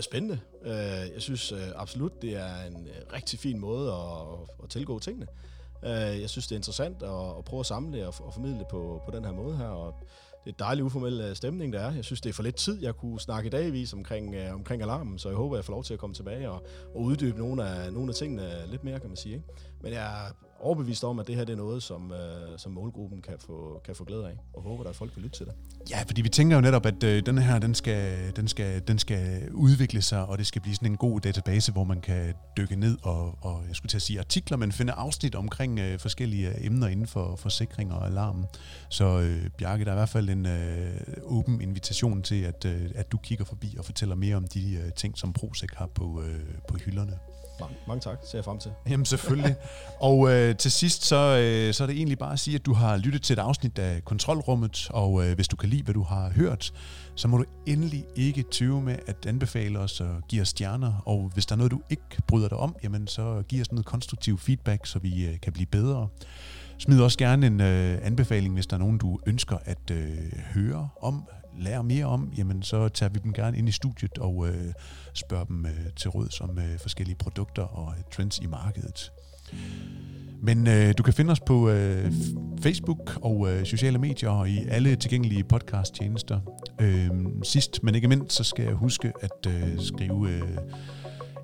Spændende. 0.00 0.38
Øh, 0.62 0.72
jeg 1.14 1.18
synes 1.18 1.52
øh, 1.52 1.58
absolut, 1.76 2.22
det 2.22 2.36
er 2.36 2.64
en 2.66 2.86
øh, 2.86 3.14
rigtig 3.14 3.38
fin 3.38 3.58
måde 3.58 3.92
at, 3.92 3.98
at 4.62 4.70
tilgå 4.70 4.98
tingene. 4.98 5.26
Øh, 5.84 6.20
jeg 6.20 6.30
synes, 6.30 6.46
det 6.46 6.54
er 6.54 6.58
interessant 6.58 7.02
at, 7.02 7.44
prøve 7.44 7.60
at 7.60 7.66
samle 7.66 7.98
det 7.98 8.06
og, 8.06 8.14
formidle 8.14 8.58
det 8.58 8.66
på, 8.70 9.02
på 9.06 9.16
den 9.16 9.24
her 9.24 9.32
måde 9.32 9.56
her, 9.56 9.68
og 9.68 9.94
det 10.44 10.52
er 10.52 10.56
dejlig 10.58 10.84
uformel 10.84 11.36
stemning, 11.36 11.72
der 11.72 11.80
er. 11.80 11.92
Jeg 11.92 12.04
synes, 12.04 12.20
det 12.20 12.28
er 12.28 12.34
for 12.34 12.42
lidt 12.42 12.56
tid, 12.56 12.82
jeg 12.82 12.94
kunne 12.94 13.20
snakke 13.20 13.46
i 13.46 13.50
dagvis 13.50 13.92
omkring, 13.92 14.36
omkring 14.52 14.82
alarmen, 14.82 15.18
så 15.18 15.28
jeg 15.28 15.36
håber, 15.36 15.56
jeg 15.56 15.64
får 15.64 15.72
lov 15.72 15.84
til 15.84 15.94
at 15.94 16.00
komme 16.00 16.14
tilbage 16.14 16.50
og, 16.50 16.66
og 16.94 17.00
uddybe 17.00 17.38
nogle 17.38 17.68
af, 17.68 17.92
nogle 17.92 18.08
af 18.08 18.14
tingene 18.14 18.66
lidt 18.70 18.84
mere, 18.84 19.00
kan 19.00 19.08
man 19.08 19.16
sige. 19.16 19.34
Ikke? 19.34 19.46
Men 19.82 19.92
jeg 19.92 20.30
overbevist 20.60 21.04
om, 21.04 21.18
at 21.18 21.26
det 21.26 21.36
her 21.36 21.44
det 21.44 21.52
er 21.52 21.56
noget, 21.56 21.82
som, 21.82 22.12
øh, 22.12 22.58
som 22.58 22.72
målgruppen 22.72 23.22
kan 23.22 23.34
få, 23.38 23.80
kan 23.84 23.94
få 23.94 24.04
glæde 24.04 24.26
af, 24.26 24.36
og 24.54 24.62
håber, 24.62 24.84
at 24.84 24.96
folk 24.96 25.16
vil 25.16 25.22
lytte 25.22 25.38
til 25.38 25.46
det. 25.46 25.54
Ja, 25.90 26.02
fordi 26.06 26.22
vi 26.22 26.28
tænker 26.28 26.56
jo 26.56 26.60
netop, 26.60 26.86
at 26.86 27.02
øh, 27.02 27.26
den 27.26 27.38
her, 27.38 27.58
den 27.58 27.74
skal, 27.74 28.32
den, 28.36 28.48
skal, 28.48 28.88
den 28.88 28.98
skal 28.98 29.52
udvikle 29.52 30.02
sig, 30.02 30.26
og 30.26 30.38
det 30.38 30.46
skal 30.46 30.62
blive 30.62 30.74
sådan 30.74 30.90
en 30.90 30.96
god 30.96 31.20
database, 31.20 31.72
hvor 31.72 31.84
man 31.84 32.00
kan 32.00 32.34
dykke 32.56 32.76
ned 32.76 32.98
og, 33.02 33.38
og 33.40 33.62
jeg 33.68 33.76
skulle 33.76 33.90
til 33.90 33.98
at 33.98 34.02
sige 34.02 34.18
artikler, 34.18 34.56
men 34.56 34.72
finde 34.72 34.92
afsnit 34.92 35.34
omkring 35.34 35.78
øh, 35.78 35.98
forskellige 35.98 36.66
emner 36.66 36.86
inden 36.86 37.06
for 37.06 37.36
forsikring 37.36 37.92
og 37.92 38.06
alarm. 38.06 38.46
Så 38.88 39.04
øh, 39.04 39.50
Bjarke, 39.58 39.84
der 39.84 39.90
er 39.90 39.94
i 39.94 39.98
hvert 39.98 40.08
fald 40.08 40.28
en 40.28 40.46
øh, 40.46 41.00
åben 41.22 41.60
invitation 41.60 42.22
til, 42.22 42.42
at, 42.42 42.64
øh, 42.64 42.90
at 42.94 43.12
du 43.12 43.18
kigger 43.18 43.44
forbi 43.44 43.76
og 43.78 43.84
fortæller 43.84 44.14
mere 44.14 44.36
om 44.36 44.46
de 44.46 44.74
øh, 44.74 44.92
ting, 44.92 45.18
som 45.18 45.32
Prosek 45.32 45.74
har 45.74 45.86
på, 45.86 46.22
øh, 46.22 46.40
på 46.68 46.76
hylderne. 46.76 47.18
Mange, 47.60 47.76
mange 47.88 48.00
tak, 48.00 48.18
ser 48.24 48.38
jeg 48.38 48.44
frem 48.44 48.58
til. 48.58 48.70
Jamen 48.88 49.06
selvfølgelig 49.06 49.56
og 50.00 50.32
øh, 50.32 50.56
til 50.56 50.70
sidst, 50.70 51.04
så, 51.04 51.16
øh, 51.16 51.74
så 51.74 51.82
er 51.82 51.86
det 51.86 51.96
egentlig 51.96 52.18
bare 52.18 52.32
at 52.32 52.40
sige, 52.40 52.54
at 52.54 52.66
du 52.66 52.72
har 52.72 52.96
lyttet 52.96 53.22
til 53.22 53.32
et 53.32 53.38
afsnit 53.38 53.78
af 53.78 54.04
Kontrolrummet, 54.04 54.88
og 54.90 55.26
øh, 55.26 55.34
hvis 55.34 55.48
du 55.48 55.56
kan 55.56 55.68
lide, 55.68 55.82
hvad 55.82 55.94
du 55.94 56.02
har 56.02 56.30
hørt, 56.30 56.72
så 57.14 57.28
må 57.28 57.36
du 57.36 57.44
endelig 57.66 58.04
ikke 58.16 58.42
tøve 58.42 58.82
med 58.82 58.96
at 59.06 59.26
anbefale 59.26 59.78
os 59.78 60.00
og 60.00 60.22
give 60.28 60.42
os 60.42 60.48
stjerner. 60.48 61.02
Og 61.06 61.30
hvis 61.34 61.46
der 61.46 61.54
er 61.54 61.56
noget, 61.56 61.72
du 61.72 61.80
ikke 61.90 62.22
bryder 62.26 62.48
dig 62.48 62.58
om, 62.58 62.76
jamen 62.82 63.06
så 63.06 63.42
giv 63.48 63.60
os 63.60 63.72
noget 63.72 63.86
konstruktiv 63.86 64.38
feedback, 64.38 64.86
så 64.86 64.98
vi 64.98 65.24
øh, 65.24 65.40
kan 65.40 65.52
blive 65.52 65.66
bedre. 65.66 66.08
Smid 66.78 67.00
også 67.00 67.18
gerne 67.18 67.46
en 67.46 67.60
øh, 67.60 67.98
anbefaling, 68.02 68.54
hvis 68.54 68.66
der 68.66 68.74
er 68.76 68.80
nogen, 68.80 68.98
du 68.98 69.18
ønsker 69.26 69.56
at 69.64 69.90
øh, 69.90 70.32
høre 70.54 70.88
om, 71.02 71.28
lære 71.58 71.84
mere 71.84 72.04
om, 72.04 72.32
jamen 72.36 72.62
så 72.62 72.88
tager 72.88 73.10
vi 73.10 73.20
dem 73.24 73.32
gerne 73.32 73.58
ind 73.58 73.68
i 73.68 73.72
studiet 73.72 74.18
og 74.18 74.48
øh, 74.48 74.72
spørger 75.14 75.44
dem 75.44 75.66
øh, 75.66 75.92
til 75.96 76.10
råd 76.10 76.40
om 76.40 76.58
øh, 76.58 76.78
forskellige 76.78 77.16
produkter 77.16 77.62
og 77.62 77.94
øh, 77.98 78.04
trends 78.12 78.38
i 78.38 78.46
markedet. 78.46 79.12
Men 80.42 80.66
øh, 80.66 80.94
du 80.98 81.02
kan 81.02 81.14
finde 81.14 81.30
os 81.32 81.40
på 81.40 81.70
øh, 81.70 82.12
Facebook 82.62 83.18
og 83.22 83.48
øh, 83.52 83.64
sociale 83.64 83.98
medier 83.98 84.30
og 84.30 84.48
i 84.48 84.58
alle 84.68 84.96
tilgængelige 84.96 85.44
podcast-tjenester. 85.44 86.40
Øh, 86.80 87.10
sidst, 87.42 87.82
men 87.82 87.94
ikke 87.94 88.08
mindst, 88.08 88.36
så 88.36 88.44
skal 88.44 88.64
jeg 88.64 88.74
huske 88.74 89.12
at 89.20 89.46
øh, 89.48 89.78
skrive 89.78 90.30
øh, 90.30 90.42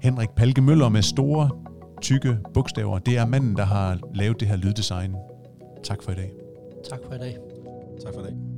Henrik 0.03 0.31
Palke 0.31 0.61
Møller 0.61 0.89
med 0.89 1.03
store, 1.03 1.51
tykke 2.03 2.39
bogstaver. 2.55 2.99
Det 2.99 3.17
er 3.17 3.27
manden, 3.27 3.57
der 3.57 3.65
har 3.65 3.99
lavet 4.15 4.41
det 4.41 4.49
her 4.49 4.57
lyddesign. 4.57 5.15
Tak 5.85 6.03
for 6.03 6.13
i 6.13 6.15
dag. 6.15 6.33
Tak 6.91 6.99
for 7.07 7.15
i 7.15 7.19
dag. 7.19 7.37
Tak 8.05 8.15
for 8.15 8.21
i 8.21 8.25
dag. 8.25 8.56